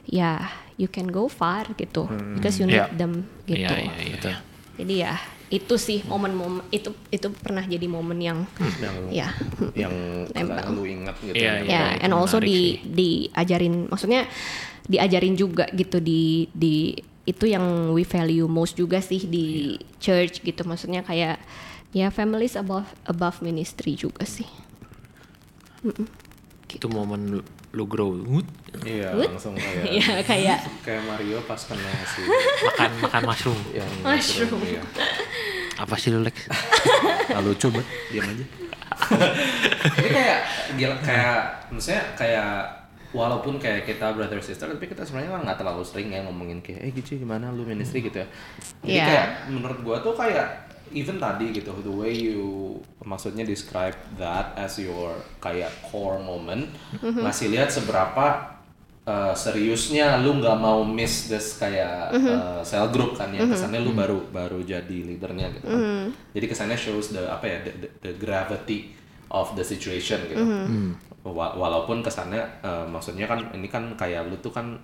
ya 0.06 0.46
you 0.76 0.92
can 0.92 1.08
go 1.08 1.32
far 1.32 1.64
gitu. 1.80 2.06
Because 2.36 2.60
you 2.60 2.68
need 2.68 2.84
Iya. 2.84 2.96
them 2.96 3.24
gitu. 3.48 3.64
Iya, 3.64 3.80
iya, 3.80 3.96
iya, 4.04 4.18
iya. 4.20 4.36
jadi 4.76 4.96
ya 5.08 5.14
itu 5.46 5.78
sih 5.78 6.02
momen-momen 6.04 6.66
itu 6.74 6.90
itu 7.14 7.28
pernah 7.32 7.62
jadi 7.64 7.86
momen 7.86 8.18
yang 8.20 8.44
Yang 8.82 8.96
ya 9.14 9.28
yang 9.82 9.94
lu 10.74 10.84
ingat 10.84 11.16
gitu. 11.22 11.38
Yang 11.38 11.70
ya. 11.70 11.96
itu 11.96 12.04
and 12.04 12.12
also 12.12 12.42
di 12.42 12.76
sih. 12.76 12.82
diajarin 12.84 13.88
maksudnya 13.88 14.28
diajarin 14.86 15.38
juga 15.38 15.70
gitu 15.72 16.02
di 16.04 16.50
di 16.52 16.98
itu 17.26 17.46
yang 17.50 17.96
we 17.96 18.06
value 18.06 18.46
most 18.46 18.76
juga 18.76 19.00
sih 19.00 19.24
di 19.26 19.78
church 19.98 20.44
gitu. 20.44 20.62
Maksudnya 20.68 21.02
kayak 21.02 21.40
ya 21.96 22.12
families 22.12 22.60
above 22.60 22.90
above 23.08 23.40
ministry 23.40 23.96
juga 23.96 24.28
sih. 24.28 24.50
Itu 26.68 26.92
momen 26.92 27.40
lu, 27.76 27.84
grow. 27.86 28.16
Wut, 28.16 28.48
Iya, 28.82 29.12
What? 29.12 29.30
langsung 29.32 29.54
kayak 29.54 29.84
ya 29.98 30.08
kayak 30.22 30.58
kayak 30.82 31.02
Mario 31.04 31.44
pas 31.44 31.60
kena 31.60 31.92
si 32.08 32.24
makan 32.62 32.92
makan 33.02 33.22
mushroom. 33.26 33.60
yang 33.72 33.92
Mushroom. 34.00 34.62
Iya. 34.62 34.82
Apa 35.76 35.96
sih 35.96 36.10
lu 36.10 36.22
Lex? 36.22 36.36
Nah, 37.26 37.42
lucu 37.42 37.68
banget, 37.68 37.88
diam 38.10 38.24
aja. 38.24 38.46
Ini 39.98 40.10
kayak 40.10 40.40
gila 40.76 40.96
kayak 41.00 41.38
maksudnya 41.68 42.04
kayak 42.16 42.52
walaupun 43.12 43.58
kayak 43.58 43.84
kita 43.84 44.12
brother 44.12 44.40
sister 44.40 44.68
tapi 44.68 44.86
kita 44.86 45.02
sebenarnya 45.02 45.34
kan 45.34 45.42
nggak 45.44 45.58
terlalu 45.58 45.84
sering 45.84 46.10
ya 46.10 46.22
ngomongin 46.22 46.60
kayak 46.60 46.80
eh 46.82 46.92
gitu 46.94 47.18
gimana 47.18 47.50
lu 47.50 47.64
ministry 47.64 48.00
gitu 48.02 48.20
ya. 48.20 48.28
Jadi 48.80 48.94
Iya. 48.94 49.06
kayak 49.06 49.28
menurut 49.50 49.80
gua 49.82 49.98
tuh 50.00 50.14
kayak 50.14 50.48
even 50.92 51.18
tadi 51.18 51.50
gitu 51.50 51.72
the 51.82 51.90
way 51.90 52.12
you 52.12 52.76
maksudnya 53.02 53.42
describe 53.42 53.96
that 54.16 54.54
as 54.56 54.78
your 54.78 55.16
kayak 55.40 55.72
core 55.82 56.18
moment 56.18 56.68
masih 57.02 57.50
lihat 57.50 57.70
seberapa 57.70 58.54
uh, 59.06 59.32
seriusnya 59.32 60.20
lu 60.20 60.38
nggak 60.38 60.58
mau 60.58 60.82
miss 60.82 61.30
this 61.30 61.58
kayak 61.58 62.10
uh, 62.30 62.62
cell 62.62 62.90
group 62.90 63.14
kan 63.14 63.30
ya 63.30 63.42
kesannya 63.48 63.80
lu 63.80 63.92
baru 63.94 64.20
baru 64.30 64.60
jadi 64.60 64.98
leadernya 65.06 65.54
gitu 65.56 65.66
kan. 65.66 65.80
jadi 66.34 66.46
kesannya 66.46 66.78
shows 66.78 67.12
the 67.12 67.24
apa 67.26 67.46
ya 67.46 67.58
the, 67.64 67.72
the, 67.80 67.90
the 68.02 68.12
gravity 68.18 68.92
of 69.30 69.54
the 69.54 69.64
situation 69.64 70.22
gitu. 70.28 70.42
Wa- 71.26 71.58
walaupun 71.58 72.06
kesannya 72.06 72.38
uh, 72.62 72.86
maksudnya 72.86 73.26
kan 73.26 73.42
ini 73.52 73.66
kan 73.66 73.98
kayak 73.98 74.30
lu 74.30 74.38
tuh 74.38 74.54
kan 74.54 74.78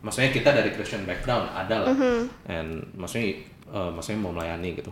maksudnya 0.00 0.30
kita 0.30 0.54
dari 0.54 0.72
Christian 0.72 1.04
background 1.04 1.52
ada 1.52 1.84
lah. 1.84 1.92
And 2.48 2.68
maksudnya 2.96 3.36
uh, 3.68 3.92
maksudnya 3.92 4.20
mau 4.20 4.32
melayani 4.32 4.76
gitu 4.76 4.88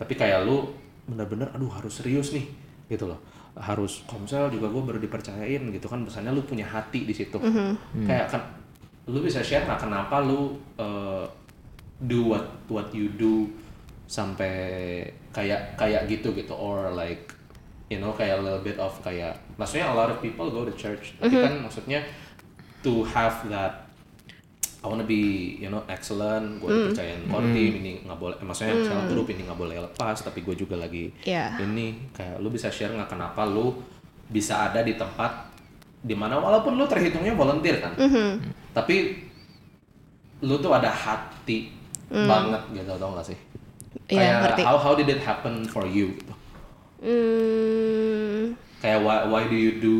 tapi 0.00 0.16
kayak 0.16 0.48
lu 0.48 0.64
bener-bener 1.04 1.52
aduh 1.52 1.68
harus 1.68 2.00
serius 2.00 2.32
nih. 2.32 2.48
Gitu 2.88 3.04
loh. 3.04 3.20
Harus 3.52 4.00
komsel 4.08 4.48
juga 4.48 4.72
gue 4.72 4.80
baru 4.80 4.96
dipercayain 4.96 5.68
gitu 5.68 5.84
kan 5.84 6.00
misalnya 6.00 6.32
lu 6.32 6.40
punya 6.40 6.64
hati 6.64 7.04
di 7.04 7.12
situ. 7.12 7.36
Kayak 8.08 8.32
kan 8.32 8.42
lu 9.12 9.20
bisa 9.20 9.44
share 9.44 9.68
nggak 9.68 9.84
kenapa 9.84 10.24
lu 10.24 10.56
uh, 10.80 11.28
do 12.08 12.32
what 12.32 12.46
what 12.72 12.88
you 12.96 13.12
do 13.20 13.44
sampai 14.08 15.04
kayak 15.36 15.76
kayak 15.76 16.08
gitu 16.08 16.32
gitu 16.32 16.56
or 16.56 16.90
like 16.96 17.30
you 17.92 18.00
know 18.00 18.14
kayak 18.16 18.38
a 18.38 18.42
little 18.42 18.62
bit 18.62 18.78
of 18.80 18.94
kayak 19.04 19.36
maksudnya 19.58 19.90
a 19.90 19.94
lot 19.94 20.08
of 20.08 20.22
people 20.24 20.48
go 20.48 20.64
to 20.64 20.72
church. 20.78 21.12
Tapi 21.20 21.36
kan 21.36 21.60
maksudnya 21.60 22.00
to 22.80 23.04
have 23.04 23.44
that 23.52 23.89
I 24.80 24.88
wanna 24.88 25.04
be 25.04 25.20
you 25.56 25.68
know 25.68 25.84
excellent 25.86 26.56
gue 26.56 26.68
dipercayain 26.68 27.28
core 27.28 27.52
team 27.52 27.72
ini 27.78 28.00
nggak 28.00 28.16
boleh 28.16 28.36
eh, 28.36 28.46
maksudnya 28.48 28.74
salah 28.80 29.04
grup 29.06 29.28
ini 29.28 29.44
nggak 29.44 29.60
boleh 29.60 29.76
lepas 29.76 30.16
tapi 30.18 30.40
gue 30.40 30.56
juga 30.56 30.74
lagi 30.74 31.12
Iya. 31.22 31.60
ini 31.60 32.08
kayak 32.10 32.40
lu 32.40 32.48
bisa 32.48 32.72
share 32.72 32.90
nggak 32.90 33.08
kenapa 33.08 33.44
lu 33.44 33.76
bisa 34.26 34.66
ada 34.66 34.80
di 34.80 34.96
tempat 34.96 35.52
di 36.00 36.16
mana 36.16 36.40
walaupun 36.40 36.80
lu 36.80 36.88
terhitungnya 36.88 37.36
volunteer 37.36 37.76
kan 37.78 37.92
tapi 38.72 39.20
lu 40.40 40.56
tuh 40.56 40.72
ada 40.72 40.88
hati 40.88 41.68
banget 42.08 42.62
gitu 42.72 42.96
tau 42.96 43.12
gak 43.14 43.28
sih? 43.28 43.38
Iya, 44.08 44.18
kayak 44.18 44.34
ngerti. 44.42 44.62
how 44.64 44.76
how 44.80 44.92
did 44.96 45.06
it 45.06 45.20
happen 45.20 45.62
for 45.68 45.84
you 45.84 46.16
gitu? 46.16 46.32
Hmm, 47.00 48.56
kayak 48.80 48.98
why 49.04 49.28
why 49.28 49.42
do 49.44 49.54
you 49.54 49.76
do 49.78 49.96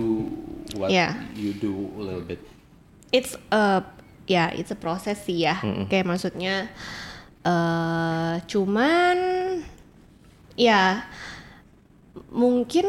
what 0.75 0.89
Yeah. 0.89 1.15
you 1.37 1.53
do 1.53 1.71
a 1.99 2.03
little 2.03 2.25
bit? 2.25 2.41
It's 3.11 3.35
a 3.51 3.83
ya 4.31 4.55
it's 4.55 4.71
a 4.71 4.79
proses 4.79 5.19
sih 5.27 5.43
ya. 5.43 5.59
Kayak 5.91 6.07
maksudnya 6.07 6.71
eh 7.43 8.35
cuman 8.47 9.19
ya 10.55 11.03
mungkin 12.31 12.87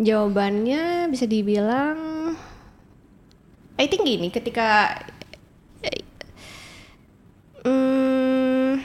jawabannya 0.00 1.12
bisa 1.12 1.28
dibilang 1.28 2.32
I 3.74 3.90
think 3.90 4.06
gini 4.06 4.30
ketika 4.30 5.02
hmm, 7.66 8.78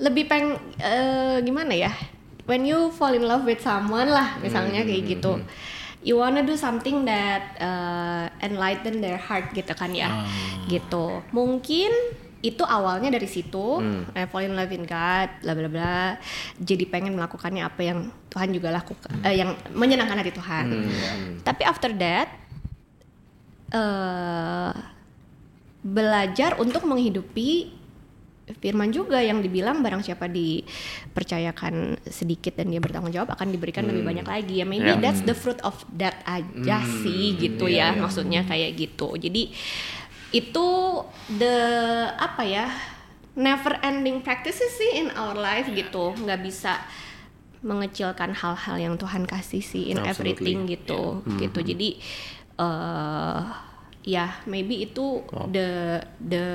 lebih 0.00 0.24
peng 0.24 0.56
eh, 0.80 1.36
gimana 1.44 1.76
ya? 1.76 1.92
When 2.46 2.62
you 2.62 2.94
fall 2.94 3.12
in 3.12 3.26
love 3.26 3.42
with 3.42 3.60
someone 3.60 4.08
lah 4.08 4.38
misalnya 4.38 4.86
kayak 4.86 5.18
gitu 5.18 5.42
you 6.06 6.14
wanna 6.14 6.46
do 6.46 6.54
something 6.54 7.02
that 7.02 7.58
uh, 7.58 8.30
enlighten 8.38 9.02
their 9.02 9.18
heart 9.18 9.50
gitu 9.50 9.74
kan 9.74 9.90
ya. 9.90 10.22
Gitu. 10.70 11.26
Mungkin 11.34 11.90
itu 12.46 12.62
awalnya 12.62 13.10
dari 13.10 13.26
situ 13.26 13.82
I 14.14 14.30
fall 14.30 14.46
in 14.46 14.54
love 14.54 14.70
in 14.70 14.86
God 14.86 15.42
bla 15.42 15.52
bla 15.58 15.66
bla. 15.66 16.00
Jadi 16.62 16.86
pengen 16.86 17.18
melakukannya 17.18 17.66
apa 17.66 17.82
yang 17.82 18.06
Tuhan 18.30 18.54
juga 18.54 18.70
lakukan 18.70 19.18
eh, 19.26 19.42
yang 19.42 19.58
menyenangkan 19.74 20.22
hati 20.22 20.30
Tuhan. 20.30 20.66
Tapi 21.42 21.62
after 21.66 21.90
that 21.98 22.30
eh 23.74 24.72
belajar 25.86 26.58
untuk 26.58 26.82
menghidupi 26.82 27.70
firman 28.46 28.94
juga 28.94 29.18
yang 29.18 29.42
dibilang 29.42 29.82
barang 29.82 30.06
siapa 30.06 30.30
dipercayakan 30.30 31.98
sedikit 32.06 32.54
dan 32.54 32.70
dia 32.70 32.78
bertanggung 32.78 33.10
jawab 33.10 33.34
akan 33.34 33.50
diberikan 33.50 33.82
lebih 33.82 34.06
banyak 34.06 34.26
lagi 34.26 34.62
ya. 34.62 34.66
Maybe 34.66 34.86
Ya. 34.86 35.02
that's 35.02 35.26
the 35.26 35.34
fruit 35.34 35.58
of 35.66 35.74
that 35.98 36.22
aja 36.22 36.78
sih 37.02 37.34
gitu 37.34 37.66
iya, 37.66 37.90
ya 37.90 37.98
iya. 37.98 38.00
maksudnya 38.06 38.40
kayak 38.46 38.78
gitu. 38.78 39.18
Jadi 39.18 39.50
itu 40.30 40.66
the 41.42 41.56
apa 42.14 42.42
ya 42.46 42.70
never 43.34 43.82
ending 43.82 44.22
practices 44.22 44.78
sih 44.78 45.02
in 45.02 45.10
our 45.18 45.34
life 45.34 45.66
gitu. 45.74 46.14
Nggak 46.14 46.46
bisa 46.46 46.78
mengecilkan 47.66 48.30
hal-hal 48.30 48.78
yang 48.78 48.94
Tuhan 48.94 49.26
kasih 49.26 49.58
sih 49.58 49.90
in 49.90 49.98
Absolutely. 49.98 50.14
everything 50.38 50.58
gitu 50.70 51.26
gitu. 51.42 51.58
Jadi 51.66 51.88
eh 52.62 53.42
ya 54.06 54.38
maybe 54.46 54.86
itu 54.86 55.26
the 55.50 55.98
the 56.22 56.46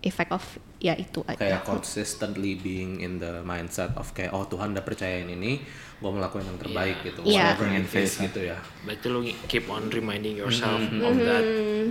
effect 0.00 0.32
of 0.32 0.40
ya 0.86 0.94
itu 0.94 1.26
aja. 1.26 1.34
Kayak 1.34 1.62
consistently 1.62 2.54
being 2.54 3.02
in 3.02 3.18
the 3.18 3.42
mindset 3.42 3.90
of 3.94 4.06
kayak 4.10 4.30
oh 4.30 4.46
Tuhan 4.46 4.70
udah 4.70 4.82
percayain 4.82 5.26
ini 5.26 5.58
gue 5.96 6.10
melakukan 6.12 6.44
yang 6.44 6.60
terbaik 6.60 7.00
gitu. 7.02 7.24
Iya. 7.24 7.56
whatever 7.56 7.66
it 7.72 7.88
is 7.90 8.12
gitu 8.14 8.40
ya. 8.44 8.58
Berarti 8.84 9.06
lu 9.08 9.20
keep 9.46 9.66
on 9.66 9.88
reminding 9.88 10.36
yourself 10.36 10.78
of 10.78 11.14
that 11.18 11.44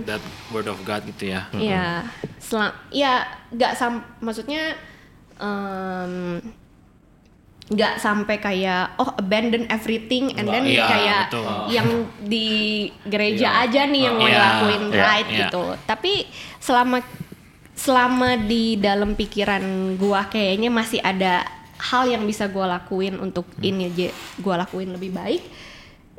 that 0.06 0.22
word 0.48 0.66
of 0.66 0.78
God 0.82 1.04
gitu 1.04 1.28
ya. 1.28 1.50
ya 1.52 2.06
selam 2.38 2.70
ya 2.88 3.26
nggak 3.50 3.74
sam 3.74 4.00
maksudnya 4.22 4.78
em, 5.36 6.38
nggak 7.66 7.98
sampai 7.98 8.38
kayak 8.38 8.94
oh 8.94 9.10
abandon 9.18 9.66
everything 9.66 10.30
and 10.38 10.46
then 10.46 10.62
Iya, 10.62 10.86
kayak 10.86 11.22
betul. 11.34 11.50
yang 11.66 11.88
di 12.22 12.46
gereja 13.02 13.48
Iya. 13.50 13.62
aja 13.66 13.80
nih 13.90 14.00
yang 14.06 14.14
mau 14.14 14.22
Iya, 14.22 14.38
ngelakuin 14.38 14.82
iya, 14.86 15.02
right 15.02 15.28
iya. 15.28 15.38
gitu. 15.42 15.64
Tapi 15.82 16.12
selama 16.62 17.02
selama 17.76 18.40
di 18.40 18.80
dalam 18.80 19.12
pikiran 19.12 19.94
gua 20.00 20.26
kayaknya 20.26 20.72
masih 20.72 20.98
ada 21.04 21.44
hal 21.76 22.08
yang 22.08 22.24
bisa 22.24 22.48
gua 22.48 22.80
lakuin 22.80 23.20
untuk 23.20 23.44
ini 23.60 23.92
aja 23.92 24.08
gua 24.40 24.64
lakuin 24.64 24.96
lebih 24.96 25.12
baik 25.12 25.42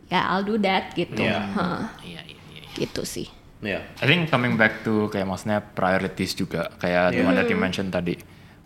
ya 0.08 0.24
I'll 0.32 0.46
do 0.48 0.56
that 0.64 0.96
gitu. 0.96 1.20
Iya. 1.20 1.40
Hah, 1.52 1.92
Iya, 2.00 2.22
iya, 2.24 2.40
iya. 2.56 2.64
gitu 2.80 3.04
sih. 3.04 3.28
Ya 3.60 3.82
I 4.00 4.06
think 4.06 4.30
coming 4.30 4.56
back 4.56 4.86
to 4.86 5.10
kayak 5.10 5.26
maksudnya 5.26 5.60
priorities 5.60 6.38
juga 6.38 6.70
kayak 6.78 7.18
one 7.26 7.36
that 7.36 7.50
you 7.50 7.58
mentioned 7.58 7.92
tadi. 7.92 8.16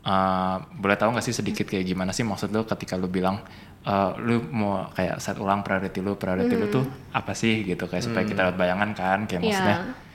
Uh, 0.02 0.58
boleh 0.82 0.98
tahu 0.98 1.14
nggak 1.14 1.26
sih 1.26 1.34
sedikit 1.34 1.70
kayak 1.70 1.86
gimana 1.86 2.10
sih 2.10 2.26
maksud 2.26 2.50
lu 2.50 2.66
ketika 2.66 2.98
lu 2.98 3.06
bilang 3.06 3.46
uh, 3.86 4.18
lu 4.18 4.42
mau 4.50 4.90
kayak 4.98 5.22
set 5.22 5.38
ulang 5.38 5.62
priority 5.62 6.02
lu, 6.02 6.18
priority 6.18 6.58
lu 6.58 6.68
tuh 6.74 6.86
apa 7.14 7.38
sih 7.38 7.64
gitu? 7.64 7.86
Kayak 7.86 8.10
supaya 8.10 8.26
kita 8.26 8.50
dapat 8.50 8.58
bayangan 8.58 8.90
kan 8.98 9.20
kayak 9.30 9.42
maksudnya 9.46 9.78
ya 9.78 10.10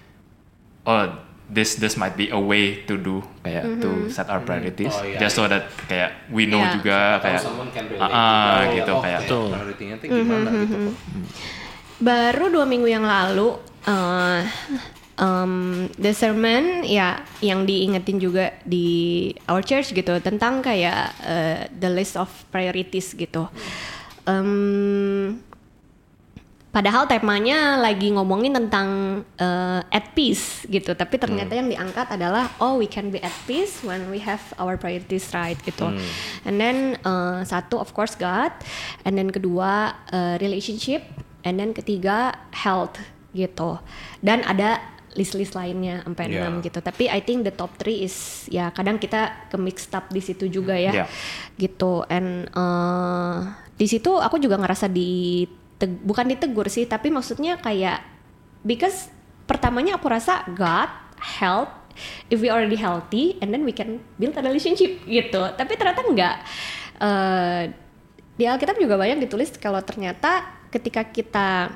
oh 0.87 1.05
this 1.47 1.79
this 1.79 1.95
might 1.95 2.19
be 2.19 2.31
a 2.31 2.39
way 2.39 2.83
to 2.91 2.99
do 2.99 3.23
kayak 3.47 3.79
to 3.79 4.11
set 4.11 4.27
our 4.27 4.43
priorities. 4.43 4.91
Oh, 4.91 5.07
iya, 5.07 5.19
just 5.23 5.39
so 5.39 5.47
that 5.47 5.71
kayak 5.87 6.27
we 6.31 6.47
know 6.47 6.59
Iya. 6.63 6.75
juga 6.75 6.99
Atau 7.19 7.23
kayak 7.23 7.43
ah, 8.03 8.07
ah, 8.07 8.59
juga, 8.67 8.75
gitu 8.75 8.93
oh, 8.93 9.03
kayak. 9.03 9.21
priority-nya 9.27 9.95
tuh 10.03 10.07
gimana 10.11 10.49
gitu? 10.51 10.77
Baru 11.97 12.45
dua 12.53 12.67
minggu 12.69 12.89
yang 12.91 13.07
lalu 13.07 13.57
uh, 13.89 14.41
um, 15.17 15.87
the 15.97 16.13
sermon 16.13 16.85
ya 16.85 17.25
yang 17.41 17.65
diingetin 17.65 18.21
juga 18.21 18.53
di 18.67 19.31
our 19.49 19.65
church 19.65 19.97
gitu 19.97 20.19
tentang 20.21 20.61
kayak 20.61 21.15
uh, 21.25 21.61
the 21.73 21.89
list 21.89 22.19
of 22.19 22.29
priorities 22.53 23.15
gitu. 23.17 23.49
Um, 24.27 25.41
padahal 26.77 27.09
temanya 27.09 27.81
lagi 27.81 28.13
ngomongin 28.13 28.53
tentang 28.53 28.89
uh, 29.41 29.81
at 29.89 30.13
peace 30.13 30.69
gitu, 30.69 30.93
tapi 30.93 31.17
ternyata 31.17 31.57
yang 31.57 31.73
diangkat 31.73 32.05
adalah 32.21 32.53
oh 32.61 32.77
we 32.77 32.85
can 32.85 33.09
be 33.09 33.17
at 33.25 33.33
peace 33.49 33.81
when 33.81 34.13
we 34.13 34.21
have 34.21 34.45
our 34.61 34.77
priorities 34.77 35.33
right 35.33 35.57
gitu. 35.65 35.89
And 36.45 36.61
then 36.61 37.01
uh, 37.01 37.41
satu 37.49 37.81
of 37.81 37.97
course 37.97 38.13
God, 38.21 38.53
and 39.09 39.17
then 39.17 39.33
kedua 39.33 39.97
uh, 40.13 40.37
relationship, 40.37 41.01
and 41.49 41.57
then 41.57 41.73
ketiga 41.73 42.37
health 42.53 43.01
gitu. 43.33 43.81
Dan 44.21 44.45
ada 44.45 44.77
list-list 45.17 45.57
lainnya 45.57 46.05
sampai 46.05 46.29
Yeah. 46.29 46.53
6 46.53 46.61
gitu. 46.61 46.79
Tapi 46.85 47.09
I 47.09 47.25
think 47.25 47.49
the 47.49 47.55
top 47.57 47.73
3 47.81 48.05
is 48.05 48.45
ya 48.53 48.69
kadang 48.69 49.01
kita 49.01 49.49
ke 49.49 49.57
mixed 49.57 49.97
up 49.97 50.13
di 50.13 50.21
situ 50.21 50.53
juga 50.53 50.77
ya. 50.77 50.93
Yeah. 50.93 51.09
Gitu. 51.57 52.05
And 52.13 52.53
eh, 52.53 53.39
di 53.81 53.87
situ 53.89 54.13
aku 54.21 54.37
juga 54.37 54.61
ngerasa 54.61 54.93
di 54.93 55.49
bukan 55.81 56.27
ditegur 56.33 56.67
sih, 56.73 56.89
tapi 56.89 57.13
maksudnya 57.13 57.61
kayak 57.61 58.01
because 58.65 59.13
pertamanya 59.45 60.01
aku 60.01 60.09
rasa 60.09 60.43
God 60.57 60.89
help 61.21 61.69
if 62.29 62.41
we 62.41 62.53
already 62.53 62.77
healthy 62.77 63.41
and 63.41 63.53
then 63.53 63.65
we 63.65 63.73
can 63.73 64.01
build 64.17 64.37
a 64.37 64.43
relationship 64.43 65.05
gitu. 65.05 65.43
Tapi 65.57 65.73
ternyata 65.77 66.01
enggak. 66.05 66.37
Eh, 66.97 67.63
di 68.37 68.45
Alkitab 68.45 68.77
juga 68.77 69.01
banyak 69.01 69.25
ditulis 69.25 69.53
kalau 69.57 69.81
ternyata 69.81 70.45
ketika 70.69 71.09
kita 71.09 71.73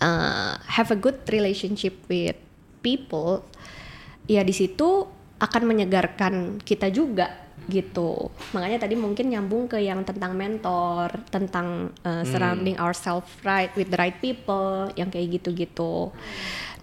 uh, 0.00 0.52
have 0.68 0.92
a 0.92 0.98
good 0.98 1.16
relationship 1.32 2.04
with 2.04 2.36
people, 2.84 3.48
ya 4.28 4.44
di 4.44 4.52
situ 4.52 5.08
akan 5.40 5.62
menyegarkan 5.64 6.60
kita 6.60 6.92
juga 6.92 7.43
gitu. 7.68 8.30
Makanya 8.52 8.84
tadi 8.84 8.94
mungkin 8.94 9.32
nyambung 9.32 9.68
ke 9.70 9.80
yang 9.80 10.04
tentang 10.04 10.36
mentor, 10.36 11.10
tentang 11.28 11.90
uh, 12.04 12.22
surrounding 12.26 12.76
ourselves 12.76 13.28
right 13.42 13.72
with 13.74 13.88
the 13.88 13.98
right 13.98 14.16
people, 14.20 14.88
yang 14.94 15.08
kayak 15.08 15.40
gitu-gitu. 15.40 16.12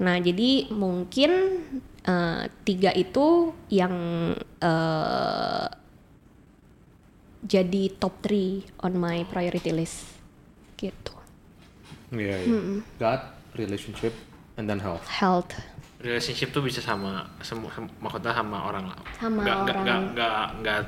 Nah, 0.02 0.18
jadi 0.18 0.72
mungkin 0.74 1.32
uh, 2.06 2.50
tiga 2.66 2.90
itu 2.98 3.54
yang 3.70 3.94
uh, 4.62 5.68
jadi 7.46 7.84
top 7.98 8.22
3 8.26 8.86
on 8.86 8.94
my 8.98 9.26
priority 9.26 9.74
list 9.74 10.06
gitu. 10.78 11.14
Iya, 12.12 12.38
iya. 12.44 12.60
God, 13.00 13.22
relationship, 13.56 14.14
and 14.58 14.68
then 14.68 14.82
health. 14.82 15.06
Health. 15.08 15.56
Relationship 16.02 16.50
tuh 16.50 16.62
bisa 16.62 16.80
sama 16.80 17.24
semua 17.40 17.70
maksudnya 17.98 18.32
sama 18.32 18.58
orang 18.64 18.86
lah 18.86 18.98
Sama 19.16 19.40
nggak, 19.40 19.58
orang. 19.58 19.66
nggak, 19.80 20.00
nggak, 20.12 20.46
nggak, 20.58 20.80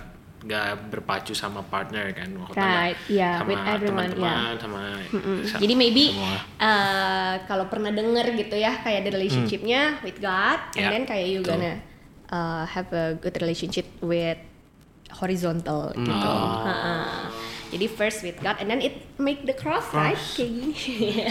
nggak 0.43 0.65
berpacu 0.89 1.31
sama 1.31 1.63
partner 1.63 2.11
kan 2.11 2.27
maksudnya 2.29 2.67
Right, 2.83 2.97
yeah, 3.07 3.37
sama 3.37 3.47
with 3.49 3.63
everyone, 3.65 4.11
teman-teman 4.11 4.53
sama 4.57 4.79
Mm-mm. 5.09 5.37
sa- 5.43 5.55
Jadi 5.57 5.73
maybe 5.73 6.03
semua. 6.11 6.35
uh, 6.59 7.33
kalau 7.45 7.65
pernah 7.65 7.89
denger 7.89 8.25
gitu 8.35 8.55
ya 8.55 8.75
kayak 8.77 9.03
the 9.03 9.11
relationshipnya 9.13 9.81
with 10.01 10.19
God, 10.19 10.59
and 10.73 10.81
Ya, 10.81 10.89
then 10.89 11.03
kayak 11.03 11.27
you 11.29 11.39
gonna 11.41 11.79
uh, 12.27 12.65
have 12.65 12.91
a 12.91 13.15
good 13.15 13.31
relationship 13.37 13.87
with 13.99 14.35
horizontal 15.13 15.93
gitu. 15.93 16.11
Oh. 16.11 16.63
Ha-ha. 16.63 16.95
Jadi 17.69 17.89
first 17.89 18.21
with 18.21 18.37
God, 18.37 18.61
and 18.61 18.69
then 18.69 18.77
it 18.79 19.01
make 19.17 19.41
the 19.43 19.53
cross, 19.53 19.89
right 19.91 20.13
kayak 20.13 20.45
gini. 20.45 21.25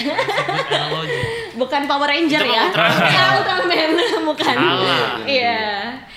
Bukan 1.55 1.87
Power 1.87 2.11
Ranger 2.11 2.43
ya, 2.43 2.67
Ultraman. 2.67 3.91
bukan 4.27 4.57
Ultraman. 4.59 5.23
Iya. 5.31 5.63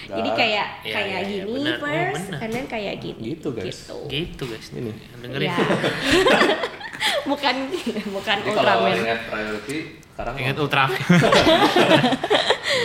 Jadi 0.06 0.30
kayak 0.34 0.68
Iya, 0.82 0.90
kayak 0.90 1.06
iya, 1.06 1.30
iya, 1.30 1.44
gini 1.46 1.54
benar. 1.62 1.78
Oh, 1.78 1.82
first, 1.84 2.26
benar. 2.26 2.42
and 2.42 2.52
then 2.54 2.66
kayak 2.66 2.94
gini. 2.98 3.38
Gitu, 3.38 3.54
guys. 3.54 3.70
Gitu. 3.78 3.98
gitu 4.10 4.44
guys 4.46 4.68
ini 4.74 4.90
dengerin 5.20 5.46
Ya. 5.46 5.58
bukan 7.30 7.56
bukan 8.10 8.38
Jadi 8.40 8.50
kalau 8.50 8.82
Ultraman. 8.82 8.98
ingat 8.98 9.20
priority, 9.30 9.78
sekarang 10.10 10.36
ingat 10.42 10.58
ultra 10.58 10.84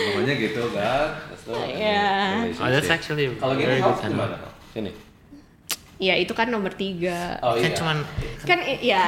pokoknya 0.05 0.33
gitu 0.37 0.63
kan. 0.71 1.07
Tuh, 1.41 1.57
Iya. 1.57 2.45
oh 2.53 2.69
that's 2.69 2.85
actually 2.85 3.33
Kalau 3.33 3.57
good 3.57 3.81
gimana? 3.81 4.37
Ini. 4.73 4.91
Ya 6.01 6.17
itu 6.17 6.33
kan 6.33 6.49
nomor 6.49 6.73
tiga. 6.73 7.37
Oh 7.39 7.53
kan 7.53 7.61
iya. 7.63 7.77
cuman 7.77 7.97
Kan 8.41 8.59
ya 8.81 9.05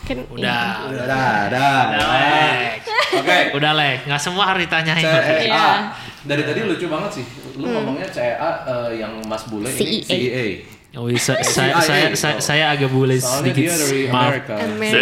kan 0.00 0.18
udah 0.26 0.88
Udah, 0.88 1.04
dah, 1.04 1.36
dah. 1.52 1.80
udah 1.92 2.08
lek 2.08 2.80
Oke. 3.14 3.38
udah 3.52 3.72
lek 3.76 3.98
nggak 4.08 4.16
semua 4.18 4.44
harus 4.48 4.64
ditanyain 4.64 5.04
CEA. 5.04 5.44
Iya. 5.44 5.68
Dari 6.24 6.42
tadi 6.42 6.64
lucu 6.64 6.88
banget 6.88 7.20
sih. 7.20 7.24
Lu 7.54 7.68
ngomongnya 7.68 8.08
CEA 8.08 8.50
eh, 8.64 8.90
yang 8.98 9.20
Mas 9.28 9.44
Bule 9.46 9.68
ini 9.68 10.00
CEA. 10.00 10.08
CEA. 10.08 10.46
Oh, 10.94 11.10
iya, 11.10 11.18
sa- 11.18 11.34
CIA, 11.34 11.50
saya, 11.50 11.74
saya, 11.82 12.06
saya, 12.14 12.36
saya 12.38 12.64
agak 12.70 12.86
boleh 12.86 13.18
Soalnya 13.18 13.50
sedikit 13.50 13.66
dia 13.66 13.74
dari 13.74 14.00
maaf, 14.06 14.30
Amerika. 14.30 14.54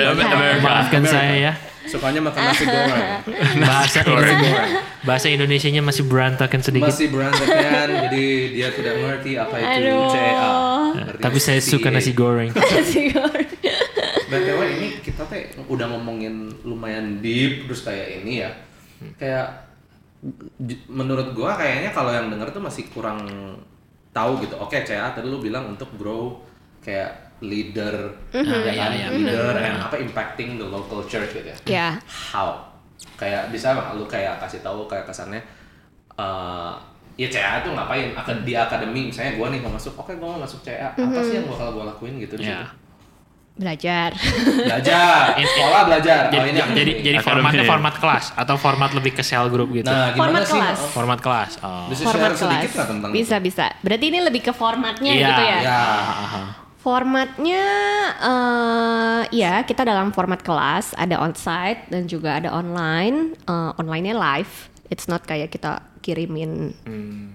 Amerika. 0.09 0.65
maafkan 0.65 1.03
saya 1.05 1.35
ya 1.39 1.53
Sukanya 1.83 2.21
makan 2.23 2.41
nasi 2.47 2.65
goreng. 2.65 3.11
bahasa 3.67 4.01
bahasa 5.03 5.27
Indonesianya 5.29 5.83
masih 5.83 6.07
berantakan 6.07 6.63
sedikit 6.63 6.95
Masih 6.95 7.11
berantakan, 7.11 7.87
jadi 8.09 8.25
dia 8.55 8.69
tidak 8.71 8.95
ngerti 9.03 9.31
apa 9.35 9.55
itu 9.59 9.67
Aduh. 9.83 10.95
Ngerti 10.95 11.23
tapi 11.23 11.39
saya 11.43 11.61
suka 11.61 11.91
CEA. 11.91 11.97
nasi 11.99 12.13
goreng 12.15 12.51
BTW 14.33 14.61
ini 14.81 14.89
kita 15.05 15.29
teh 15.29 15.53
udah 15.69 15.93
ngomongin 15.93 16.49
lumayan 16.65 17.21
deep 17.21 17.69
terus 17.69 17.85
kayak 17.85 18.25
ini 18.25 18.41
ya. 18.41 18.51
Kayak 19.21 19.69
menurut 20.89 21.37
gua 21.37 21.59
kayaknya 21.61 21.93
kalau 21.93 22.09
yang 22.15 22.33
denger 22.33 22.49
tuh 22.49 22.65
masih 22.65 22.89
kurang 22.89 23.29
tahu 24.17 24.41
gitu. 24.41 24.57
Oke, 24.57 24.81
CA 24.89 25.13
tadi 25.13 25.29
lu 25.29 25.37
bilang 25.37 25.69
untuk 25.77 25.93
grow 26.01 26.41
kayak 26.81 27.32
leader 27.43 27.95
ya 28.31 28.73
kan? 28.73 28.91
iya, 28.91 29.07
leader 29.11 29.53
and 29.53 29.83
apa 29.83 29.99
impacting 29.99 30.55
the 30.55 30.65
local 30.65 31.03
church 31.03 31.35
gitu 31.35 31.43
ya. 31.43 31.57
Ya. 31.67 31.89
How? 32.31 32.71
Kayak 33.15 33.51
bisa 33.51 33.75
nggak 33.75 33.95
lu 33.95 34.07
kayak 34.07 34.39
kasih 34.39 34.63
tahu 34.63 34.87
kayak 34.87 35.05
kesannya 35.05 35.43
eh 36.15 36.73
ya 37.15 37.29
CA 37.29 37.61
tuh 37.61 37.75
ngapain? 37.75 38.15
Akad- 38.15 38.41
di 38.41 38.55
akademi 38.55 39.11
misalnya 39.11 39.35
gua 39.35 39.51
nih 39.51 39.59
mau 39.59 39.69
masuk 39.71 39.93
oke 39.95 40.15
gua 40.15 40.33
mau 40.33 40.41
masuk 40.41 40.63
CA 40.63 40.89
apa 40.91 41.21
sih 41.21 41.37
yang 41.37 41.45
bakal 41.45 41.73
gua 41.73 41.85
lakuin 41.89 42.17
gitu 42.17 42.37
di 42.37 42.47
ya 42.47 42.63
situ? 42.63 42.81
Belajar. 43.53 44.17
belajar. 44.65 45.37
Sekolah 45.45 45.83
belajar. 45.85 46.21
oh, 46.25 46.33
jadi 46.33 46.47
ini 46.47 46.57
yang 46.57 46.73
jadi, 46.73 46.93
jadi 47.05 47.19
formatnya 47.21 47.69
format 47.69 47.95
kelas 47.95 48.33
atau 48.33 48.57
format 48.57 48.97
lebih 48.97 49.13
ke 49.13 49.21
cell 49.21 49.53
group 49.53 49.69
gitu? 49.73 49.85
Nah 49.85 50.09
gimana 50.09 50.17
Format 50.17 50.43
sih? 50.47 50.57
kelas. 50.57 50.79
Oh, 50.79 50.89
format 50.89 51.19
kelas. 51.21 51.53
Oh. 51.61 51.85
Bisa 51.93 52.03
Format 52.07 52.33
share 52.33 52.41
sedikit 52.41 52.65
kelas. 52.65 52.73
nggak 52.73 52.89
tentang 52.89 53.11
Bisa 53.13 53.37
bisa. 53.39 53.67
Berarti 53.85 54.05
ini 54.09 54.19
lebih 54.23 54.41
ke 54.41 54.53
formatnya 54.55 55.13
Iya, 55.13 55.27
gitu 55.27 55.43
ya. 55.43 55.59
ya 55.61 55.81
Formatnya 56.83 57.65
eh 58.19 59.21
ya 59.31 59.63
kita 59.63 59.87
dalam 59.87 60.11
format 60.11 60.43
kelas 60.43 60.99
ada 60.99 61.23
onsite 61.23 61.87
dan 61.89 62.11
juga 62.11 62.43
ada 62.43 62.51
online. 62.51 63.39
Eh, 63.39 63.71
online-nya 63.79 64.15
live. 64.15 64.55
It's 64.91 65.07
not 65.07 65.23
kayak 65.23 65.49
kita 65.49 65.79
kirimin 66.03 66.75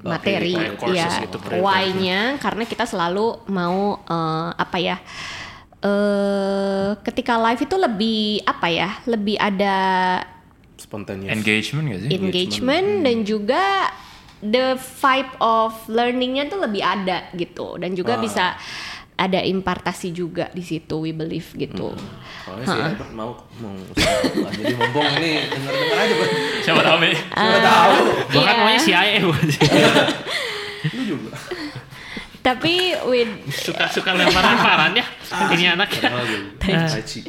materi. 0.04 0.52
kayak 0.52 0.76
courses 0.78 1.00
ya 1.00 1.24
gitu, 1.24 1.40
why-nya 1.58 2.36
karena 2.38 2.68
kita 2.68 2.84
selalu 2.84 3.40
mau 3.48 3.96
eh, 3.98 4.50
apa 4.54 4.78
ya 4.78 5.00
eh 5.78 6.90
ketika 7.02 7.40
live 7.40 7.62
itu 7.64 7.76
lebih 7.78 8.22
apa 8.44 8.68
ya 8.68 8.90
lebih 9.08 9.40
ada 9.40 9.78
spontaneous. 10.76 11.32
Engagement 11.32 11.86
gak 11.88 12.00
sih? 12.04 12.10
Engagement. 12.12 12.90
dan 13.02 13.18
juga 13.24 13.64
the 14.38 14.78
vibe 14.78 15.34
of 15.40 15.74
learningnya 15.88 16.46
tuh 16.46 16.62
lebih 16.62 16.84
ada 16.84 17.32
gitu. 17.34 17.80
Dan 17.80 17.96
juga 17.96 18.18
Ah. 18.18 18.22
bisa 18.22 18.46
ada 19.18 19.42
impartasi 19.42 20.14
juga 20.14 20.48
di 20.52 20.62
situ 20.62 20.94
we 20.96 21.10
believe 21.10 21.50
gitu 21.52 21.90
soalnya 22.46 22.66
si 22.66 22.78
Albert 22.78 23.12
mau 23.12 23.34
mau 23.58 23.74
usaha. 23.74 24.50
jadi 24.54 24.74
mumpung 24.74 25.10
ini 25.18 25.42
denger 25.44 25.74
denger 25.74 25.98
aja 25.98 26.14
buat 26.16 26.32
siapa 26.62 26.82
tahu 26.82 26.98
nih 27.02 27.16
siapa 27.28 27.60
tahu 27.60 27.94
Gua 28.28 28.44
kan 28.44 28.54
Iya. 28.54 28.62
maunya 28.62 28.80
CIA 28.80 29.16
gua. 29.20 29.38
lu 30.88 31.02
juga 31.04 31.32
tapi 32.48 32.96
with 33.12 33.28
suka-suka 33.52 34.16
lemparan-lemparan 34.16 34.92
ya 34.96 35.06
ini 35.52 35.66
anaknya 35.68 36.10
gitu. 36.24 36.48
Tai 36.64 37.04
Chi. 37.04 37.20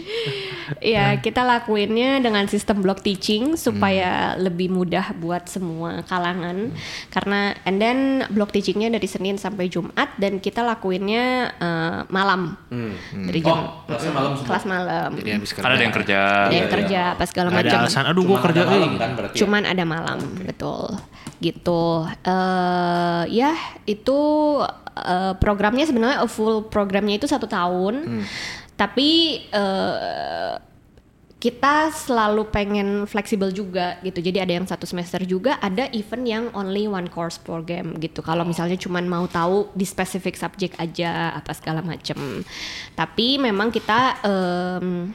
ya 0.79 1.19
kita 1.19 1.43
lakuinnya 1.43 2.23
dengan 2.23 2.47
sistem 2.47 2.85
block 2.85 3.03
teaching 3.03 3.59
supaya 3.59 4.39
lebih 4.39 4.71
mudah 4.71 5.17
buat 5.19 5.51
semua 5.51 6.07
kalangan. 6.07 6.71
Karena 7.11 7.57
and 7.67 7.83
then 7.83 7.99
block 8.31 8.55
teachingnya 8.55 8.95
dari 8.95 9.09
Senin 9.11 9.41
sampai 9.41 9.67
Jumat 9.67 10.15
dan 10.21 10.39
kita 10.39 10.63
lakuinnya 10.63 11.55
eh, 11.59 12.01
malam. 12.13 12.55
Hmm. 12.69 12.95
dari 13.29 13.41
jam 13.43 13.59
oh 13.59 13.69
kelasnya 13.89 14.13
malam 14.13 14.33
semua? 14.37 14.47
kelas 14.47 14.65
malam. 14.69 15.11
Jadi 15.19 15.31
habis 15.35 15.51
kerja. 15.51 15.65
Kan 15.65 15.73
ada 15.75 15.83
yang 15.83 15.95
kerja. 15.95 16.19
Ada 16.21 16.55
yang 16.55 16.69
iya. 16.69 16.75
kerja 16.79 17.01
apa 17.17 17.25
segala 17.27 17.49
Nggak 17.49 17.59
ada 17.59 17.71
macam. 17.71 17.83
alasan 17.83 18.05
aduh 18.07 18.23
gua 18.23 18.39
Cuma 18.39 18.45
kerja 18.47 18.61
ada 18.61 18.71
malam 18.71 18.91
eh. 18.91 18.99
kan 18.99 19.11
berarti 19.17 19.35
ya? 19.35 19.41
cuman 19.43 19.63
ada 19.67 19.85
malam 19.85 20.19
betul. 20.47 20.87
Gitu. 21.39 21.83
Eh 22.27 23.23
ya 23.31 23.53
itu 23.87 24.19
eh, 25.05 25.35
programnya 25.39 25.85
sebenarnya 25.87 26.25
a 26.25 26.29
full 26.29 26.67
programnya 26.67 27.19
itu 27.19 27.27
satu 27.29 27.47
tahun. 27.47 28.25
Tapi 28.79 29.11
eh, 29.51 30.55
kita 31.39 31.95
selalu 31.95 32.51
pengen 32.51 33.07
fleksibel 33.07 33.55
juga 33.55 34.03
gitu. 34.03 34.19
Jadi 34.19 34.43
ada 34.43 34.53
yang 34.59 34.67
satu 34.67 34.91
semester 34.91 35.23
juga 35.23 35.55
ada 35.63 35.87
event 35.95 36.25
yang 36.27 36.45
only 36.51 36.91
one 36.91 37.07
course 37.07 37.39
program 37.39 37.95
gitu. 38.03 38.27
Kalau 38.27 38.43
misalnya 38.43 38.75
cuman 38.75 39.07
mau 39.07 39.23
tahu 39.31 39.71
di 39.71 39.87
specific 39.87 40.35
subject 40.35 40.75
aja 40.83 41.39
apa 41.39 41.55
segala 41.55 41.79
macem. 41.79 42.43
Tapi 42.99 43.39
memang 43.39 43.71
kita 43.71 44.19
em, 44.27 45.15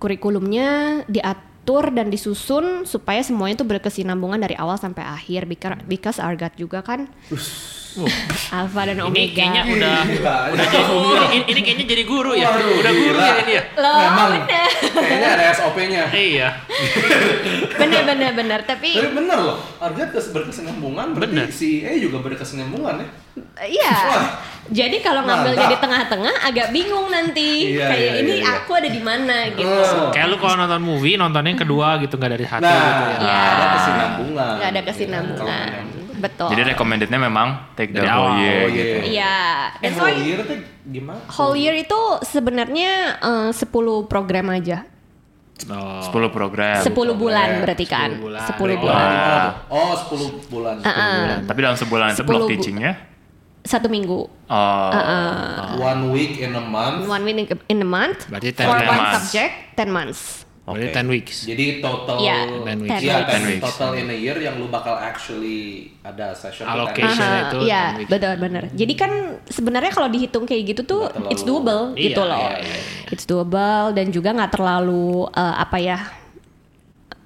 kurikulumnya 0.00 1.04
diatur 1.04 1.55
dan 1.90 2.06
disusun 2.06 2.64
supaya 2.84 3.18
semuanya 3.20 3.58
itu 3.58 3.66
berkesinambungan 3.66 4.38
dari 4.38 4.54
awal 4.54 4.78
sampai 4.78 5.02
akhir 5.02 5.50
because, 5.84 6.22
God 6.38 6.54
juga 6.54 6.80
kan 6.80 7.10
Alpha 8.52 8.82
dan 8.84 9.00
Ini 9.00 9.02
Omega. 9.02 9.32
kayaknya 9.32 9.62
udah 9.64 9.98
Gila, 10.04 10.36
udah 10.52 10.66
jadi 10.68 10.84
ini, 11.32 11.44
ini 11.48 11.60
kayaknya 11.64 11.86
jadi 11.88 12.04
guru 12.04 12.32
ya. 12.32 12.44
Waduh, 12.46 12.72
udah 12.76 12.92
guru 12.92 13.16
gila. 13.16 13.24
ya 13.24 13.34
ini 13.40 13.52
ya. 13.56 13.62
Loh, 13.74 13.96
Memang. 13.98 14.28
bener. 14.36 14.68
Kayaknya 14.92 15.28
ada 15.32 15.44
SOP-nya. 15.50 16.02
Iya. 16.12 16.48
bener 17.80 18.02
bener 18.04 18.30
bener 18.36 18.60
tapi 18.62 18.90
Tapi 18.94 19.10
bener 19.10 19.38
loh, 19.40 19.56
harga 19.80 20.12
kes- 20.12 20.28
berkesinambungan 20.28 21.16
berarti 21.16 21.32
Bener. 21.32 21.48
si 21.48 21.82
E 21.82 21.96
juga 21.96 22.20
berkesinambungan 22.20 23.00
ya. 23.00 23.08
Iya 23.62 23.92
Wah. 24.06 24.26
jadi 24.66 24.96
kalau 24.98 25.22
ngambil 25.22 25.52
Mantap. 25.52 25.62
jadi 25.62 25.76
tengah-tengah 25.78 26.34
agak 26.42 26.68
bingung 26.70 27.06
nanti 27.06 27.70
Iya, 27.70 27.86
kayak 27.86 28.00
iya, 28.08 28.20
ini 28.20 28.32
iya, 28.32 28.42
iya. 28.42 28.52
aku 28.58 28.70
ada 28.72 28.88
di 28.88 28.98
mana 28.98 29.36
gitu 29.50 29.68
Oh. 29.68 30.10
Kayak 30.10 30.26
lu 30.28 30.36
kalau 30.36 30.54
nonton 30.56 30.80
movie 30.80 31.14
nontonnya 31.14 31.50
yang 31.50 31.60
kedua 31.60 31.88
gitu 31.98 32.14
nggak 32.14 32.32
dari 32.32 32.46
satu 32.46 32.62
Nah, 32.62 32.74
gitu 32.74 33.02
ya. 33.04 33.16
Iya. 33.18 33.38
ada 33.46 33.66
kesinambungan. 33.70 34.52
nggak 34.52 34.68
ada 34.68 34.80
kesinambungan 34.82 35.70
betul 36.16 36.48
Jadi 36.48 36.62
recommendednya 36.66 37.20
memang 37.20 37.48
take 37.72 37.92
the 37.92 38.00
Dari 38.00 38.08
whole 38.08 38.26
awal. 38.26 38.40
year 38.40 38.56
Oh, 38.58 38.68
gitu. 38.70 38.96
iya. 38.96 39.04
iya 39.06 39.36
Eh, 39.76 39.80
that's 39.84 39.96
whole 39.96 40.08
why 40.08 40.16
year 40.18 40.38
tuh 40.40 40.56
gimana? 40.86 41.20
whole 41.28 41.54
year 41.54 41.74
itu 41.74 42.00
sebenarnya 42.24 42.92
eh, 43.18 43.50
10 43.52 43.68
program 44.06 44.46
aja 44.50 44.78
Oh. 45.66 46.04
10 46.04 46.28
program. 46.30 46.76
10 46.78 46.92
bulan 47.16 47.48
berarti 47.60 47.84
kan 47.84 48.12
10 48.12 48.20
bulan. 48.22 48.44
10 48.44 48.52
Oh, 48.52 48.76
bulan 48.78 49.08
Ah. 49.08 49.48
oh 49.70 49.92
10 49.96 50.52
bulan. 50.52 50.74
Tapi 51.42 51.58
dalam 51.58 51.72
sebulan 51.74 52.12
itu 52.12 52.20
10 52.20 52.28
block 52.28 52.48
teachingnya 52.50 52.92
satu 53.66 53.86
minggu 53.86 54.30
oh, 54.46 54.90
One 55.76 56.08
week 56.08 56.38
in 56.38 56.52
a 56.52 56.62
month. 56.62 57.04
one 57.04 57.22
week 57.22 57.36
in 57.66 57.78
a 57.78 57.88
month 57.88 58.24
Berarti 58.26 58.54
for 58.54 58.64
10 58.64 58.70
one 58.72 58.86
months. 58.88 59.14
subject 59.26 59.52
10 59.74 59.90
months 59.90 60.20
Berarti 60.64 60.82
Oke. 60.84 60.98
10 60.98 61.06
weeks. 61.08 61.36
Jadi 61.46 61.66
total 61.78 62.16
Iya, 62.18 62.38
10 62.42 62.82
weeks. 62.82 62.90
10 62.92 62.98
Iya, 63.00 63.14
weeks. 63.16 63.30
10 63.30 63.46
weeks. 63.46 63.62
total 63.64 63.90
in 63.94 64.06
a 64.08 64.18
year 64.18 64.34
yang 64.36 64.58
lu 64.58 64.66
bakal 64.66 64.94
actually 64.96 65.62
ada 66.02 66.34
session 66.34 66.66
tuh 66.66 66.74
Allocation. 66.74 67.22
10 67.22 67.22
Aha, 67.22 67.38
itu 67.44 67.58
iya 67.62 67.82
10 67.88 67.98
weeks. 68.02 68.10
betul 68.10 68.34
benar. 68.34 68.62
Jadi 68.74 68.94
kan 68.96 69.10
sebenarnya 69.46 69.92
kalau 69.94 70.10
dihitung 70.10 70.42
kayak 70.42 70.62
gitu 70.66 70.82
tuh 70.82 71.02
terlalu- 71.06 71.30
it's 71.30 71.42
doable 71.42 71.94
Iya, 71.94 72.02
gitu 72.04 72.18
loh. 72.20 72.42
iya, 72.42 72.54
iya, 72.58 72.76
It's 73.06 73.22
doable 73.24 73.94
dan 73.94 74.06
juga 74.10 74.34
nggak 74.34 74.52
terlalu 74.52 75.06
eh, 75.30 75.54
apa 75.56 75.76
ya 75.78 75.98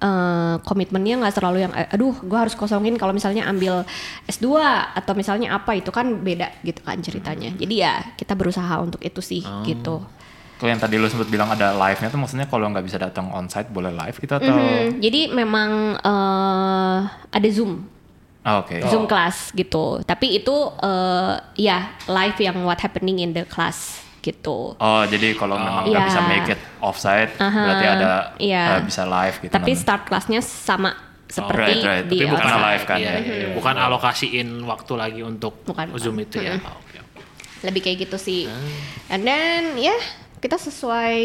eh, 0.01 0.55
komitmennya 0.59 1.21
nggak 1.21 1.35
terlalu 1.37 1.61
yang 1.61 1.71
eh, 1.71 1.85
aduh 1.87 2.17
gue 2.17 2.33
harus 2.35 2.53
kosongin 2.53 2.97
kalau 2.97 3.13
misalnya 3.13 3.45
ambil 3.45 3.85
S2 4.25 4.57
atau 4.91 5.13
misalnya 5.13 5.53
apa 5.53 5.71
itu 5.73 5.87
kan 5.87 6.19
beda 6.19 6.49
gitu 6.61 6.81
kan 6.81 6.97
ceritanya. 6.97 7.53
Jadi 7.53 7.75
ya 7.77 7.93
kita 8.13 8.33
berusaha 8.33 8.73
untuk 8.77 8.99
itu 8.99 9.21
sih 9.21 9.41
Oh. 9.41 9.61
gitu. 9.61 10.01
Kalau 10.57 10.69
yang 10.69 10.77
tadi 10.77 10.93
lu 10.93 11.05
sempat 11.05 11.25
bilang 11.25 11.49
ada 11.49 11.73
live-nya 11.73 12.09
tuh 12.09 12.17
maksudnya 12.17 12.45
kalau 12.45 12.65
nggak 12.67 12.83
bisa 12.83 12.97
datang 12.97 13.29
onsite 13.29 13.69
boleh 13.69 13.89
live 13.91 14.13
gitu 14.15 14.29
atau 14.31 14.45
Mhm, 14.47 14.99
Jadi 14.99 15.21
memang 15.31 15.69
eh, 15.97 16.99
ada 17.29 17.49
Zoom 17.49 17.85
Ah, 18.41 18.57
oke. 18.57 18.73
Zoom 18.83 19.05
class 19.05 19.53
gitu. 19.53 20.01
Tapi 20.01 20.33
itu 20.35 20.53
eh, 20.81 21.33
ya 21.59 21.77
live 22.03 22.37
yang 22.39 22.57
what 22.61 22.77
happening 22.77 23.17
in 23.17 23.31
the 23.31 23.45
class 23.45 24.00
gitu. 24.21 24.73
Oh, 24.73 25.03
jadi 25.03 25.33
kalau 25.33 25.57
memang 25.57 25.83
nggak 25.83 25.97
Iya. 25.97 26.07
bisa 26.07 26.21
make 26.23 26.49
it 26.49 26.61
offsite 26.79 27.33
Aha, 27.35 27.59
berarti 27.59 27.85
ada 27.87 28.11
iya. 28.37 28.63
eh, 28.77 28.81
bisa 28.83 29.03
live 29.03 29.35
gitu. 29.39 29.51
Tapi 29.51 29.67
nanti. 29.67 29.81
start 29.81 30.01
kelasnya 30.05 30.39
sama 30.39 30.91
seperti 31.25 31.79
right, 31.79 31.83
right. 31.83 32.05
di 32.05 32.17
Tapi 32.17 32.29
bukan 32.29 32.43
outside. 32.45 32.65
live 32.67 32.83
kan 32.85 32.97
Iya, 32.97 33.11
ya. 33.11 33.19
iya. 33.19 33.47
Bukan 33.51 33.75
alokasiin 33.75 34.49
waktu 34.61 34.93
lagi 34.93 35.21
untuk 35.21 35.53
Bukan, 35.63 35.85
bukan. 35.89 35.97
Zoom 35.97 36.17
itu 36.19 36.37
ya. 36.37 36.55
Mm-mm. 36.55 36.67
Oh, 36.67 36.77
oke. 36.77 36.99
Lebih 37.61 37.81
kayak 37.81 37.97
gitu 38.03 38.17
sih. 38.17 38.45
And 39.07 39.21
then 39.21 39.77
ya 39.77 39.93
kita 40.37 40.57
sesuai 40.57 41.21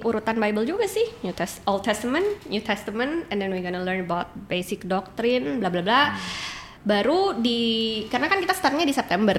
urutan 0.00 0.36
Bible 0.36 0.64
juga 0.64 0.84
sih. 0.84 1.04
New 1.20 1.32
Test 1.32 1.60
Old 1.64 1.80
Testament, 1.82 2.24
New 2.46 2.60
Testament, 2.60 3.28
and 3.28 3.36
then 3.36 3.48
we're 3.48 3.60
gonna 3.60 3.78
learn 3.78 4.02
about 4.02 4.32
basic 4.46 4.84
doctrine, 4.84 5.60
bla 5.60 5.68
bla 5.68 5.80
bla. 5.80 6.02
Baru 6.84 7.36
di 7.36 7.60
karena 8.08 8.30
kan 8.30 8.38
kita 8.40 8.54
startnya 8.54 8.86
di 8.86 8.94
September 8.94 9.36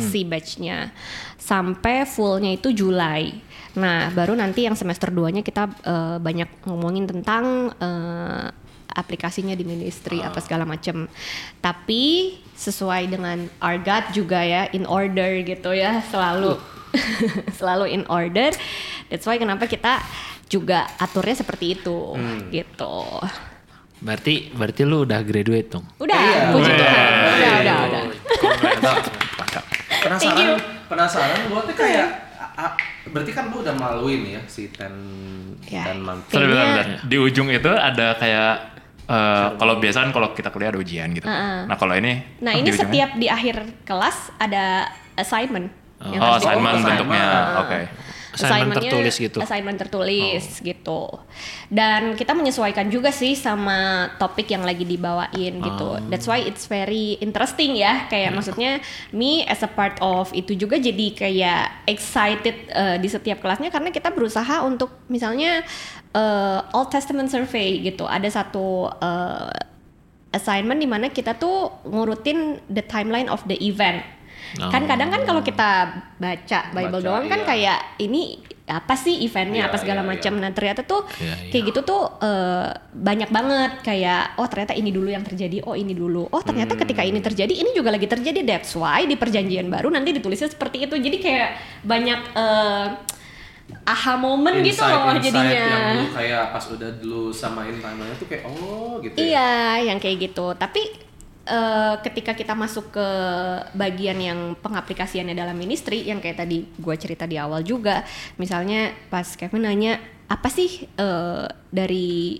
si 0.00 0.24
batchnya 0.24 0.90
sampai 1.36 2.08
fullnya 2.08 2.50
itu 2.52 2.72
Juli. 2.74 3.38
Nah 3.78 4.10
baru 4.10 4.34
nanti 4.34 4.66
yang 4.66 4.74
semester 4.74 5.12
2 5.12 5.38
nya 5.38 5.42
kita 5.46 5.68
eh, 5.84 6.16
banyak 6.18 6.66
ngomongin 6.66 7.06
tentang 7.06 7.70
eh, 7.78 8.46
aplikasinya 8.88 9.54
di 9.54 9.62
ministry 9.62 10.18
apa 10.18 10.42
segala 10.42 10.66
macem. 10.66 11.06
Tapi 11.62 12.34
sesuai 12.58 13.06
dengan 13.06 13.46
our 13.62 13.78
God 13.78 14.10
juga 14.10 14.42
ya 14.42 14.66
in 14.74 14.82
order 14.82 15.46
gitu 15.46 15.70
ya 15.70 16.02
selalu 16.10 16.58
selalu 17.58 17.94
in 17.94 18.04
order. 18.10 18.50
That's 19.06 19.24
why 19.24 19.38
kenapa 19.38 19.70
kita 19.70 20.02
juga 20.48 20.88
aturnya 20.98 21.36
seperti 21.38 21.78
itu 21.78 22.16
gitu. 22.50 22.96
Berarti 23.98 24.34
berarti 24.50 24.82
lu 24.82 25.02
udah 25.02 25.20
graduate 25.20 25.68
dong. 25.68 25.84
Udah, 25.98 26.14
Iya. 26.16 26.40
puji 26.50 26.70
Udah. 26.70 26.78
Tuhan. 26.78 27.12
Udah, 27.28 27.52
udah, 27.58 27.76
udah. 27.84 28.02
Thank 29.28 29.62
Penasaran, 29.98 30.38
you. 30.38 30.54
penasaran 30.86 31.40
gua 31.48 31.60
tuh 31.62 31.74
kayak 31.74 32.06
a- 32.36 32.54
a- 32.60 32.76
berarti 33.04 33.32
kan 33.32 33.50
lu 33.50 33.58
udah 33.58 33.74
maluin 33.74 34.22
ya 34.28 34.40
si 34.46 34.70
10 34.70 35.58
Ya. 35.66 35.82
10 35.84 35.98
month. 35.98 36.22
Sorry, 36.28 36.46
bentar, 36.46 36.64
bentar. 36.68 36.86
Di 37.02 37.16
ujung 37.18 37.48
itu 37.48 37.66
ada 37.68 38.14
kayak 38.14 38.52
eh, 39.04 39.48
kalau 39.56 39.74
biasa 39.76 40.04
kan 40.04 40.10
kalau 40.12 40.28
kita 40.30 40.48
kuliah 40.48 40.68
ada 40.68 40.78
ujian 40.78 41.08
gitu. 41.10 41.24
Uh-uh. 41.24 41.64
Nah 41.64 41.74
kalau 41.74 41.92
ini 41.92 42.20
Nah, 42.38 42.52
oh, 42.52 42.60
ini 42.60 42.70
setiap 42.70 43.16
di 43.16 43.26
akhir 43.26 43.56
kelas 43.82 44.16
ada 44.36 44.86
assignment. 45.14 45.72
yang 46.00 46.22
Oh 46.22 46.30
harus 46.30 46.44
assignment 46.44 46.76
Oh, 46.76 46.84
bentuknya, 46.84 47.26
oke. 47.58 47.80
Assignment 48.38 48.78
tertulis 48.78 49.14
gitu. 49.18 49.38
Assignment 49.42 49.78
tertulis 49.78 50.44
gitu. 50.62 51.02
Dan 51.66 52.14
kita 52.14 52.32
menyesuaikan 52.38 52.86
juga 52.88 53.10
sih 53.10 53.34
sama 53.34 54.10
topik 54.20 54.46
yang 54.48 54.62
lagi 54.62 54.86
dibawain 54.86 55.58
gitu. 55.58 55.88
That's 56.06 56.30
why 56.30 56.44
it's 56.46 56.70
very 56.70 57.18
interesting 57.18 57.74
ya. 57.74 58.06
Kayak 58.06 58.38
maksudnya 58.38 58.78
me 59.10 59.42
as 59.48 59.62
a 59.66 59.70
part 59.70 59.98
of 59.98 60.30
itu 60.36 60.54
juga 60.54 60.78
jadi 60.78 61.06
kayak 61.14 61.88
excited 61.90 62.56
uh, 62.74 62.96
di 62.96 63.08
setiap 63.10 63.42
kelasnya 63.42 63.68
karena 63.68 63.90
kita 63.90 64.10
berusaha 64.14 64.62
untuk 64.64 65.06
misalnya 65.10 65.62
uh, 66.14 66.76
Old 66.76 66.90
Testament 66.94 67.28
survey 67.28 67.80
gitu. 67.82 68.08
Ada 68.08 68.42
satu 68.44 68.88
uh, 68.88 69.50
assignment 70.32 70.80
di 70.80 70.88
mana 70.88 71.08
kita 71.08 71.36
tuh 71.40 71.72
ngurutin 71.88 72.60
the 72.68 72.84
timeline 72.84 73.28
of 73.32 73.40
the 73.48 73.56
event. 73.64 74.04
Kan 74.56 74.88
kadang 74.88 75.12
kan 75.12 75.22
kalau 75.28 75.44
kita 75.44 75.70
baca 76.16 76.60
Bible 76.72 76.98
Baca, 76.98 77.04
doang 77.04 77.24
kan 77.28 77.40
iya. 77.44 77.48
kayak 77.48 77.78
ini 78.00 78.22
apa 78.68 78.94
sih 79.00 79.24
eventnya 79.24 79.64
Iya, 79.64 79.68
apa 79.72 79.76
segala 79.80 80.04
iya, 80.04 80.08
macam. 80.12 80.32
iya. 80.36 80.42
Nah 80.44 80.50
ternyata 80.52 80.80
tuh 80.84 81.02
Iya, 81.20 81.34
iya. 81.40 81.50
kayak 81.52 81.64
gitu 81.72 81.80
tuh 81.88 82.02
eh, 82.20 82.68
banyak 82.92 83.30
banget 83.32 83.72
kayak 83.80 84.36
oh 84.36 84.46
ternyata 84.48 84.76
ini 84.76 84.92
dulu 84.92 85.08
yang 85.08 85.24
terjadi, 85.24 85.64
oh 85.64 85.72
ini 85.72 85.96
dulu, 85.96 86.28
oh 86.28 86.42
ternyata 86.44 86.76
ketika 86.76 87.00
ini 87.00 87.20
terjadi 87.24 87.52
ini 87.52 87.72
juga 87.72 87.88
lagi 87.92 88.04
terjadi. 88.04 88.44
That's 88.44 88.76
why 88.76 89.08
di 89.08 89.16
perjanjian 89.16 89.72
baru 89.72 89.88
nanti 89.88 90.12
ditulisnya 90.12 90.52
seperti 90.52 90.84
itu. 90.84 90.94
Jadi 91.00 91.16
kayak 91.16 91.48
banyak 91.84 92.20
eh, 92.36 92.86
aha 93.88 94.16
moment 94.16 94.56
gitu 94.64 94.80
loh 94.80 95.12
jadinya. 95.20 95.48
yang 95.48 95.84
dulu 95.96 96.06
kayak 96.16 96.44
pas 96.52 96.64
udah 96.72 96.90
dulu 97.00 97.22
samain 97.32 97.76
timeline 97.80 98.16
tuh 98.20 98.28
kayak 98.28 98.44
oh 98.48 99.00
gitu 99.00 99.16
ya. 99.16 99.24
Iya, 99.24 99.52
yang 99.92 99.98
kayak 100.00 100.28
gitu. 100.28 100.52
Tapi 100.56 101.07
eh, 101.48 101.94
ketika 102.04 102.36
kita 102.36 102.52
masuk 102.52 102.92
ke 102.92 103.08
bagian 103.72 104.20
yang 104.20 104.40
pengaplikasiannya 104.60 105.32
dalam 105.32 105.56
ministry, 105.56 106.04
yang 106.04 106.20
kayak 106.20 106.44
tadi 106.44 106.68
gue 106.68 106.96
cerita 107.00 107.24
di 107.24 107.40
awal 107.40 107.64
juga, 107.64 108.04
misalnya 108.36 108.92
pas 109.08 109.24
Kevin 109.34 109.64
nanya 109.64 109.98
apa 110.28 110.52
sih 110.52 110.84
eh, 110.84 111.46
dari 111.72 112.38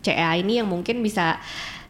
CA 0.00 0.38
ini 0.38 0.62
yang 0.62 0.70
mungkin 0.70 1.02
bisa 1.02 1.42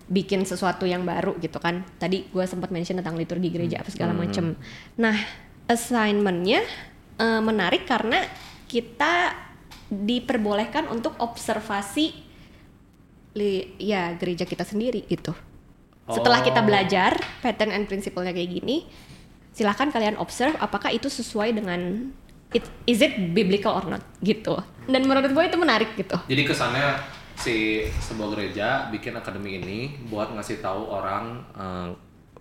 bikin 0.08 0.48
sesuatu 0.48 0.88
yang 0.88 1.04
baru 1.04 1.36
gitu 1.38 1.60
kan? 1.60 1.84
Tadi 2.00 2.32
gue 2.32 2.44
sempat 2.48 2.72
mention 2.72 2.96
tentang 2.96 3.20
liturgi 3.20 3.52
gereja 3.52 3.84
apa 3.84 3.92
segala 3.92 4.16
macem. 4.16 4.56
Nah, 4.96 5.16
assignmentnya 5.68 6.64
eh, 7.20 7.40
menarik 7.44 7.84
karena 7.84 8.24
kita 8.66 9.44
diperbolehkan 9.86 10.90
untuk 10.90 11.14
observasi 11.22 12.10
li, 13.38 13.76
ya 13.78 14.16
gereja 14.18 14.48
kita 14.48 14.66
sendiri 14.66 15.06
gitu. 15.06 15.36
Setelah 16.06 16.38
kita 16.40 16.60
Oh. 16.60 16.66
belajar 16.66 17.12
pattern 17.40 17.70
and 17.70 17.84
principle-nya 17.84 18.30
kayak 18.30 18.50
gini, 18.52 18.86
silahkan 19.50 19.90
kalian 19.90 20.14
observe 20.16 20.54
apakah 20.56 20.88
itu 20.88 21.06
sesuai 21.06 21.50
dengan 21.50 22.10
it, 22.52 22.62
is 22.84 23.00
it 23.00 23.34
biblical 23.34 23.74
or 23.74 23.84
not 23.84 24.02
gitu. 24.20 24.54
Dan 24.84 25.02
menurut 25.02 25.26
gue 25.28 25.44
itu 25.44 25.56
menarik 25.56 25.94
gitu. 25.94 26.14
Jadi 26.24 26.42
kesannya 26.44 26.86
si 27.34 27.56
sebuah 28.00 28.32
gereja 28.32 28.66
bikin 28.88 29.12
akademi 29.12 29.58
ini 29.58 29.78
buat 30.06 30.30
ngasih 30.30 30.58
tahu 30.58 30.86
orang 30.86 31.24
eh, 31.52 31.88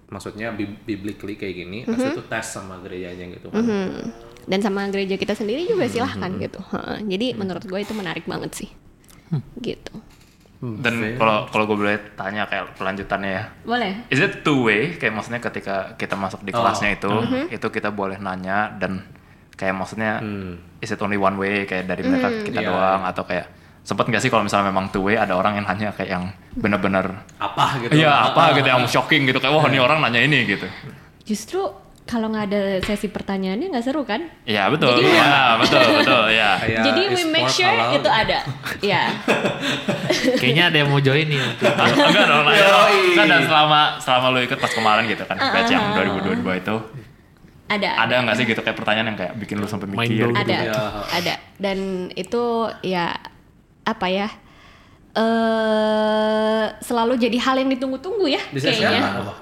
maksudnya 0.06 0.54
bi- 0.54 0.78
biblically 0.78 1.34
kayak 1.34 1.56
gini, 1.58 1.78
Mhm. 1.82 1.90
habis 1.90 2.06
itu 2.12 2.24
tes 2.24 2.46
sama 2.46 2.78
gerejanya 2.78 3.34
gitu 3.34 3.50
kan. 3.50 3.66
Dan 4.46 4.62
sama 4.62 4.86
gereja 4.88 5.18
kita 5.18 5.34
sendiri 5.34 5.66
Mhm, 5.66 5.70
juga 5.74 5.86
silahkan 5.90 6.30
gitu. 6.38 6.62
Heeh. 6.62 6.98
Jadi 7.10 7.28
menurut 7.34 7.66
gue 7.66 7.80
itu 7.82 7.92
menarik 7.92 8.30
banget 8.30 8.54
sih. 8.56 8.70
Hmm. 9.26 9.42
Gitu. 9.58 9.90
Dan 10.62 11.20
kalau 11.20 11.46
kalau 11.52 11.64
gue 11.68 11.78
boleh 11.78 11.98
tanya 12.16 12.48
kayak 12.48 12.74
kelanjutannya 12.80 13.32
ya. 13.32 13.44
Boleh. 13.62 13.92
Is 14.08 14.18
it 14.18 14.42
two 14.42 14.64
way? 14.64 14.96
Kayak 14.96 15.20
maksudnya 15.20 15.42
ketika 15.44 15.94
kita 16.00 16.16
masuk 16.16 16.42
di 16.42 16.56
Oh. 16.56 16.64
kelasnya 16.64 16.96
itu, 16.96 17.12
Mhm. 17.12 17.52
itu 17.52 17.68
kita 17.70 17.92
boleh 17.92 18.18
nanya 18.18 18.72
dan 18.76 19.04
kayak 19.54 19.76
maksudnya 19.76 20.20
Hmm. 20.20 20.60
is 20.80 20.90
it 20.90 21.00
only 21.00 21.16
one 21.16 21.36
way 21.36 21.64
kayak 21.64 21.86
dari 21.86 22.04
mereka 22.04 22.28
Mhm. 22.28 22.44
kita 22.44 22.60
Iya, 22.60 22.70
doang 22.70 23.02
iya. 23.04 23.12
atau 23.12 23.24
kayak 23.24 23.46
sempet 23.86 24.06
nggak 24.10 24.20
sih 24.20 24.32
kalau 24.34 24.44
misalnya 24.44 24.68
memang 24.74 24.90
two 24.90 25.06
way 25.06 25.16
ada 25.16 25.32
orang 25.32 25.62
yang 25.62 25.66
nanya 25.66 25.94
kayak 25.94 26.10
yang 26.12 26.26
bener-bener 26.58 27.06
Apa 27.38 27.78
gitu. 27.80 27.94
iya 27.94 28.34
apa 28.34 28.40
ah, 28.42 28.50
gitu 28.52 28.66
ah. 28.66 28.72
yang 28.76 28.84
shocking 28.84 29.30
gitu 29.30 29.38
kayak 29.38 29.54
wah 29.54 29.64
ini 29.70 29.78
orang 29.78 30.02
nanya 30.02 30.20
ini 30.20 30.44
gitu. 30.50 30.66
justru 31.22 31.62
kalau 32.06 32.30
nggak 32.30 32.46
ada 32.48 32.62
sesi 32.82 33.10
pertanyaannya 33.10 33.68
nggak 33.68 33.82
seru 33.82 34.02
kan? 34.02 34.22
Iya 34.44 34.70
betul. 34.70 34.94
Jadi- 34.96 35.10
Iya 35.10 35.34
betul 35.58 35.82
betul 35.98 36.24
ya. 36.38 36.52
Jadi 36.62 37.02
we 37.10 37.22
make 37.28 37.50
sure 37.50 37.66
halal. 37.66 37.98
itu 37.98 38.06
ada. 38.08 38.40
Ya. 38.80 39.10
Kayaknya 40.42 40.64
ada 40.70 40.78
yang 40.78 40.90
mau 40.90 41.00
join 41.00 41.26
nih 41.26 41.42
enggak 41.60 42.26
dong, 42.26 42.46
enggak 42.46 43.26
dan 43.26 43.42
selama 43.44 43.80
selama 43.98 44.26
lu 44.32 44.40
ikut 44.40 44.56
pas 44.56 44.70
kemarin 44.70 45.04
gitu 45.06 45.24
kan, 45.24 45.34
batch 45.36 45.72
yang 45.72 45.84
2022 45.94 46.62
itu 46.62 46.76
Ada. 47.66 47.90
ada 48.00 48.16
nggak 48.22 48.36
sih 48.36 48.46
gitu 48.46 48.62
kayak 48.62 48.74
pertanyaan 48.76 49.10
yang 49.10 49.18
kayak 49.18 49.34
bikin 49.36 49.58
lu 49.58 49.66
sampai 49.66 49.90
mikir 49.90 50.30
gitu? 50.30 50.38
ada 50.38 50.54
Ya. 50.62 50.78
ada 51.10 51.34
dan 51.58 51.78
itu 52.14 52.44
ya 52.82 53.18
apa 53.84 54.06
ya 54.06 54.30
eh 55.16 56.66
selalu 56.80 57.18
jadi 57.18 57.38
hal 57.40 57.56
yang 57.58 57.70
ditunggu-tunggu 57.72 58.26
ya 58.28 58.42
Bisa 58.52 58.70
kayaknya 58.70 59.00
siapa? 59.02 59.10
Apa? 59.20 59.34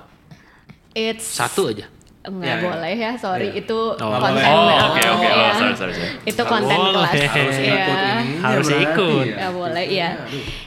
it's 0.93 1.25
satu 1.27 1.67
aja. 1.67 1.85
Nggak 2.23 2.39
Ya, 2.41 2.55
ya. 2.55 2.63
boleh 2.63 2.93
ya 2.95 3.11
sorry 3.15 3.47
Iya. 3.49 3.59
itu 3.59 3.79
Oh, 3.93 4.09
konten 4.15 4.43
Oh, 4.45 4.63
oke 4.65 5.01
oke. 5.03 5.27
Oh, 5.27 5.35
ya. 5.37 5.51
sorry 5.53 5.73
sorry 5.73 5.93
sorry. 5.93 6.11
itu 6.23 6.41
konten 6.45 6.71
boleh. 6.73 6.93
kelas 6.93 7.11
Harus 7.29 7.57
ya. 7.57 7.73
ikut 7.75 7.97
ini 7.99 8.23
Harus 8.39 8.65
berarti 8.65 8.85
ikut. 8.85 9.25
ya. 9.25 9.35
Nggak 9.35 9.53
boleh 9.53 9.85
ya 9.89 10.09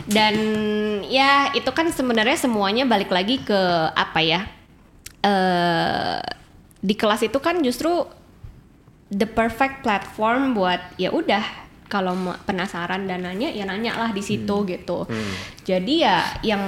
dan 0.06 0.34
ya 1.02 1.32
itu 1.50 1.70
kan 1.70 1.86
sebenarnya 1.88 2.36
semuanya 2.36 2.84
balik 2.84 3.08
lagi 3.08 3.40
ke 3.40 3.60
apa 3.88 4.20
ya 4.20 4.40
eh 5.22 6.20
di 6.78 6.94
kelas 6.94 7.22
itu 7.22 7.38
kan 7.38 7.58
justru 7.58 8.04
the 9.08 9.24
perfect 9.24 9.80
platform 9.80 10.52
buat 10.52 10.78
ya 10.96 11.10
udah 11.10 11.42
kalau 11.86 12.14
penasaran 12.42 13.06
dan 13.06 13.22
nanya 13.22 13.48
ya 13.48 13.62
nanya 13.62 13.96
lah 13.96 14.10
di 14.10 14.20
situ 14.20 14.66
gitu 14.66 15.06
jadi 15.62 15.94
ya 15.96 16.16
yang 16.44 16.62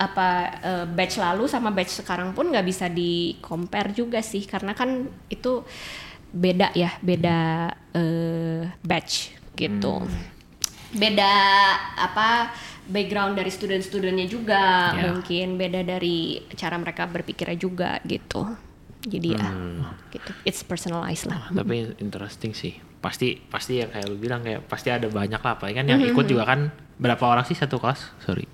apa 0.00 0.28
eh, 0.58 0.86
batch 0.88 1.20
lalu 1.20 1.44
sama 1.44 1.68
batch 1.68 2.00
sekarang 2.00 2.32
pun 2.32 2.48
nggak 2.48 2.64
bisa 2.64 2.88
di 2.88 3.36
compare 3.38 3.92
juga 3.92 4.24
sih 4.24 4.48
karena 4.48 4.72
kan 4.72 5.04
itu 5.28 5.60
beda 6.32 6.72
ya 6.72 6.96
beda 6.98 7.38
eh, 7.92 8.64
batch 8.80 9.36
gitu 9.52 10.00
beda 10.90 11.32
apa 12.00 12.50
background 12.88 13.36
dari 13.36 13.52
student-studentnya 13.52 14.26
juga 14.26 14.62
Ya. 14.90 15.12
mungkin 15.12 15.54
beda 15.54 15.84
dari 15.84 16.40
cara 16.56 16.74
mereka 16.74 17.06
berpikirnya 17.06 17.54
juga 17.54 18.00
gitu 18.02 18.42
jadi 19.00 19.28
ya 19.32 19.48
gitu 20.10 20.30
it's 20.44 20.60
personalized 20.60 21.24
lah 21.24 21.48
Tapi 21.48 21.96
interesting 22.00 22.52
sih. 22.52 22.76
Pasti 23.00 23.40
pasti 23.48 23.80
yang 23.80 23.88
kayak 23.88 24.12
lu 24.12 24.20
bilang 24.20 24.44
kayak 24.44 24.68
pasti 24.68 24.92
ada 24.92 25.08
banyak 25.08 25.40
lah. 25.40 25.56
Apalagi 25.56 25.72
kan 25.72 25.88
yang 25.88 26.04
ikut 26.04 26.28
juga 26.28 26.44
kan 26.44 26.68
berapa 27.00 27.24
orang 27.24 27.48
sih 27.48 27.56
satu 27.56 27.80
kelas? 27.80 28.12
Sorry. 28.20 28.44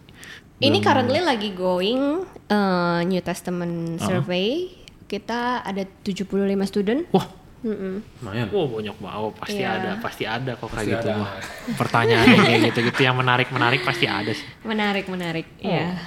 Ini 0.58 0.78
currently 0.80 1.20
lagi 1.20 1.52
going 1.52 2.22
uh, 2.48 3.00
New 3.02 3.20
Testament 3.20 3.98
survey 3.98 4.72
kita 5.04 5.62
ada 5.62 5.82
75 6.02 6.26
student 6.64 7.04
Wah. 7.10 7.26
Lumayan. 7.66 8.46
Wah 8.48 8.66
banyak 8.68 8.94
banget, 8.96 9.32
pasti 9.36 9.58
Iya. 9.58 9.70
ada, 9.74 9.90
pasti 9.98 10.22
ada 10.22 10.54
kok 10.54 10.70
kayak 10.70 10.86
gitu 10.86 11.08
ada. 11.08 11.34
Pertanyaan 11.74 12.26
yang 12.28 12.42
kayak 12.46 12.60
gitu-gitu 12.70 13.00
yang 13.02 13.16
menarik-menarik 13.16 13.82
pasti 13.82 14.06
ada 14.06 14.30
sih. 14.30 14.46
menarik 14.62 15.06
menarik 15.06 15.46
Oh. 15.60 15.68
ya 15.68 15.98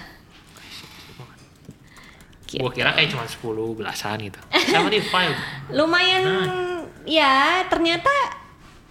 Gitu. 2.43 2.65
Gua 2.65 2.73
kira 2.73 2.89
kayak 2.91 3.13
cuma 3.13 3.29
10 3.29 3.45
belasan 3.77 4.25
gitu. 4.25 4.39
Sama 4.65 4.89
nih 4.89 5.05
five. 5.05 5.37
lumayan 5.69 6.23
ya 7.05 7.61
ternyata 7.65 8.09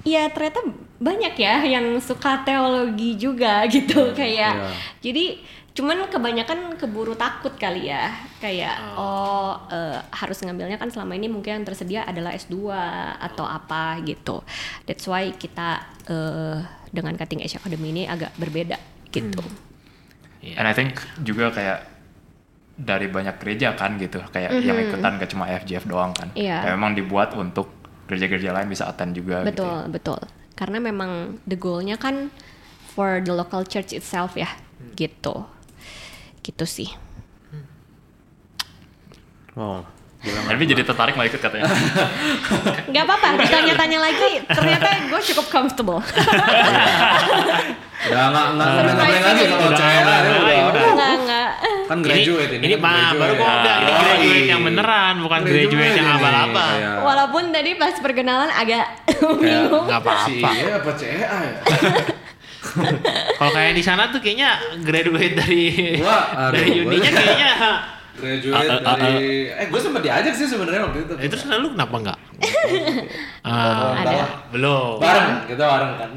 ya 0.07 0.31
ternyata 0.31 0.63
banyak 0.99 1.35
ya 1.35 1.63
yang 1.65 1.99
suka 1.99 2.43
teologi 2.43 3.15
juga 3.15 3.63
gitu 3.75 4.13
kayak 4.13 4.53
Iya. 4.53 4.71
jadi 5.01 5.25
cuman 5.71 6.11
kebanyakan 6.11 6.75
keburu 6.75 7.15
takut 7.15 7.55
kali 7.55 7.87
ya 7.87 8.11
kayak 8.39 8.99
oh 8.99 9.55
eh, 9.71 9.95
harus 10.11 10.43
ngambilnya 10.43 10.75
kan 10.75 10.91
selama 10.91 11.15
ini 11.15 11.31
mungkin 11.31 11.63
yang 11.63 11.65
tersedia 11.65 12.03
adalah 12.03 12.35
S2 12.35 12.67
atau 13.15 13.47
apa 13.47 14.03
gitu 14.03 14.43
that's 14.85 15.07
why 15.07 15.31
kita 15.31 15.79
eh, 16.05 16.59
dengan 16.91 17.15
cutting 17.15 17.39
edge 17.41 17.55
academy 17.55 17.95
ini 17.95 18.03
agak 18.05 18.35
berbeda 18.35 18.79
gitu 19.09 19.43
Iya. 20.39 20.55
And 20.55 20.67
I 20.67 20.75
think 20.75 20.95
juga 21.27 21.51
kayak 21.51 21.79
dari 22.79 23.11
banyak 23.11 23.43
gereja 23.43 23.75
kan 23.75 23.99
gitu, 23.99 24.23
kayak 24.31 24.55
yang 24.63 24.79
ikutan 24.79 25.19
gak 25.19 25.35
cuma 25.35 25.51
FGF 25.51 25.83
doang 25.83 26.15
kan. 26.15 26.31
Iya. 26.39 26.63
Kayak 26.63 26.75
memang 26.79 26.95
dibuat 26.95 27.35
untuk 27.35 27.75
gereja-gereja 28.07 28.55
lain 28.55 28.71
bisa 28.71 28.87
attend 28.87 29.13
juga 29.13 29.43
gitu. 29.43 29.61
betul 29.61 29.79
betul 29.93 30.21
karena 30.59 30.83
memang 30.83 31.39
the 31.47 31.55
goalnya 31.55 31.95
kan 31.95 32.35
for 32.91 33.23
the 33.23 33.31
local 33.31 33.63
church 33.63 33.95
itself 33.95 34.35
ya. 34.35 34.51
Gitu. 34.99 35.47
Gitu 36.43 36.65
sih. 36.67 36.91
Wow. 39.55 39.87
Tapi 40.19 40.63
jadi 40.65 40.83
tertarik 40.83 41.15
mau 41.15 41.23
ikut 41.23 41.39
katanya. 41.39 41.71
nggak 42.91 43.05
apa-apa 43.05 43.39
ditanya-tanya 43.39 43.99
lagi 44.01 44.31
ternyata 44.45 44.87
gue 45.07 45.21
cukup 45.25 45.47
comfortable 45.49 46.01
Udah 48.01 48.25
nggak 48.27 48.47
nggak 48.49 48.69
nggak 48.69 48.89
Surprise 48.89 49.21
lagi 49.21 49.31
ini. 49.37 49.47
kalau 49.49 49.69
udah. 49.69 50.89
nggak 50.89 51.13
nggak 51.21 51.49
Kan 51.85 51.99
graduate 52.01 52.51
ini. 52.53 52.63
Ini, 52.65 52.75
kan 52.75 52.81
mah 52.81 52.91
graduate. 52.91 53.19
baru 53.19 53.33
gua 53.35 53.49
udah 53.49 53.75
ini 53.77 53.89
Ah, 53.89 53.99
graduate 53.99 54.39
iya. 54.39 54.47
yang 54.49 54.63
beneran, 54.63 55.15
bukan 55.21 55.41
graduate 55.43 55.95
yang 55.95 56.09
abal-abal. 56.11 56.69
kayak- 56.69 57.01
walaupun 57.01 57.43
tadi 57.49 57.71
pas 57.75 57.95
perkenalan 57.97 58.51
agak 58.53 58.85
bingung 59.41 59.87
Nggak 59.87 60.01
apa-apa. 60.01 60.49
iya 60.53 60.73
apa 60.75 60.91
CEA 60.95 61.39
ya? 61.39 61.55
Kalau 63.35 63.51
kayak 63.51 63.73
di 63.73 63.83
sana 63.83 64.03
tuh 64.09 64.19
kayaknya 64.19 64.51
graduate 64.81 65.35
dari 65.37 65.63
dari 66.55 66.71
uninya 66.77 67.11
kayaknya. 67.13 67.53
Graduate 68.19 68.67
Ah, 68.67 68.67
ah, 68.67 68.79
ah, 68.83 68.97
dari 68.99 69.47
eh 69.47 69.67
gue 69.71 69.81
sempat 69.81 70.03
diajak 70.03 70.35
sih 70.35 70.51
sebenarnya 70.51 70.91
waktu 70.91 71.07
itu. 71.07 71.13
Eh, 71.23 71.29
terus 71.31 71.47
lu 71.47 71.71
kenapa 71.75 71.95
enggak? 72.03 72.19
Ah, 73.49 73.97
ada. 73.97 74.27
belum. 74.53 75.01
Bareng, 75.01 75.49
kita 75.49 75.65
bareng 75.65 75.93
kan. 75.97 76.11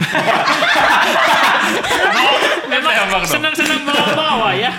Memang 2.67 3.23
senang-senang 3.23 3.81
bawa-bawa 3.87 4.51
ya. 4.51 4.71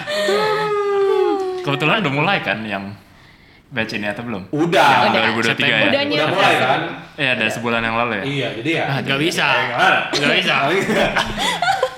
Kebetulan 1.65 2.05
udah 2.05 2.13
mulai 2.13 2.39
kan 2.45 2.61
yang 2.67 2.93
batch 3.73 3.97
ini 3.97 4.07
atau 4.07 4.23
belum? 4.23 4.43
Udah. 4.53 5.09
Yang 5.09 5.33
Udah. 5.33 5.57
2023 5.57 5.65
ya? 5.65 5.81
Udah 5.83 6.03
Udah 6.05 6.27
mulai 6.29 6.55
kan? 6.55 6.81
Iya, 7.13 7.31
ada 7.35 7.47
sebulan 7.49 7.81
yang 7.81 7.97
lalu 7.97 8.13
ya? 8.15 8.25
Iya, 8.25 8.49
jadi 8.61 8.71
ya. 8.71 8.85
Gak 9.03 9.19
bisa. 9.19 9.47
gimana? 9.49 9.99
Gak 10.13 10.31
bisa. 10.37 10.55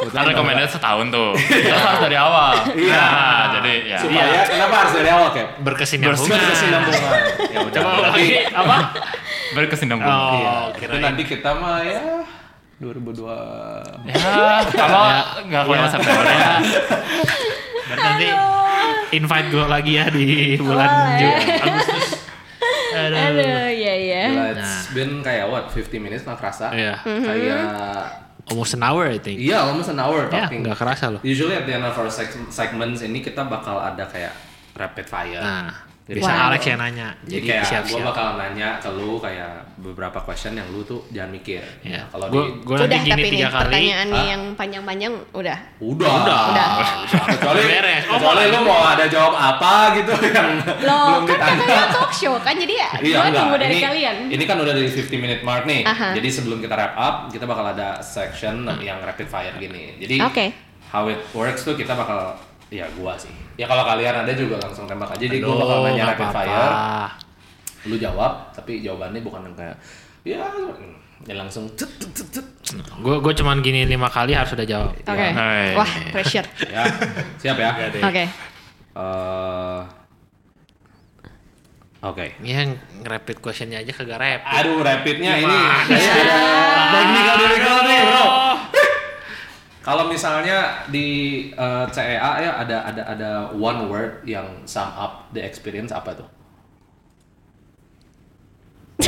Kan 0.05 0.29
rekomendasi 0.29 0.77
setahun 0.77 1.09
tuh. 1.09 1.33
Kita 1.35 1.75
harus 1.81 2.01
dari 2.03 2.15
awal. 2.15 2.53
Iya. 2.71 2.93
Nah, 2.95 3.43
jadi 3.57 3.73
ya. 3.89 3.99
Supaya 3.99 4.45
kenapa 4.45 4.75
harus 4.85 4.93
dari 4.93 5.09
awal, 5.09 5.29
Cap? 5.33 5.49
Berkesinambungan. 5.59 6.29
Berkesinambungan. 6.29 7.21
Ya 7.49 7.59
udah. 7.59 7.73
Coba 7.73 7.91
lagi 8.05 8.29
apa? 8.47 8.77
Berkesinambungan. 9.57 10.13
Oh, 10.13 10.33
Iya. 10.37 10.53
Kirain. 10.77 11.01
nanti 11.03 11.23
kita 11.25 11.51
mah 11.57 11.81
ya 11.81 12.05
2002 12.77 13.33
Ya, 14.05 14.61
kalau 14.69 15.05
nggak 15.43 15.63
keluar 15.65 15.79
Ya. 15.81 15.89
September 15.89 16.25
ya. 16.27 16.53
Berarti 17.89 18.05
nanti 18.05 18.29
invite 19.13 19.49
gue 19.49 19.65
lagi 19.65 19.93
ya 19.95 20.07
di 20.09 20.27
bulan 20.57 20.89
Boleh. 20.89 21.17
Juli, 21.17 21.45
Agustus. 21.61 22.09
Aduh. 22.95 23.19
aduh 23.19 23.43
ya 23.69 23.95
ya 23.97 24.25
Gila, 24.29 24.47
it's 24.55 24.75
been 24.91 25.19
kayak 25.19 25.47
what 25.47 25.67
50 25.69 25.99
minutes 25.99 26.23
nggak 26.23 26.37
kerasa 26.37 26.71
Iya. 26.71 26.95
kayak 27.03 27.63
Almost 28.45 28.77
an 28.77 28.85
hour 28.85 29.09
I 29.09 29.19
think. 29.19 29.41
iya 29.41 29.65
almost 29.65 29.89
an 29.89 29.99
hour 29.99 30.29
Ya, 30.29 30.47
talking 30.47 30.61
nggak 30.63 30.77
kerasa 30.77 31.09
loh. 31.09 31.21
usually 31.23 31.53
at 31.53 31.65
the 31.65 31.73
end 31.73 31.83
of 31.83 31.93
our 31.93 32.07
seg- 32.07 32.49
segments 32.49 33.01
ini 33.01 33.19
kita 33.19 33.43
bakal 33.45 33.77
ada 33.77 34.05
kayak 34.05 34.31
rapid 34.73 35.07
fire 35.07 35.41
Nah, 35.41 35.73
Bisa 36.07 36.29
Wow. 36.29 36.53
Alex 36.53 36.63
yang 36.63 36.77
nanya. 36.79 37.09
jadi, 37.19 37.33
Jadi, 37.33 37.47
kayak 37.49 37.63
gue 37.63 37.71
siap-siap. 37.73 38.05
bakal 38.05 38.27
nanya 38.37 38.69
ke 38.77 38.89
lu 38.93 39.17
kayak 39.17 39.53
beberapa 39.79 40.21
question 40.21 40.53
yang 40.53 40.69
lu 40.69 40.85
tuh 40.85 41.01
jangan 41.09 41.33
mikir 41.33 41.65
Ya. 41.81 42.05
kalau 42.07 42.29
Gue 42.29 42.45
di 42.45 42.61
gue 42.61 42.77
nanti 42.77 42.85
udah 42.85 42.99
gini 42.99 43.09
tapi 43.09 43.23
nih 43.23 43.33
tiga 43.33 43.49
kali. 43.49 43.61
pertanyaan 43.65 44.07
nih 44.07 44.21
Hah? 44.21 44.29
yang 44.29 44.43
panjang-panjang 44.53 45.13
udah 45.33 45.59
udah 45.81 46.13
Udah. 46.21 46.41
Udah. 46.47 46.69
kecuali 47.27 47.63
Beres. 47.65 48.03
Oh, 48.05 48.13
kecuali 48.15 48.43
mau 48.43 48.53
lu 48.53 48.61
mau 48.67 48.83
ada 48.85 49.05
jawab 49.07 49.33
apa 49.35 49.73
gitu 49.97 50.13
yang 50.31 50.49
loh 50.61 50.77
belum 50.77 51.23
kan 51.25 51.25
ditanya 51.27 51.57
katanya 51.65 51.87
talk 51.91 52.13
show 52.13 52.35
kan 52.39 52.55
jadi 52.55 52.75
ya 52.77 52.91
Iya 53.01 53.17
gue 53.19 53.31
tunggu 53.33 53.57
dari 53.57 53.73
ini, 53.73 53.81
kalian 53.83 54.17
Ini 54.29 54.45
kan 54.45 54.57
udah 54.59 54.73
dari 54.73 54.87
50 54.87 55.17
minute 55.19 55.41
mark 55.43 55.65
nih. 55.65 55.83
Aha. 55.85 56.09
Jadi 56.13 56.29
sebelum 56.31 56.61
kita 56.61 56.75
wrap 56.75 56.93
up, 56.95 57.15
kita 57.29 57.45
bakal 57.45 57.65
ada 57.67 57.89
section 57.99 58.55
yang 58.79 59.01
rapid 59.01 59.25
fire 59.25 59.57
gini. 59.57 59.97
Jadi 59.97 60.21
Oke. 60.21 60.53
how 60.87 61.09
it 61.09 61.17
works 61.31 61.63
tuh 61.63 61.73
kita 61.73 61.93
bakal 61.93 62.37
ya 62.75 62.87
gua 62.99 63.15
sih. 63.15 63.31
Ya 63.55 63.71
kalau 63.71 63.87
kalian 63.87 64.27
ada 64.27 64.33
juga 64.35 64.59
langsung 64.59 64.91
tembak 64.91 65.15
aja. 65.15 65.23
Jadi 65.23 65.39
gua 65.39 65.55
bakal 65.63 65.79
nanya 65.87 66.05
rapid 66.11 66.29
fire. 66.35 66.75
Lu 67.87 67.97
jawab, 68.01 68.51
tapi 68.51 68.83
jawabannya 68.83 69.21
bukan 69.23 69.41
yang 69.47 69.55
kayak 69.55 69.77
ya 70.25 70.41
ya 71.25 71.35
langsung 71.39 71.69
cet 71.79 71.89
cet 72.01 72.11
cet, 72.17 72.29
cet. 72.35 72.47
Gue 73.01 73.17
gue 73.23 73.33
cuman 73.39 73.61
gini 73.63 73.87
lima 73.87 74.09
kali 74.11 74.35
harus 74.35 74.51
udah 74.57 74.67
jawab. 74.67 74.91
oke 74.93 75.29
Hai. 75.37 75.73
wah 75.79 75.91
pressure 76.11 76.49
ya. 76.69 76.85
Siap 77.39 77.57
ya. 77.57 77.71
oke 78.03 78.25
Eh, 78.95 79.81
Oke. 82.05 82.37
Yang 82.45 82.77
rapid 83.01 83.41
questionnya 83.41 83.81
aja 83.81 83.91
kagak 83.97 84.21
rapid. 84.21 84.55
Aduh, 84.61 84.85
rapidnya 84.85 85.41
ini 85.41 85.59
sih? 85.89 85.97
ada 86.05 86.37
technical 86.93 87.37
difficulty, 87.41 87.97
bro. 88.05 88.25
Kalau 89.85 90.09
misalnya 90.09 90.81
di 90.89 91.07
eh, 91.53 91.85
CEA 91.87 92.17
ya 92.41 92.53
ada 92.57 92.77
ada 92.83 93.03
ada 93.05 93.31
one 93.53 93.85
word 93.87 94.25
yang 94.25 94.65
sum 94.65 94.89
up 94.91 95.29
the 95.31 95.45
experience 95.45 95.93
apa 95.93 96.17
tuh? 96.17 96.29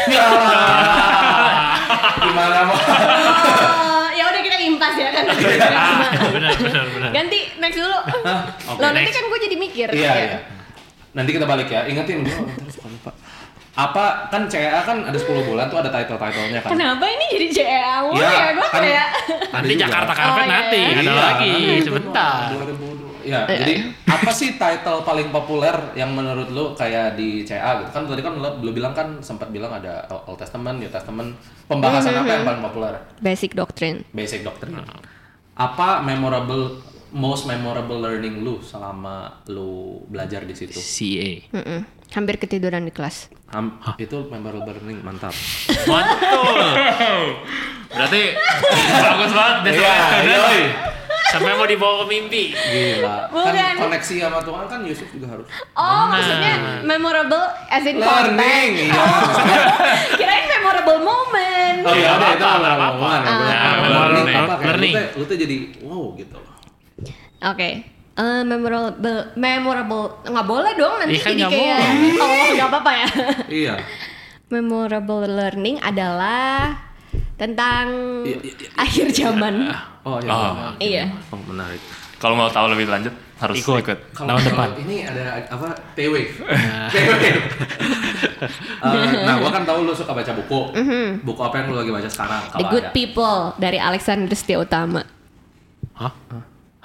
Gimana 2.18 2.58
mau? 2.66 2.76
Oh, 2.76 4.06
ya 4.12 4.24
udah 4.28 4.40
kita 4.42 4.56
impas 4.60 4.94
ya 4.96 5.08
kan. 5.12 5.24
benar 5.32 6.52
benar 6.58 6.84
benar. 6.92 7.10
Ganti 7.12 7.38
next 7.56 7.78
dulu. 7.78 7.96
Oke, 7.96 8.76
Loh 8.76 8.88
nanti 8.90 9.08
next. 9.08 9.16
kan 9.16 9.24
gue 9.26 9.40
jadi 9.42 9.56
mikir. 9.56 9.88
Iya, 9.92 10.04
Ya. 10.04 10.12
iya. 10.20 10.38
Nanti 11.16 11.30
kita 11.32 11.46
balik 11.48 11.68
ya. 11.68 11.88
Ingetin 11.88 12.20
gue 12.20 12.36
suka 12.68 12.88
lupa. 12.90 13.10
Apa 13.76 14.04
kan 14.26 14.48
CA 14.48 14.80
kan 14.80 15.04
ada 15.04 15.14
10 15.14 15.28
bulan 15.44 15.68
tuh 15.68 15.76
ada 15.76 15.92
title-titlenya 15.92 16.60
kan? 16.60 16.70
Kenapa 16.72 17.04
ini 17.06 17.24
jadi 17.28 17.46
CEA 17.52 17.94
mulu 18.02 18.16
Iya, 18.16 18.30
ya? 18.32 18.46
Gue 18.50 18.66
kan- 18.66 18.80
kayak 18.80 19.06
Nanti 19.52 19.68
juga. 19.70 19.82
Jakarta 19.84 20.12
Carpet 20.12 20.32
Oh, 20.32 20.40
iya, 20.40 20.48
nanti 20.50 20.78
iya. 20.78 20.88
ada 20.88 21.02
Iya, 21.02 21.12
lagi 21.14 21.50
nanti 21.52 21.84
sebentar. 21.84 22.40
2020. 22.50 23.04
Ya, 23.26 23.42
jadi 23.44 23.74
apa 24.06 24.30
sih 24.30 24.54
title 24.54 25.02
paling 25.02 25.28
populer 25.28 25.74
yang 25.92 26.08
menurut 26.10 26.46
lu 26.48 26.72
kayak 26.72 27.14
di 27.14 27.42
CA 27.42 27.76
gitu? 27.76 27.90
Kan 27.90 28.06
tadi 28.06 28.22
kan 28.22 28.32
lu, 28.32 28.48
lu 28.60 28.70
bilang 28.70 28.94
kan 28.94 29.18
sempat 29.18 29.50
bilang 29.50 29.74
ada 29.74 29.98
Old 30.24 30.38
Testament, 30.38 30.78
New 30.78 30.86
Testament. 30.86 31.34
Pembahasan 31.66 32.16
apa 32.16 32.32
yang 32.32 32.44
paling 32.44 32.62
populer? 32.62 32.94
basic 33.18 33.52
doctrine. 33.52 34.06
Basic 34.10 34.40
Doctrine. 34.40 34.78
Apa 35.52 36.00
memorable 36.00 36.78
most 37.16 37.44
memorable 37.44 37.96
learning 37.96 38.40
lu 38.40 38.60
selama 38.60 39.16
lu 39.46 39.72
belajar 40.06 40.44
di 40.44 40.52
situ? 40.52 40.76
CA. 40.76 41.30
Mm-mm. 41.54 41.80
Hampir 42.08 42.36
ketiduran 42.36 42.84
di 42.84 42.92
kelas. 42.92 43.32
Ham- 43.48 43.80
itu 43.96 44.28
memorable 44.28 44.68
learning 44.68 45.00
mantap. 45.00 45.32
Mantul. 45.90 46.60
Berarti 47.88 48.22
bagus 49.00 49.32
banget 49.32 49.56
deh 49.62 49.72
Iya, 49.74 49.94
yoi. 50.22 50.62
Sampai 51.26 51.52
mau 51.52 51.64
dibawa 51.64 51.94
ke 52.00 52.08
mimpi. 52.08 52.44
Gila. 52.54 53.26
Bukan. 53.28 53.50
Kan 53.50 53.76
koneksi 53.80 54.14
sama 54.20 54.38
Tuhan 54.40 54.64
kan 54.68 54.80
Yusuf 54.80 55.08
juga 55.10 55.26
harus 55.28 55.46
Oh, 55.72 56.06
maksudnya 56.06 56.54
memorable 56.84 57.42
as 57.66 57.82
in 57.82 57.98
learning. 57.98 58.70
Iya. 58.86 59.06
Kirain 60.20 60.46
memorable 60.48 61.00
moment. 61.00 61.78
Oh 61.82 61.92
iya, 61.92 62.14
itu 62.14 62.14
apa-apa, 62.14 62.46
memorable 62.54 62.70
apa-apa. 62.70 62.94
hubungan 62.94 63.20
ya. 63.20 63.56
Ah. 63.58 63.74
Memorable 63.74 63.82
Memorable 63.82 64.14
learning 64.14 64.22
learning. 64.22 64.36
apa 64.38 64.54
kayak 64.54 64.62
lu 64.62 64.66
Learning. 64.68 64.94
tuh- 64.94 65.10
Lu 65.16 65.24
tuh 65.24 65.36
jadi 65.36 65.56
wow 65.82 66.04
gitu 66.14 66.36
loh. 66.36 66.54
Oke. 67.42 67.70
Eh, 68.16 68.42
memorable 68.42 69.28
memorable 69.36 70.24
nggak 70.24 70.46
boleh 70.48 70.72
dong 70.72 70.96
nanti 70.96 71.16
Ih, 71.16 71.20
kan 71.20 71.32
jadi 71.32 71.42
nggak 71.44 71.52
kayak 71.52 71.80
oh 72.16 72.46
nggak 72.56 72.68
apa-apa 72.72 72.90
ya 72.94 73.08
Iya. 73.44 73.74
memorable 74.54 75.20
learning 75.26 75.76
adalah 75.84 76.72
tentang 77.36 77.92
Iya, 78.24 78.40
iya, 78.40 78.52
iya. 78.56 78.68
akhir 78.72 79.06
zaman 79.12 79.54
Oh 80.00 80.16
iya. 80.16 80.32
Oh, 80.32 80.72
iya 80.78 81.04
Oh, 81.28 81.36
menarik. 81.44 81.76
Kalau 82.16 82.32
mau 82.32 82.48
tahu 82.48 82.72
lebih 82.72 82.88
lanjut 82.88 83.12
harus 83.36 83.60
Ikut. 83.60 83.84
ikut. 83.84 83.98
Kalau 84.16 84.40
depan. 84.40 84.72
ini 84.80 85.04
ada 85.04 85.36
apa? 85.52 85.76
T-wave. 85.92 86.40
T-wave. 86.96 87.44
Eh, 88.80 89.10
nah, 89.28 89.36
gua 89.36 89.52
kan 89.52 89.68
tahu 89.68 89.84
lu 89.84 89.92
suka 89.92 90.16
baca 90.16 90.32
buku. 90.32 90.60
Buku 91.20 91.40
apa 91.42 91.54
yang 91.60 91.66
lu 91.68 91.76
lagi 91.76 91.92
baca 91.92 92.08
sekarang? 92.08 92.40
The 92.50 92.64
Good 92.64 92.86
ada. 92.88 92.94
People 92.94 93.40
dari 93.60 93.76
Alexander 93.76 94.32
Setia 94.32 94.56
Utama 94.56 95.04
Hah? 95.92 96.12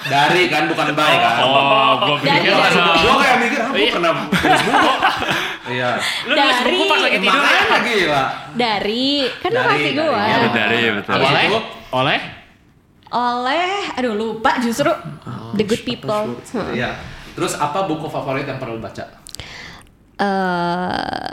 Dari 0.01 0.43
kan 0.47 0.65
bukan 0.65 0.87
baik 0.91 1.19
kan? 1.19 1.35
Oh, 1.41 1.93
gue 1.99 2.15
pikir 2.21 2.51
langsung. 2.51 2.85
Gua 2.97 3.15
kayak 3.17 3.37
mikir, 3.39 3.59
ah, 3.59 3.69
gua 3.69 3.77
Iya. 3.77 3.91
kena 3.91 4.09
tulis 4.33 4.61
buku. 4.63 4.89
Iya. 5.63 5.89
Lu 6.25 6.33
Dari- 6.33 6.65
buku 6.67 6.83
pas 6.85 6.99
lagi 6.99 7.17
tidur 7.19 7.37
ya? 7.39 7.61
Makanya 7.61 7.93
gila. 7.95 8.23
dari 8.51 9.09
kan 9.37 9.49
lu 9.49 9.59
kasih 9.61 9.77
dari- 9.77 9.95
gua 9.95 10.19
iya, 10.19 10.37
Dari 10.49 10.81
betul. 10.91 11.11
Abis 11.13 11.27
Oleh? 11.27 11.43
itu, 11.43 11.59
Oleh? 11.91 12.19
oleh 13.11 13.67
aduh 13.91 14.15
lupa 14.15 14.51
justru 14.57 14.87
Oh, 14.87 15.51
The 15.53 15.63
Good 15.63 15.83
People 15.83 16.39
Hmm. 16.49 16.71
Iya. 16.71 16.95
Terus 17.31 17.53
apa 17.55 17.85
buku 17.85 18.07
favorit 18.07 18.43
yang 18.43 18.57
perlu 18.57 18.77
baca? 18.77 19.03
Eh, 20.17 21.29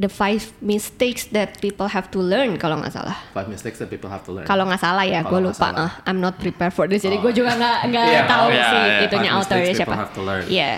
The 0.00 0.08
Five 0.08 0.56
Mistakes 0.58 1.28
That 1.28 1.60
People 1.60 1.84
Have 1.86 2.08
to 2.10 2.18
Learn 2.18 2.56
kalau 2.56 2.80
nggak 2.80 2.90
salah 2.90 3.12
Five 3.30 3.46
mistakes 3.46 3.76
that 3.78 3.86
people 3.86 4.08
have 4.08 4.24
to 4.24 4.32
learn. 4.32 4.48
kalau 4.48 4.64
nggak 4.64 4.80
salah 4.80 5.04
ya 5.04 5.20
gue 5.20 5.38
lupa 5.38 5.70
salah. 5.70 5.90
Ah, 5.92 6.08
I'm 6.08 6.18
not 6.18 6.40
prepared 6.40 6.72
for 6.72 6.88
this 6.88 7.00
jadi 7.00 7.20
gue 7.20 7.32
juga 7.32 7.52
nggak 7.52 7.78
nggak 7.86 8.06
Iya, 8.06 8.22
tahu 8.24 8.46
oh, 8.46 8.50
iya, 8.50 8.64
sih 8.64 8.80
iya. 8.80 8.98
itunya 9.04 9.30
authornya 9.30 9.72
siapa 9.76 9.94
have 9.94 10.12
to 10.12 10.22
learn. 10.24 10.44
Iya 10.48 10.72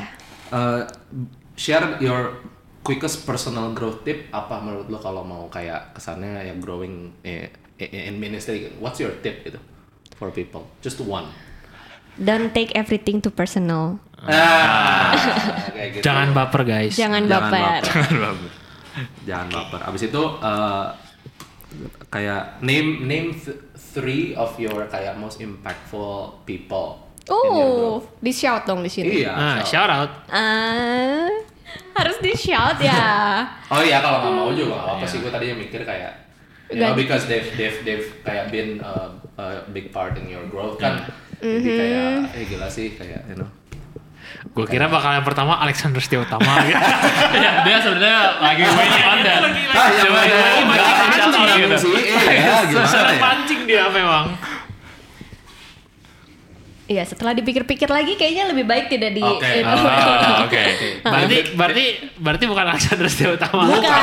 Uh, 0.50 0.84
share 1.54 1.96
your 1.96 2.36
quickest 2.80 3.24
personal 3.24 3.72
growth 3.72 4.02
tip 4.02 4.28
apa 4.30 4.60
menurut 4.60 4.84
lo 4.86 4.98
kalau 4.98 5.22
mau 5.22 5.48
kayak 5.48 5.94
kesannya 5.94 6.44
yang 6.44 6.60
growing 6.60 7.08
eh, 7.22 7.48
eh, 7.78 8.04
in 8.04 8.20
ministry 8.20 8.68
what's 8.76 9.00
your 9.00 9.16
tip 9.24 9.40
gitu 9.42 9.56
for 10.12 10.28
people 10.28 10.68
just 10.80 11.00
one 11.00 11.24
don't 12.18 12.52
take 12.52 12.68
everything 12.76 13.16
too 13.16 13.32
personal 13.32 13.96
ah, 14.22 15.16
kayak 15.72 15.88
gitu. 15.96 16.04
Jangan 16.04 16.36
baper 16.36 16.62
guys. 16.62 16.92
jangan 16.92 17.24
Jangan 17.24 17.48
baper 17.48 17.56
baper. 17.56 17.82
jangan 17.88 18.12
baper 18.28 18.50
abis 19.82 20.02
itu 20.08 20.22
uh, 20.40 20.86
kayak 22.08 22.60
name 22.60 23.04
name 23.04 23.32
th- 23.32 23.56
three 23.96 24.36
of 24.36 24.52
your 24.56 24.84
kayak 24.88 25.16
most 25.16 25.40
impactful 25.40 26.36
people 26.44 27.00
oh 27.28 28.02
di 28.18 28.28
shout 28.28 28.66
dong 28.66 28.82
di 28.82 28.90
sini. 28.90 29.24
Iya 29.24 29.32
Nah, 29.32 29.56
so- 29.62 29.72
shout. 29.72 29.88
out. 29.88 30.10
Ah, 30.28 31.30
harus 31.94 32.18
di 32.18 32.34
shout 32.34 32.76
ya. 32.82 33.46
Oh 33.72 33.80
iya 33.80 34.02
kalau 34.02 34.20
nggak 34.20 34.34
mau 34.34 34.50
juga 34.52 34.74
nggak 34.76 34.94
apa 35.00 35.04
sih. 35.06 35.18
Gue 35.22 35.30
tadinya 35.30 35.56
mikir 35.56 35.86
kayak 35.86 36.12
you 36.68 36.80
know, 36.80 36.92
because 36.92 37.24
they've 37.28 37.46
they've 37.54 37.78
they've 37.84 38.08
kayak 38.20 38.50
been 38.50 38.80
uh, 38.80 39.12
a 39.38 39.64
big 39.70 39.88
part 39.92 40.16
in 40.18 40.28
your 40.28 40.44
growth 40.48 40.76
kan. 40.76 41.08
Mm-hmm. 41.42 41.58
jadi 41.58 41.70
kayak 41.74 42.10
eh 42.38 42.44
gila 42.46 42.68
sih 42.70 42.94
kayak 42.94 43.26
you 43.26 43.34
know 43.34 43.48
Gue 44.52 44.68
kira 44.68 44.84
bakal 44.84 45.16
yang 45.16 45.24
pertama 45.24 45.56
Alexander 45.64 45.96
Setia 45.96 46.20
Utama 46.28 46.44
ya, 47.32 47.64
dia 47.64 47.76
sebenarnya 47.80 48.36
lagi 48.36 48.62
ah 48.68 48.68
yang 48.68 50.12
Coba 50.12 50.20
bisa 50.20 51.40
yang 51.40 51.56
gitu. 51.56 51.72
gitu 51.72 51.76
sih 51.80 51.94
iya 51.96 52.56
gimana 52.68 52.96
ya 53.08 53.16
pancing 53.16 53.60
dia 53.64 53.84
memang. 53.88 54.36
Iya 56.84 57.08
setelah 57.08 57.32
dipikir-pikir 57.32 57.88
lagi 57.88 58.12
kayaknya 58.20 58.52
lebih 58.52 58.68
baik 58.68 58.92
tidak 58.92 59.16
di 59.16 59.24
Oke. 59.24 59.40
itu. 59.40 59.64
Ah, 59.64 60.42
Oke. 60.44 60.62
Berarti 61.00 61.36
berarti 61.56 61.84
berarti 62.20 62.44
bukan 62.44 62.64
Alexander 62.68 63.08
Setia 63.08 63.32
Utama. 63.32 63.64
Bukan. 63.72 64.00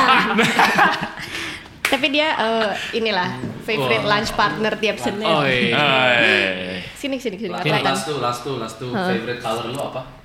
Tapi 1.93 2.08
dia 2.10 2.34
eh, 2.34 2.97
inilah 2.97 3.38
favorite 3.70 4.02
lunch 4.02 4.34
partner 4.34 4.74
tiap 4.82 4.97
Senin. 4.97 5.30
Oh 5.30 5.45
iya. 5.45 5.78
Hai. 5.78 6.82
Sini 6.97 7.22
sini 7.22 7.38
sini. 7.38 7.54
Last- 7.54 7.62
kelihatan. 7.62 7.93
last 8.18 8.41
two 8.41 8.58
last 8.58 8.76
two 8.82 8.89
favorite 8.89 9.41
color 9.45 9.70
lo 9.70 9.93
apa 9.93 10.18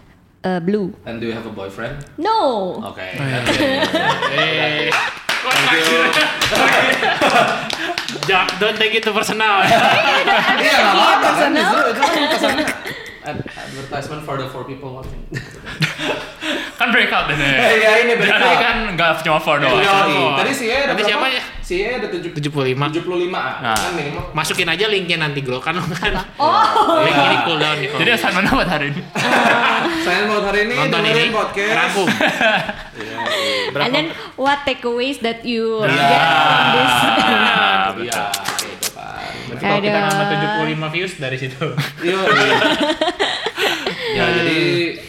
Eh, 0.45 0.61
blue. 0.61 0.93
and 1.09 1.21
do 1.21 1.27
you 1.27 1.33
have 1.33 1.47
a 1.49 1.55
boyfriend 1.57 1.97
No. 2.21 2.77
oke 2.85 3.01
Eh, 3.01 4.93
thank 5.45 5.73
you 5.73 6.05
don't 8.61 8.77
take 8.77 8.95
it 8.95 9.03
too 9.05 9.13
personal. 9.13 9.61
iya 10.65 10.77
kan 10.81 11.19
personal. 11.21 11.73
itu 11.89 12.01
kan 12.01 12.29
kesannya 12.29 12.67
advertisement 13.25 14.23
for 14.25 14.37
the 14.37 14.45
four 14.53 14.65
people 14.65 14.93
watching 15.01 15.17
Kan 16.77 16.93
breakout 16.93 17.31
ini. 17.33 17.41
Eh, 17.41 17.73
iya, 17.81 17.91
ini 18.05 18.13
breakout. 18.21 18.43
Jadi 18.43 18.57
kan 18.61 18.77
nggak 18.99 19.11
cuma 19.25 19.39
four 19.41 19.57
doang. 19.63 19.81
Yoi. 19.81 20.37
Tadi 20.37 20.53
si 20.53 20.65
E 20.69 20.77
ada 20.85 20.93
Tadi 20.93 21.03
siapa 21.07 21.27
ya? 21.31 21.41
Si 21.65 21.81
E 21.81 21.97
ada 21.97 22.07
tujuh- 22.07 22.29
75. 22.31 22.93
75 22.93 23.33
Nah. 23.59 23.73
kan 23.73 23.93
minimal. 23.93 24.21
Masukin 24.31 24.69
aja 24.69 24.85
linknya 24.85 25.17
nanti 25.19 25.41
bro 25.41 25.57
kan 25.59 25.73
kan. 25.75 26.13
Oh. 26.37 27.01
Link 27.01 27.17
ini 27.17 27.37
cooldown 27.43 27.77
nih. 27.79 27.89
Jadi 27.91 28.11
assignment 28.13 28.45
apa 28.47 28.65
hari 28.69 28.93
ini? 28.93 29.01
Saya 30.05 30.29
buat 30.29 30.45
hari 30.45 30.69
ini 30.69 30.75
nonton 30.77 31.01
dengerin 31.01 31.25
ini 31.25 31.33
podcast. 31.33 31.73
rangkum. 31.73 32.09
And 33.81 33.91
then 33.91 34.07
what 34.37 34.63
takeaways 34.63 35.19
that 35.21 35.41
you 35.43 35.81
Iya. 35.81 35.89
get 35.89 36.21
from 36.21 36.65
this? 36.71 36.93
Ah, 36.95 37.87
betul. 37.91 38.05
Iya, 38.05 38.23
gitu 38.61 38.89
kan. 38.93 39.57
Kalau 39.57 39.79
kita 39.81 39.99
nambah 39.99 40.27
75 40.29 40.89
views 40.93 41.13
dari 41.17 41.37
situ. 41.37 41.65
Iya. 42.05 42.19
iya. 42.21 42.57
ya 44.15 44.25
jadi 44.33 44.59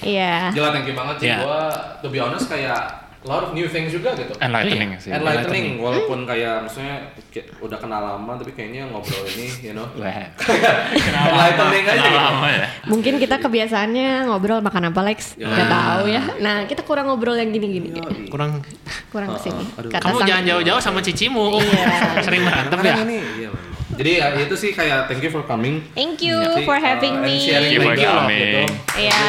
Iya. 0.02 0.36
gila 0.50 0.70
thank 0.72 0.88
you 0.88 0.96
banget 0.96 1.16
sih 1.20 1.28
Iya. 1.28 1.38
gua 1.42 1.62
to 2.00 2.08
be 2.08 2.18
honest 2.18 2.48
kayak 2.48 3.05
lot 3.26 3.42
of 3.42 3.52
new 3.52 3.66
things 3.66 3.90
juga 3.90 4.14
gitu. 4.14 4.34
Enlightening 4.38 4.98
sih. 4.98 5.10
Enlightening 5.10 5.78
walaupun 5.78 6.24
kayak 6.24 6.64
maksudnya 6.64 7.10
kayak 7.30 7.52
udah 7.58 7.78
kenal 7.78 8.02
lama 8.02 8.38
tapi 8.38 8.54
kayaknya 8.54 8.88
ngobrol 8.88 9.26
ini 9.28 9.50
you 9.62 9.74
know 9.74 9.86
Wah. 9.98 10.30
enlightening 11.30 11.86
aja. 11.86 12.00
gitu. 12.00 12.10
Lama 12.14 12.48
ya. 12.48 12.66
Mungkin 12.86 13.14
kita 13.18 13.36
kebiasaannya 13.38 14.30
ngobrol 14.30 14.62
makan 14.62 14.90
apa 14.90 15.02
Lex? 15.04 15.36
Gak 15.36 15.68
tahu 15.68 16.04
ya. 16.08 16.22
Nah 16.40 16.66
kita 16.66 16.82
kurang 16.82 17.10
ngobrol 17.10 17.36
yang 17.36 17.50
gini-gini. 17.50 17.92
Kurang 18.28 18.62
Kurang 19.10 19.34
ke 19.34 19.50
sini. 19.50 19.64
aduh. 19.76 19.90
Kata 19.90 20.04
kamu 20.06 20.18
sang- 20.20 20.30
jangan 20.30 20.44
jauh-jauh 20.46 20.82
sama 20.82 21.00
cicimu. 21.02 21.58
Iya. 21.58 22.22
Sering 22.22 22.42
berantem 22.44 22.80
ya. 22.82 22.96
Ini 23.02 23.20
iya. 23.38 23.50
Jadi 23.96 24.12
ya, 24.20 24.28
itu 24.36 24.56
sih 24.60 24.76
kayak 24.76 25.08
thank 25.08 25.24
you 25.24 25.32
for 25.32 25.48
coming. 25.48 25.80
Thank 25.96 26.20
you 26.20 26.36
Jadi, 26.36 26.68
for 26.68 26.76
uh, 26.76 26.84
having 26.84 27.16
and 27.16 27.24
me. 27.24 27.40
sharing 27.40 27.72
Thank 27.72 27.76
you 27.80 27.82
for 27.82 27.96
coming. 27.96 28.68
gitu. 28.68 29.08
Iya. 29.08 29.20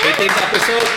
18th 0.00 0.38
episode. 0.48 0.88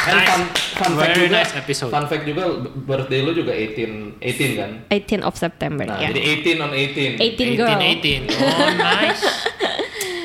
And 0.00 0.16
Nice. 0.16 0.26
fun, 0.26 0.42
fun 0.78 0.92
fact 0.94 1.12
Very 1.12 1.28
juga, 1.28 1.36
nice 1.36 1.52
episode. 1.54 1.90
fun 1.90 2.04
fact 2.06 2.24
juga 2.24 2.42
birthday 2.80 3.20
lu 3.20 3.32
juga 3.32 3.52
18 3.52 4.16
18 4.16 4.56
kan? 4.56 4.70
18 4.88 5.20
of 5.20 5.34
September 5.34 5.84
Nah, 5.84 5.98
ya. 5.98 6.08
jadi 6.08 6.20
18 6.40 6.56
on 6.58 6.72
18. 6.72 7.20
18 7.20 7.52
girl. 7.54 7.68
18 7.68 8.22
18. 8.24 8.32
Oh 8.32 8.70
nice. 8.74 9.20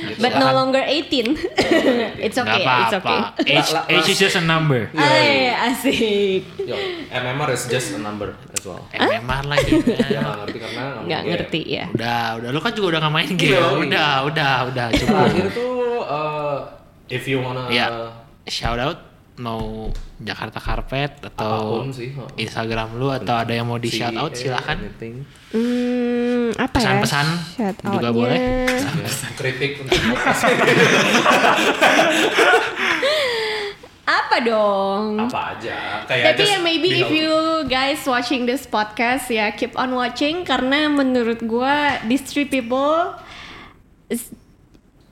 Gitu. 0.06 0.20
but 0.24 0.32
no 0.34 0.48
longer 0.50 0.80
18. 0.80 1.36
it's 2.26 2.38
okay, 2.38 2.64
it's 2.64 2.96
okay. 2.96 3.20
Age, 3.52 3.72
age 3.90 4.08
is 4.08 4.18
just 4.18 4.38
a 4.38 4.44
number. 4.44 4.88
Ay, 4.96 5.52
asik. 5.52 6.48
Yo, 6.56 6.76
MMR 7.12 7.52
is 7.52 7.68
just 7.68 7.92
a 7.92 8.00
number 8.00 8.32
as 8.50 8.64
well. 8.64 8.80
MMR 8.92 9.44
lagi. 9.44 9.76
Dia 9.84 10.24
nggak 10.24 10.36
ngerti 10.40 10.58
karena 10.62 10.84
Nggak 11.04 11.04
main 11.04 11.10
game. 11.20 11.30
ngerti 11.36 11.62
ya. 11.68 11.86
Udah, 11.92 12.20
udah 12.40 12.50
lu 12.50 12.60
kan 12.60 12.72
juga 12.72 12.88
udah 12.96 13.00
nggak 13.04 13.14
main 13.14 13.30
game. 13.30 13.52
Iya, 13.52 13.64
Udah, 13.76 14.12
udah, 14.24 14.54
udah 14.72 14.86
cukup. 14.96 15.16
Terakhir 15.20 15.48
tuh 15.52 15.74
uh, 16.00 16.58
if 17.08 17.28
you 17.28 17.44
wanna 17.44 17.68
Ya, 17.68 18.16
shout 18.48 18.80
out 18.80 19.15
mau 19.36 19.92
Jakarta 20.16 20.64
Carpet 20.64 21.20
atau 21.20 21.52
apa 21.52 21.84
pun 21.84 21.92
sih. 21.92 22.16
oh. 22.16 22.24
Instagram 22.40 22.96
lu 22.96 23.12
atau 23.12 23.36
ada 23.36 23.52
yang 23.52 23.68
mau 23.68 23.76
di 23.76 23.92
shout 23.92 24.16
out 24.16 24.32
silahkan. 24.32 24.80
Hmm, 25.52 26.56
apa 26.56 26.76
ya? 26.80 27.04
Pesan-pesan 27.04 27.26
Shout 27.52 27.76
juga 27.84 28.10
out-nya. 28.10 28.12
boleh. 28.12 28.40
Ya, 28.40 29.12
kritik 29.36 29.84
untuk 29.84 29.96
Apa 34.06 34.38
dong? 34.38 35.18
apa 35.18 35.58
aja. 35.58 36.06
Kayak 36.06 36.38
Tapi 36.38 36.46
ya 36.46 36.58
maybe 36.62 36.90
be 36.94 37.02
if 37.02 37.10
you 37.10 37.34
guys 37.66 38.06
watching 38.06 38.46
this 38.46 38.70
podcast 38.70 39.26
ya 39.34 39.50
keep 39.50 39.74
on 39.74 39.98
watching 39.98 40.46
karena 40.46 40.86
menurut 40.86 41.42
gua 41.42 41.98
these 42.06 42.22
three 42.22 42.46
people 42.46 43.18
is 44.06 44.30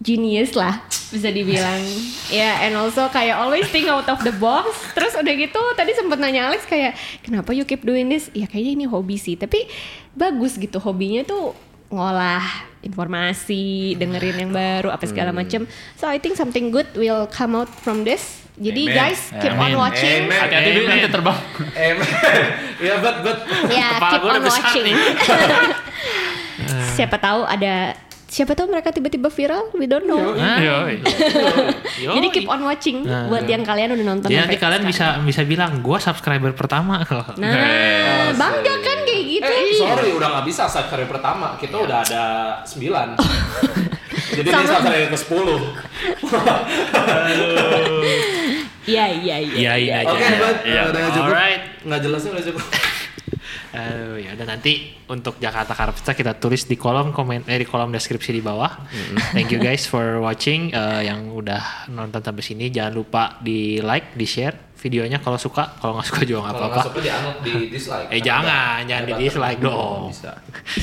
genius 0.04 0.52
lah 0.54 0.84
bisa 1.10 1.32
dibilang 1.32 1.80
ya 2.30 2.60
and 2.62 2.76
also 2.76 3.08
kayak 3.08 3.34
always 3.34 3.64
think 3.72 3.88
out 3.88 4.04
of 4.06 4.20
the 4.22 4.36
box 4.36 4.68
terus 4.92 5.16
udah 5.16 5.32
gitu 5.32 5.62
tadi 5.74 5.96
sempat 5.96 6.20
nanya 6.20 6.52
Alex 6.52 6.68
kayak 6.68 6.94
kenapa 7.22 7.56
you 7.56 7.64
keep 7.64 7.82
doing 7.82 8.12
this 8.12 8.28
ya 8.32 8.44
kayaknya 8.44 8.72
ini 8.76 8.86
hobi 8.86 9.16
sih 9.16 9.34
tapi 9.34 9.64
bagus 10.12 10.60
gitu 10.60 10.78
hobinya 10.78 11.24
tuh 11.24 11.56
ngolah 11.88 12.44
informasi 12.82 13.94
dengerin 13.96 14.38
yang 14.40 14.52
baru 14.52 14.90
apa 14.90 15.06
segala 15.06 15.30
Hmm. 15.30 15.40
macem 15.40 15.62
so 15.94 16.04
I 16.04 16.18
think 16.18 16.36
something 16.36 16.68
good 16.68 16.90
will 16.94 17.24
come 17.26 17.54
out 17.54 17.72
from 17.72 18.04
this 18.04 18.44
jadi 18.54 18.86
Amen. 18.86 18.94
guys 18.94 19.22
keep 19.34 19.50
on 19.52 19.72
Amen. 19.72 19.78
watching 19.80 20.20
Amen. 20.26 20.38
Hati-hati 20.38 20.70
dulu 20.74 20.86
nanti 20.86 21.10
terbang. 21.10 21.40
Em, 21.74 21.98
ya 22.86 22.96
but 23.02 23.16
but 23.26 23.38
ya 23.66 23.98
Kepala 23.98 24.12
keep 24.12 24.22
on 24.22 24.30
udah 24.30 24.42
besar 24.42 24.62
watching 24.62 24.84
nih. 24.86 24.98
siapa 26.96 27.18
tahu 27.18 27.42
ada 27.46 27.98
siapa 28.34 28.52
tahu 28.52 28.66
mereka 28.68 28.90
tiba-tiba 28.90 29.30
viral 29.30 29.70
we 29.72 29.86
don't 29.86 30.04
know 30.04 30.34
Hah? 30.34 30.58
Yoi. 30.58 31.06
Yoi. 32.04 32.14
jadi 32.18 32.28
keep 32.32 32.48
on 32.48 32.64
watching 32.64 33.06
Nah. 33.06 33.30
buat 33.30 33.46
yang 33.46 33.62
kalian 33.62 33.94
udah 33.94 34.06
nonton 34.08 34.26
Jadi 34.26 34.36
nanti 34.36 34.50
sampai 34.50 34.58
kalian 34.60 34.82
sekarang. 34.84 35.22
bisa 35.22 35.38
bisa 35.38 35.42
bilang 35.46 35.72
gua 35.80 35.98
subscriber 35.98 36.50
pertama. 36.52 37.06
nah 37.38 37.54
bangga 38.34 38.74
kan 38.80 38.98
kayak 39.04 39.24
gitu 39.30 39.46
Eh, 39.46 39.78
sorry 39.78 40.10
udah 40.12 40.28
nggak 40.34 40.46
bisa 40.46 40.66
subscriber 40.66 41.06
pertama. 41.12 41.54
Kita 41.56 41.78
udah 41.78 42.02
ada 42.02 42.24
9. 42.66 43.22
Jadi 44.34 44.48
ini 44.48 44.56
Sama. 44.56 44.66
subscriber 44.66 45.08
ke 45.08 45.18
10. 45.22 45.54
iya 48.84 49.06
iya 49.08 49.36
iya 49.40 49.78
Iyain 49.78 50.02
aja. 50.02 50.12
Oke, 50.12 50.26
but 50.38 50.58
Iya. 50.64 50.82
udah 50.90 51.00
cukup. 51.08 51.24
Alright. 51.24 51.62
Nggak 51.84 52.00
jelasnya 52.02 52.32
udah 52.34 52.46
cukup. 52.46 52.66
Eh, 53.74 54.22
ya 54.22 54.38
udah 54.38 54.46
nanti 54.46 54.72
untuk 55.10 55.42
Jakarta 55.42 55.74
Karpeta 55.74 56.14
kita 56.14 56.38
tulis 56.38 56.70
di 56.70 56.78
kolom 56.78 57.10
komen 57.10 57.50
eh 57.50 57.58
di 57.58 57.66
kolom 57.66 57.90
deskripsi 57.90 58.30
di 58.30 58.40
bawah. 58.40 58.70
Thank 59.34 59.50
you 59.50 59.58
guys 59.58 59.84
for 59.84 60.22
watching 60.22 60.70
Eh, 60.70 61.10
yang 61.10 61.34
udah 61.34 61.90
nonton 61.90 62.22
sampai 62.22 62.40
sini. 62.40 62.70
Jangan 62.70 62.94
lupa 62.94 63.42
di 63.42 63.82
like, 63.82 64.14
di 64.14 64.24
share 64.24 64.78
videonya 64.78 65.18
kalau 65.18 65.42
suka. 65.42 65.74
Kalau 65.80 65.98
nggak 65.98 66.06
suka 66.06 66.22
juga 66.22 66.40
nggak 66.44 66.54
Kalau 66.54 66.68
apa-apa. 66.70 66.92
nggak 66.94 66.94
suka 66.94 67.42
di 67.42 67.54
dislike. 67.68 68.08
Eh, 68.08 68.20
Ada- 68.20 68.26
jangan, 68.26 68.76
ada 68.78 68.86
jangan 68.86 69.04
di 69.04 69.14
dislike 69.18 69.60
dong. 69.60 70.02
Bisa. 70.14 70.32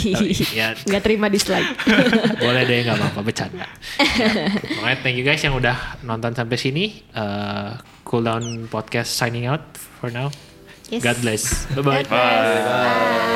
Ya 0.58 0.66
nggak 0.74 1.02
terima 1.04 1.26
dislike 1.30 1.70
boleh 2.42 2.62
deh 2.66 2.78
nggak 2.82 2.96
apa-apa 2.98 3.20
bercanda. 3.22 3.66
Ya. 4.20 4.50
Pokoknya 4.50 4.98
thank 5.00 5.14
you 5.14 5.22
guys 5.22 5.38
yang 5.38 5.54
udah 5.54 5.76
nonton 6.02 6.34
sampai 6.34 6.58
sini. 6.58 7.06
Eh, 7.06 7.70
cool 8.02 8.26
down 8.26 8.42
podcast 8.66 9.14
signing 9.14 9.46
out 9.46 9.62
for 10.02 10.10
now. 10.10 10.26
Yes. 10.90 11.02
God 11.02 11.20
bless. 11.22 11.66
Bye 11.74 11.82
bye. 11.82 12.02
Bye. 12.04 13.30